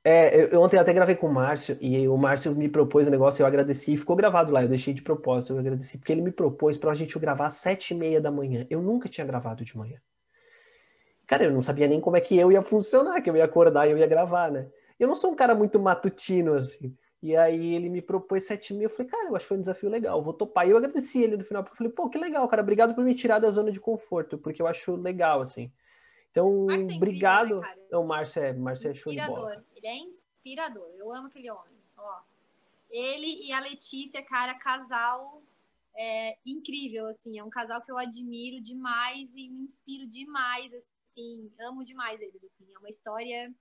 É, 0.03 0.53
eu 0.53 0.61
ontem 0.61 0.79
até 0.79 0.91
gravei 0.93 1.15
com 1.15 1.27
o 1.27 1.33
Márcio 1.33 1.77
e 1.79 2.07
o 2.07 2.17
Márcio 2.17 2.55
me 2.55 2.67
propôs 2.67 3.07
um 3.07 3.11
negócio, 3.11 3.43
eu 3.43 3.45
agradeci, 3.45 3.95
ficou 3.95 4.15
gravado 4.15 4.51
lá, 4.51 4.63
eu 4.63 4.67
deixei 4.67 4.95
de 4.95 5.01
propósito, 5.01 5.53
eu 5.53 5.59
agradeci, 5.59 5.97
porque 5.97 6.11
ele 6.11 6.23
me 6.23 6.31
propôs 6.31 6.75
para 6.75 6.91
a 6.91 6.95
gente 6.95 7.17
gravar 7.19 7.45
às 7.45 7.53
sete 7.53 7.93
e 7.93 7.97
meia 7.97 8.19
da 8.19 8.31
manhã. 8.31 8.65
Eu 8.69 8.81
nunca 8.81 9.07
tinha 9.07 9.25
gravado 9.25 9.63
de 9.63 9.77
manhã. 9.77 9.99
Cara, 11.27 11.43
eu 11.43 11.51
não 11.51 11.61
sabia 11.61 11.87
nem 11.87 12.01
como 12.01 12.17
é 12.17 12.21
que 12.21 12.37
eu 12.37 12.51
ia 12.51 12.63
funcionar, 12.63 13.21
que 13.21 13.29
eu 13.29 13.37
ia 13.37 13.45
acordar 13.45 13.87
e 13.87 13.91
eu 13.91 13.97
ia 13.97 14.07
gravar, 14.07 14.51
né? 14.51 14.67
Eu 14.99 15.07
não 15.07 15.15
sou 15.15 15.31
um 15.31 15.35
cara 15.35 15.53
muito 15.53 15.79
matutino, 15.79 16.55
assim. 16.55 16.95
E 17.21 17.35
aí 17.35 17.75
ele 17.75 17.87
me 17.87 18.01
propôs 18.01 18.45
sete 18.47 18.73
mil, 18.73 18.83
eu 18.83 18.89
falei, 18.89 19.09
cara, 19.09 19.29
eu 19.29 19.35
acho 19.35 19.45
que 19.45 19.49
foi 19.49 19.57
um 19.57 19.61
desafio 19.61 19.89
legal, 19.89 20.21
vou 20.23 20.33
topar. 20.33 20.67
E 20.67 20.71
eu 20.71 20.77
agradeci 20.77 21.21
ele 21.21 21.37
no 21.37 21.43
final, 21.43 21.63
porque 21.63 21.75
eu 21.75 21.77
falei, 21.77 21.93
pô, 21.93 22.09
que 22.09 22.17
legal, 22.17 22.47
cara, 22.47 22.63
obrigado 22.63 22.95
por 22.95 23.03
me 23.03 23.13
tirar 23.13 23.37
da 23.37 23.51
zona 23.51 23.71
de 23.71 23.79
conforto, 23.79 24.39
porque 24.39 24.61
eu 24.61 24.67
acho 24.67 24.95
legal, 24.95 25.41
assim. 25.41 25.71
Então, 26.31 26.71
é 26.71 26.75
incrível, 26.75 26.97
obrigado. 26.97 27.59
Né, 27.59 27.75
não, 27.91 28.05
Márcio 28.05 28.41
é, 28.41 28.53
Márcio 28.53 28.89
é 28.89 28.93
show 28.93 29.11
de 29.13 29.25
bola. 29.25 29.63
Ele 29.75 29.87
é 29.87 29.97
inspirador. 29.97 30.89
Eu 30.95 31.13
amo 31.13 31.27
aquele 31.27 31.51
homem. 31.51 31.77
Ó, 31.97 32.19
ele 32.89 33.45
e 33.45 33.51
a 33.51 33.59
Letícia, 33.59 34.23
cara, 34.23 34.53
casal 34.55 35.43
é, 35.95 36.37
incrível, 36.45 37.07
assim. 37.07 37.37
É 37.37 37.43
um 37.43 37.49
casal 37.49 37.81
que 37.81 37.91
eu 37.91 37.97
admiro 37.97 38.61
demais 38.61 39.29
e 39.35 39.49
me 39.49 39.61
inspiro 39.61 40.07
demais, 40.07 40.73
assim. 40.73 41.51
Amo 41.59 41.83
demais 41.83 42.19
eles, 42.21 42.43
assim. 42.43 42.65
É 42.73 42.79
uma 42.79 42.89
história... 42.89 43.53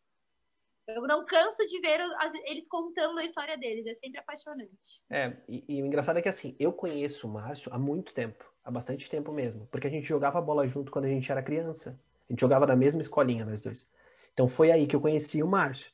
Eu 0.86 1.02
não 1.02 1.24
canso 1.24 1.64
de 1.66 1.78
ver 1.80 2.00
eles 2.46 2.66
contando 2.66 3.18
a 3.18 3.24
história 3.24 3.56
deles. 3.56 3.86
É 3.86 3.94
sempre 3.94 4.18
apaixonante. 4.18 5.00
É, 5.08 5.36
e, 5.48 5.64
e 5.68 5.82
o 5.82 5.86
engraçado 5.86 6.18
é 6.18 6.22
que, 6.22 6.28
assim, 6.28 6.56
eu 6.58 6.72
conheço 6.72 7.28
o 7.28 7.30
Márcio 7.30 7.72
há 7.72 7.78
muito 7.78 8.12
tempo. 8.12 8.44
Há 8.64 8.70
bastante 8.70 9.08
tempo 9.08 9.32
mesmo. 9.32 9.66
Porque 9.68 9.86
a 9.86 9.90
gente 9.90 10.06
jogava 10.06 10.40
bola 10.40 10.66
junto 10.66 10.90
quando 10.90 11.04
a 11.04 11.08
gente 11.08 11.30
era 11.30 11.42
criança. 11.42 12.00
A 12.30 12.32
gente 12.32 12.40
jogava 12.40 12.64
na 12.64 12.76
mesma 12.76 13.02
escolinha, 13.02 13.44
nós 13.44 13.60
dois. 13.60 13.88
Então 14.32 14.46
foi 14.46 14.70
aí 14.70 14.86
que 14.86 14.94
eu 14.94 15.00
conheci 15.00 15.42
o 15.42 15.48
Márcio. 15.48 15.90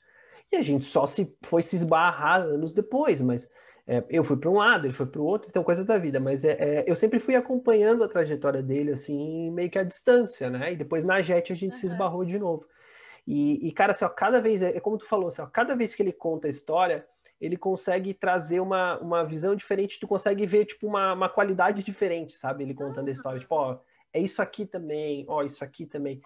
E 0.52 0.56
a 0.56 0.62
gente 0.62 0.84
só 0.84 1.06
se 1.06 1.34
foi 1.42 1.62
se 1.62 1.76
esbarrar 1.76 2.42
anos 2.42 2.74
depois, 2.74 3.22
mas 3.22 3.50
é, 3.86 4.04
eu 4.10 4.22
fui 4.22 4.36
para 4.36 4.50
um 4.50 4.56
lado, 4.56 4.86
ele 4.86 4.92
foi 4.92 5.06
para 5.06 5.20
o 5.20 5.24
outro, 5.24 5.48
então 5.48 5.64
coisa 5.64 5.84
da 5.84 5.98
vida. 5.98 6.20
Mas 6.20 6.44
é, 6.44 6.52
é, 6.52 6.84
eu 6.86 6.94
sempre 6.94 7.18
fui 7.18 7.34
acompanhando 7.34 8.04
a 8.04 8.08
trajetória 8.08 8.62
dele, 8.62 8.92
assim, 8.92 9.50
meio 9.50 9.70
que 9.70 9.78
à 9.78 9.82
distância, 9.82 10.50
né? 10.50 10.74
E 10.74 10.76
depois 10.76 11.04
na 11.04 11.22
JET 11.22 11.52
a 11.52 11.56
gente 11.56 11.72
uhum. 11.72 11.76
se 11.76 11.86
esbarrou 11.86 12.24
de 12.24 12.38
novo. 12.38 12.66
E, 13.26 13.66
e, 13.66 13.72
cara, 13.72 13.92
assim, 13.92 14.04
ó, 14.04 14.08
cada 14.08 14.40
vez, 14.40 14.62
é, 14.62 14.76
é 14.76 14.80
como 14.80 14.98
tu 14.98 15.06
falou, 15.06 15.28
assim, 15.28 15.40
ó, 15.42 15.46
cada 15.46 15.74
vez 15.74 15.94
que 15.94 16.02
ele 16.02 16.12
conta 16.12 16.46
a 16.46 16.50
história, 16.50 17.06
ele 17.40 17.56
consegue 17.56 18.14
trazer 18.14 18.60
uma, 18.60 18.98
uma 18.98 19.24
visão 19.24 19.54
diferente, 19.54 19.98
tu 19.98 20.06
consegue 20.06 20.46
ver, 20.46 20.64
tipo, 20.66 20.86
uma, 20.86 21.12
uma 21.12 21.28
qualidade 21.28 21.82
diferente, 21.82 22.34
sabe? 22.34 22.62
Ele 22.62 22.74
contando 22.74 23.08
a 23.08 23.12
história, 23.12 23.40
tipo, 23.40 23.54
ó, 23.54 23.78
é 24.16 24.20
isso 24.20 24.40
aqui 24.40 24.64
também, 24.64 25.24
ó, 25.28 25.42
isso 25.42 25.62
aqui 25.62 25.84
também. 25.84 26.20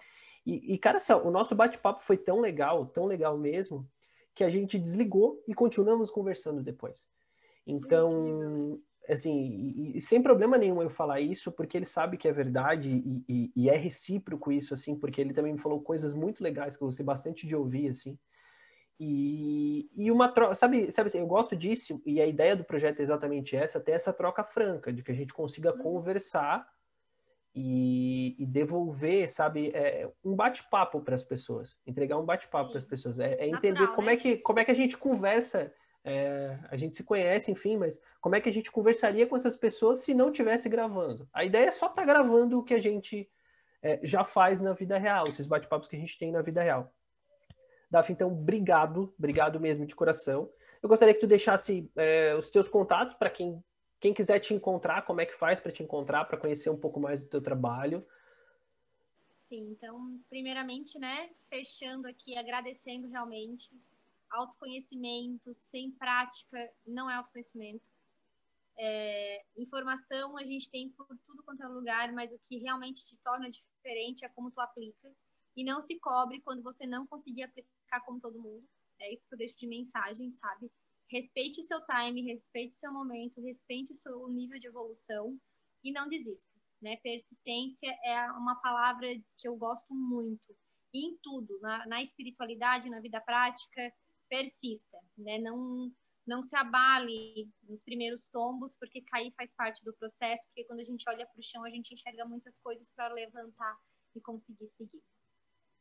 E, 0.45 0.73
e 0.73 0.77
cara, 0.77 0.97
assim, 0.97 1.11
ó, 1.11 1.21
o 1.21 1.29
nosso 1.29 1.53
bate-papo 1.53 2.01
foi 2.01 2.17
tão 2.17 2.39
legal, 2.39 2.85
tão 2.85 3.05
legal 3.05 3.37
mesmo, 3.37 3.87
que 4.33 4.43
a 4.43 4.49
gente 4.49 4.79
desligou 4.79 5.43
e 5.45 5.53
continuamos 5.53 6.09
conversando 6.09 6.63
depois. 6.63 7.05
Então, 7.67 8.79
assim, 9.09 9.73
e, 9.75 9.97
e, 9.97 10.01
sem 10.01 10.21
problema 10.21 10.57
nenhum 10.57 10.81
eu 10.81 10.89
falar 10.89 11.19
isso, 11.19 11.51
porque 11.51 11.77
ele 11.77 11.85
sabe 11.85 12.17
que 12.17 12.29
é 12.29 12.31
verdade 12.31 12.89
e, 12.89 13.25
e, 13.27 13.51
e, 13.55 13.69
é 13.69 13.75
recíproco 13.75 14.51
isso, 14.51 14.73
assim, 14.73 14.95
porque 14.95 15.19
ele 15.19 15.33
também 15.33 15.53
me 15.53 15.59
falou 15.59 15.81
coisas 15.81 16.15
muito 16.15 16.41
legais 16.41 16.77
que 16.77 16.83
eu 16.83 16.87
gostei 16.87 17.05
bastante 17.05 17.45
de 17.45 17.55
ouvir, 17.55 17.89
assim. 17.89 18.17
E, 18.97 19.89
e 19.95 20.11
uma 20.11 20.29
troca, 20.29 20.55
sabe, 20.55 20.91
sabe 20.91 21.07
assim, 21.07 21.19
eu 21.19 21.27
gosto 21.27 21.57
disso, 21.57 22.01
e 22.05 22.21
a 22.21 22.25
ideia 22.25 22.55
do 22.55 22.63
projeto 22.63 22.99
é 22.99 23.03
exatamente 23.03 23.55
essa, 23.55 23.81
ter 23.81 23.91
essa 23.91 24.13
troca 24.13 24.43
franca, 24.45 24.93
de 24.93 25.03
que 25.03 25.11
a 25.11 25.15
gente 25.15 25.33
consiga 25.33 25.73
uhum. 25.73 25.79
conversar 25.79 26.70
e, 27.53 28.35
e 28.39 28.45
devolver, 28.45 29.29
sabe, 29.29 29.71
é, 29.73 30.09
um 30.23 30.35
bate-papo 30.35 31.01
para 31.01 31.15
as 31.15 31.23
pessoas, 31.23 31.77
entregar 31.85 32.17
um 32.17 32.25
bate-papo 32.25 32.69
para 32.69 32.77
as 32.77 32.85
pessoas, 32.85 33.19
é, 33.19 33.33
é 33.35 33.47
entender 33.47 33.71
Natural, 33.71 33.95
como, 33.95 34.07
né? 34.07 34.13
é 34.13 34.17
que, 34.17 34.37
como 34.37 34.59
é 34.59 34.65
que 34.65 34.71
a 34.71 34.75
gente 34.75 34.97
conversa, 34.97 35.73
é, 36.03 36.57
a 36.69 36.77
gente 36.77 36.95
se 36.95 37.03
conhece, 37.03 37.51
enfim, 37.51 37.77
mas 37.77 38.01
como 38.21 38.35
é 38.35 38.41
que 38.41 38.49
a 38.49 38.53
gente 38.53 38.71
conversaria 38.71 39.27
com 39.27 39.35
essas 39.35 39.55
pessoas 39.55 39.99
se 39.99 40.13
não 40.13 40.31
tivesse 40.31 40.69
gravando? 40.69 41.27
A 41.33 41.43
ideia 41.43 41.67
é 41.67 41.71
só 41.71 41.87
estar 41.87 42.01
tá 42.01 42.07
gravando 42.07 42.59
o 42.59 42.63
que 42.63 42.73
a 42.73 42.81
gente 42.81 43.29
é, 43.81 43.99
já 44.01 44.23
faz 44.23 44.61
na 44.61 44.73
vida 44.73 44.97
real, 44.97 45.27
esses 45.27 45.45
bate-papos 45.45 45.89
que 45.89 45.95
a 45.95 45.99
gente 45.99 46.17
tem 46.17 46.31
na 46.31 46.41
vida 46.41 46.61
real. 46.61 46.93
Daf, 47.89 48.09
então, 48.11 48.31
obrigado, 48.31 49.13
obrigado 49.19 49.59
mesmo 49.59 49.85
de 49.85 49.93
coração. 49.93 50.49
Eu 50.81 50.87
gostaria 50.87 51.13
que 51.13 51.19
tu 51.19 51.27
deixasse 51.27 51.91
é, 51.97 52.33
os 52.35 52.49
teus 52.49 52.69
contatos 52.69 53.15
para 53.15 53.29
quem 53.29 53.61
quem 54.01 54.15
quiser 54.15 54.39
te 54.39 54.51
encontrar, 54.51 55.05
como 55.05 55.21
é 55.21 55.25
que 55.27 55.37
faz 55.37 55.59
para 55.59 55.71
te 55.71 55.83
encontrar, 55.83 56.25
para 56.25 56.37
conhecer 56.37 56.71
um 56.71 56.77
pouco 56.77 56.99
mais 56.99 57.21
do 57.21 57.29
teu 57.29 57.39
trabalho? 57.39 58.05
Sim, 59.47 59.69
então, 59.69 60.19
primeiramente, 60.27 60.97
né, 60.97 61.29
fechando 61.47 62.07
aqui, 62.07 62.35
agradecendo 62.35 63.07
realmente. 63.07 63.69
Autoconhecimento 64.31 65.53
sem 65.53 65.91
prática 65.91 66.71
não 66.85 67.09
é 67.09 67.13
autoconhecimento. 67.13 67.83
É, 68.75 69.43
informação 69.55 70.35
a 70.35 70.43
gente 70.43 70.71
tem 70.71 70.89
por 70.89 71.05
tudo 71.27 71.43
quanto 71.43 71.61
é 71.61 71.67
lugar, 71.67 72.11
mas 72.11 72.33
o 72.33 72.39
que 72.49 72.57
realmente 72.57 73.05
te 73.05 73.17
torna 73.17 73.51
diferente 73.51 74.25
é 74.25 74.29
como 74.29 74.49
tu 74.49 74.59
aplica. 74.61 75.13
E 75.55 75.63
não 75.63 75.79
se 75.79 75.99
cobre 75.99 76.41
quando 76.41 76.63
você 76.63 76.87
não 76.87 77.05
conseguir 77.05 77.43
aplicar 77.43 77.99
como 78.03 78.19
todo 78.19 78.39
mundo. 78.39 78.67
É 78.99 79.13
isso 79.13 79.27
que 79.27 79.35
eu 79.35 79.37
deixo 79.37 79.59
de 79.59 79.67
mensagem, 79.67 80.31
sabe? 80.31 80.71
Respeite 81.11 81.59
o 81.59 81.63
seu 81.63 81.79
time, 81.85 82.21
respeite 82.21 82.71
o 82.71 82.79
seu 82.79 82.91
momento, 82.91 83.41
respeite 83.41 83.91
o 83.91 83.95
seu 83.95 84.27
nível 84.29 84.59
de 84.59 84.67
evolução 84.67 85.37
e 85.83 85.91
não 85.91 86.07
desista. 86.07 86.49
Né? 86.81 86.95
Persistência 86.97 87.93
é 88.03 88.31
uma 88.31 88.55
palavra 88.61 89.07
que 89.37 89.47
eu 89.47 89.55
gosto 89.55 89.93
muito. 89.93 90.55
E 90.93 91.07
em 91.07 91.17
tudo, 91.21 91.59
na, 91.61 91.85
na 91.85 92.01
espiritualidade, 92.01 92.89
na 92.89 92.99
vida 92.99 93.19
prática, 93.21 93.93
persista. 94.29 94.97
Né? 95.17 95.37
Não, 95.39 95.91
não 96.25 96.43
se 96.43 96.55
abale 96.55 97.49
nos 97.63 97.81
primeiros 97.81 98.27
tombos, 98.27 98.75
porque 98.77 99.01
cair 99.01 99.31
faz 99.35 99.53
parte 99.53 99.83
do 99.83 99.93
processo, 99.93 100.47
porque 100.47 100.63
quando 100.65 100.79
a 100.79 100.83
gente 100.83 101.07
olha 101.09 101.25
para 101.25 101.39
o 101.39 101.43
chão, 101.43 101.63
a 101.63 101.69
gente 101.69 101.93
enxerga 101.93 102.25
muitas 102.25 102.57
coisas 102.57 102.89
para 102.91 103.13
levantar 103.13 103.77
e 104.15 104.21
conseguir 104.21 104.67
seguir. 104.67 105.01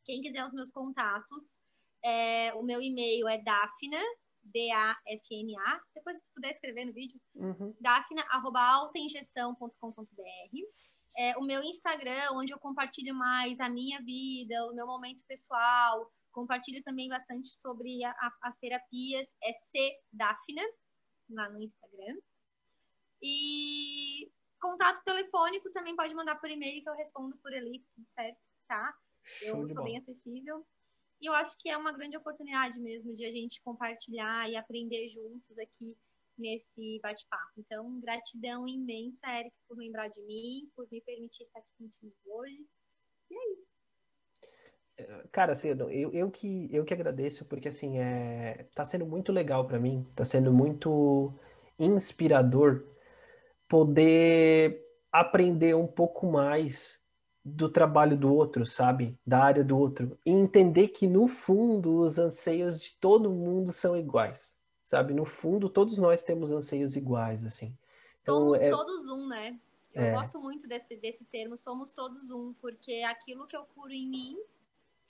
Quem 0.05 0.21
quiser 0.21 0.45
os 0.45 0.53
meus 0.53 0.71
contatos, 0.71 1.59
é, 2.03 2.53
o 2.55 2.63
meu 2.63 2.81
e-mail 2.81 3.29
é 3.29 3.39
dafna, 3.43 4.01
D-A-F-N-A. 4.43 5.81
Depois, 5.95 6.19
se 6.19 6.27
tu 6.27 6.33
puder 6.35 6.51
escrever 6.53 6.85
no 6.85 6.93
vídeo, 6.93 7.19
uhum. 7.35 7.75
dafna.altaingestão.com.br. 7.81 10.57
É, 11.17 11.39
o 11.39 11.43
meu 11.43 11.63
Instagram, 11.63 12.33
onde 12.33 12.53
eu 12.53 12.59
compartilho 12.59 13.15
mais 13.15 13.61
a 13.61 13.69
minha 13.69 14.01
vida, 14.01 14.67
o 14.67 14.75
meu 14.75 14.87
momento 14.87 15.25
pessoal, 15.27 16.11
compartilho 16.31 16.83
também 16.83 17.09
bastante 17.09 17.49
sobre 17.61 18.05
a, 18.05 18.11
a, 18.11 18.33
as 18.43 18.57
terapias, 18.59 19.29
é 19.43 19.53
cdafna, 19.53 20.63
lá 21.31 21.49
no 21.51 21.63
Instagram. 21.63 22.17
E 23.23 24.31
contato 24.61 25.03
telefônico 25.05 25.71
também 25.73 25.97
pode 25.97 26.15
mandar 26.15 26.37
por 26.37 26.51
e-mail 26.51 26.83
que 26.83 26.89
eu 26.89 26.95
respondo 26.95 27.37
por 27.39 27.53
ali, 27.53 27.85
tudo 27.95 28.07
certo, 28.11 28.39
tá? 28.69 28.95
eu 29.43 29.71
sou 29.73 29.85
bem 29.85 29.99
acessível. 29.99 30.67
E 31.21 31.27
eu 31.27 31.35
acho 31.35 31.57
que 31.59 31.69
é 31.69 31.77
uma 31.77 31.93
grande 31.93 32.17
oportunidade 32.17 32.81
mesmo 32.81 33.15
de 33.15 33.25
a 33.27 33.31
gente 33.31 33.61
compartilhar 33.63 34.49
e 34.49 34.57
aprender 34.57 35.09
juntos 35.11 35.59
aqui 35.59 35.97
nesse 36.39 36.99
bate-papo. 37.03 37.53
Então, 37.59 38.01
gratidão 38.01 38.67
imensa, 38.67 39.27
Eric, 39.39 39.55
por 39.69 39.77
lembrar 39.77 40.09
de 40.09 40.21
mim, 40.23 40.71
por 40.75 40.89
me 40.91 41.01
permitir 41.03 41.43
estar 41.43 41.59
aqui 41.59 41.69
contigo 41.79 42.15
hoje. 42.25 42.67
E 43.31 43.35
é 43.35 43.53
isso. 43.53 45.29
cara, 45.31 45.53
assim, 45.53 45.69
eu, 45.69 46.13
eu, 46.13 46.31
que, 46.31 46.69
eu 46.75 46.85
que 46.85 46.95
agradeço, 46.95 47.45
porque 47.45 47.69
assim, 47.69 47.99
é, 47.99 48.67
tá 48.75 48.83
sendo 48.83 49.05
muito 49.05 49.31
legal 49.31 49.67
para 49.67 49.79
mim, 49.79 50.07
tá 50.17 50.25
sendo 50.25 50.53
muito 50.53 51.39
inspirador 51.79 52.87
poder 53.69 54.85
aprender 55.13 55.75
um 55.75 55.87
pouco 55.87 56.27
mais 56.27 57.00
do 57.45 57.69
trabalho 57.69 58.17
do 58.17 58.33
outro, 58.33 58.67
sabe? 58.67 59.19
Da 59.27 59.43
área 59.43 59.65
do 59.65 59.79
outro. 59.79 60.19
E 60.25 60.31
entender 60.31 60.89
que, 60.89 61.07
no 61.07 61.27
fundo, 61.27 61.99
os 61.99 62.19
anseios 62.19 62.81
de 62.81 62.95
todo 62.97 63.31
mundo 63.31 63.73
são 63.73 63.97
iguais, 63.97 64.57
sabe? 64.83 65.15
No 65.15 65.25
fundo, 65.25 65.69
todos 65.69 65.99
nós 65.99 66.23
temos 66.23 66.51
anseios 66.51 66.97
iguais, 66.97 67.45
assim. 67.45 67.77
Então, 68.21 68.37
Somos 68.37 68.61
é... 68.61 68.71
todos 68.71 69.09
um, 69.09 69.27
né? 69.27 69.59
Eu 69.93 70.05
é. 70.05 70.13
gosto 70.13 70.39
muito 70.41 70.69
desse, 70.69 70.97
desse 70.97 71.25
termo, 71.25 71.57
somos 71.57 71.93
todos 71.93 72.31
um, 72.31 72.53
porque 72.61 73.03
aquilo 73.03 73.47
que 73.47 73.57
eu 73.57 73.65
curo 73.75 73.93
em 73.93 74.09
mim 74.09 74.39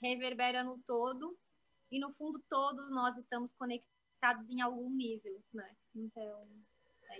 reverbera 0.01 0.63
no 0.63 0.79
todo, 0.87 1.37
e 1.91 1.99
no 1.99 2.11
fundo 2.11 2.41
todos 2.49 2.89
nós 2.89 3.15
estamos 3.15 3.53
conectados 3.53 4.49
em 4.49 4.61
algum 4.61 4.89
nível, 4.89 5.39
né? 5.53 5.69
Então. 5.95 6.47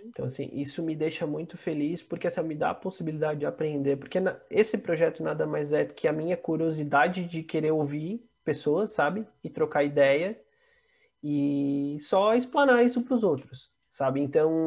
Então, 0.04 0.24
assim, 0.24 0.48
isso 0.52 0.82
me 0.82 0.94
deixa 0.94 1.26
muito 1.26 1.56
feliz, 1.56 2.02
porque 2.02 2.26
assim, 2.26 2.42
me 2.42 2.54
dá 2.54 2.70
a 2.70 2.74
possibilidade 2.74 3.40
de 3.40 3.46
aprender, 3.46 3.96
porque 3.96 4.20
na, 4.20 4.40
esse 4.50 4.76
projeto 4.78 5.22
nada 5.22 5.46
mais 5.46 5.72
é 5.72 5.84
do 5.84 5.94
que 5.94 6.08
a 6.08 6.12
minha 6.12 6.36
curiosidade 6.36 7.24
de 7.24 7.42
querer 7.42 7.70
ouvir 7.70 8.24
pessoas, 8.44 8.90
sabe? 8.90 9.26
E 9.42 9.50
trocar 9.50 9.84
ideia, 9.84 10.40
e 11.22 11.96
só 12.00 12.34
explanar 12.34 12.84
isso 12.84 13.02
para 13.02 13.14
os 13.14 13.22
outros, 13.22 13.70
sabe? 13.88 14.20
Então, 14.20 14.66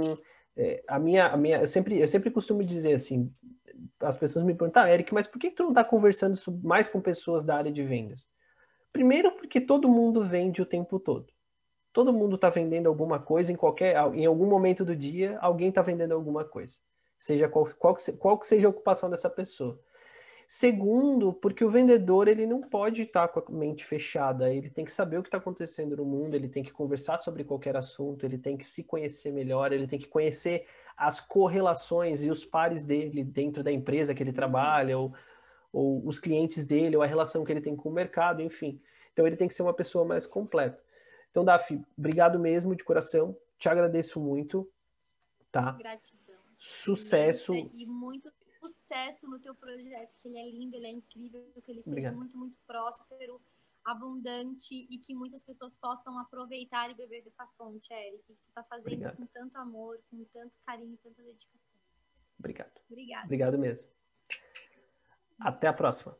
é, 0.55 0.83
a 0.87 0.97
minha, 0.97 1.27
a 1.27 1.37
minha, 1.37 1.59
eu 1.59 1.67
sempre, 1.67 1.99
eu 1.99 2.07
sempre 2.07 2.31
costumo 2.31 2.63
dizer 2.63 2.93
assim, 2.93 3.31
as 3.99 4.15
pessoas 4.15 4.45
me 4.45 4.53
perguntam, 4.53 4.83
ah, 4.83 4.91
Eric, 4.91 5.13
mas 5.13 5.27
por 5.27 5.39
que 5.39 5.51
tu 5.51 5.63
não 5.63 5.69
está 5.71 5.83
conversando 5.83 6.37
mais 6.63 6.87
com 6.87 7.01
pessoas 7.01 7.43
da 7.43 7.57
área 7.57 7.71
de 7.71 7.83
vendas? 7.83 8.27
Primeiro, 8.93 9.31
porque 9.33 9.59
todo 9.59 9.89
mundo 9.89 10.23
vende 10.23 10.61
o 10.61 10.65
tempo 10.65 10.99
todo. 10.99 11.27
Todo 11.95 12.11
mundo 12.11 12.35
está 12.35 12.49
vendendo 12.49 12.87
alguma 12.87 13.19
coisa 13.19 13.53
em 13.53 13.55
qualquer, 13.55 13.95
em 14.13 14.25
algum 14.25 14.45
momento 14.45 14.83
do 14.83 14.93
dia, 14.93 15.39
alguém 15.39 15.69
está 15.69 15.81
vendendo 15.81 16.13
alguma 16.13 16.43
coisa, 16.43 16.75
seja 17.17 17.47
qual, 17.47 17.69
qual, 17.79 17.95
qual 18.19 18.37
que 18.37 18.45
seja 18.45 18.67
a 18.67 18.69
ocupação 18.69 19.09
dessa 19.09 19.29
pessoa. 19.29 19.79
Segundo, 20.45 21.31
porque 21.31 21.63
o 21.63 21.69
vendedor 21.69 22.27
ele 22.27 22.45
não 22.45 22.59
pode 22.59 23.03
estar 23.03 23.29
com 23.29 23.39
a 23.39 23.57
mente 23.57 23.85
fechada, 23.85 24.53
ele 24.53 24.69
tem 24.69 24.83
que 24.83 24.91
saber 24.91 25.19
o 25.19 25.21
que 25.23 25.29
está 25.29 25.37
acontecendo 25.37 25.95
no 25.95 26.03
mundo, 26.03 26.35
ele 26.35 26.49
tem 26.49 26.63
que 26.63 26.73
conversar 26.73 27.17
sobre 27.17 27.45
qualquer 27.45 27.77
assunto, 27.77 28.25
ele 28.25 28.37
tem 28.37 28.57
que 28.57 28.65
se 28.65 28.83
conhecer 28.83 29.31
melhor, 29.31 29.71
ele 29.71 29.87
tem 29.87 29.97
que 29.97 30.09
conhecer 30.09 30.67
as 30.97 31.21
correlações 31.21 32.25
e 32.25 32.29
os 32.29 32.43
pares 32.43 32.83
dele 32.83 33.23
dentro 33.23 33.63
da 33.63 33.71
empresa 33.71 34.13
que 34.13 34.21
ele 34.21 34.33
trabalha, 34.33 34.99
ou, 34.99 35.13
ou 35.71 36.05
os 36.05 36.19
clientes 36.19 36.65
dele, 36.65 36.97
ou 36.97 37.03
a 37.03 37.07
relação 37.07 37.45
que 37.45 37.53
ele 37.53 37.61
tem 37.61 37.73
com 37.73 37.87
o 37.87 37.93
mercado, 37.93 38.41
enfim. 38.41 38.81
Então 39.13 39.25
ele 39.25 39.37
tem 39.37 39.47
que 39.47 39.53
ser 39.53 39.63
uma 39.63 39.73
pessoa 39.73 40.03
mais 40.03 40.27
completa. 40.27 40.83
Então, 41.35 41.43
Daf, 41.43 41.77
obrigado 41.97 42.39
mesmo 42.39 42.73
de 42.73 42.81
coração, 42.81 43.37
te 43.57 43.67
agradeço 43.67 44.21
muito, 44.21 44.71
tá? 45.51 45.73
Gratidão. 45.73 46.39
Sucesso. 46.57 47.53
E 47.53 47.85
muito 47.85 48.31
sucesso 48.57 49.27
no 49.27 49.37
teu 49.37 49.53
projeto, 49.53 50.17
que 50.21 50.29
ele 50.29 50.37
é 50.37 50.49
lindo, 50.49 50.77
ele 50.77 50.87
é 50.87 50.91
incrível, 50.91 51.45
que 51.61 51.69
ele 51.69 51.81
seja 51.81 51.91
Obrigado. 51.91 52.15
muito, 52.15 52.37
muito 52.37 52.55
próspero, 52.65 53.41
abundante 53.83 54.87
e 54.89 54.97
que 54.97 55.13
muitas 55.13 55.43
pessoas 55.43 55.75
possam 55.75 56.17
aproveitar 56.19 56.89
e 56.89 56.93
beber 56.93 57.21
dessa 57.21 57.45
fonte, 57.57 57.93
Eric, 57.93 58.23
que 58.25 58.33
tu 58.33 58.53
tá 58.53 58.63
fazendo 58.63 58.85
Obrigado. 58.85 59.17
com 59.17 59.25
tanto 59.25 59.57
amor, 59.57 59.99
com 60.09 60.23
tanto 60.31 60.53
carinho, 60.65 60.97
tanta 61.03 61.21
dedicação. 61.21 61.59
Obrigado. 62.39 62.81
Obrigado. 62.89 63.25
Obrigado 63.25 63.57
mesmo. 63.57 63.85
Até 65.37 65.67
a 65.67 65.73
próxima. 65.73 66.17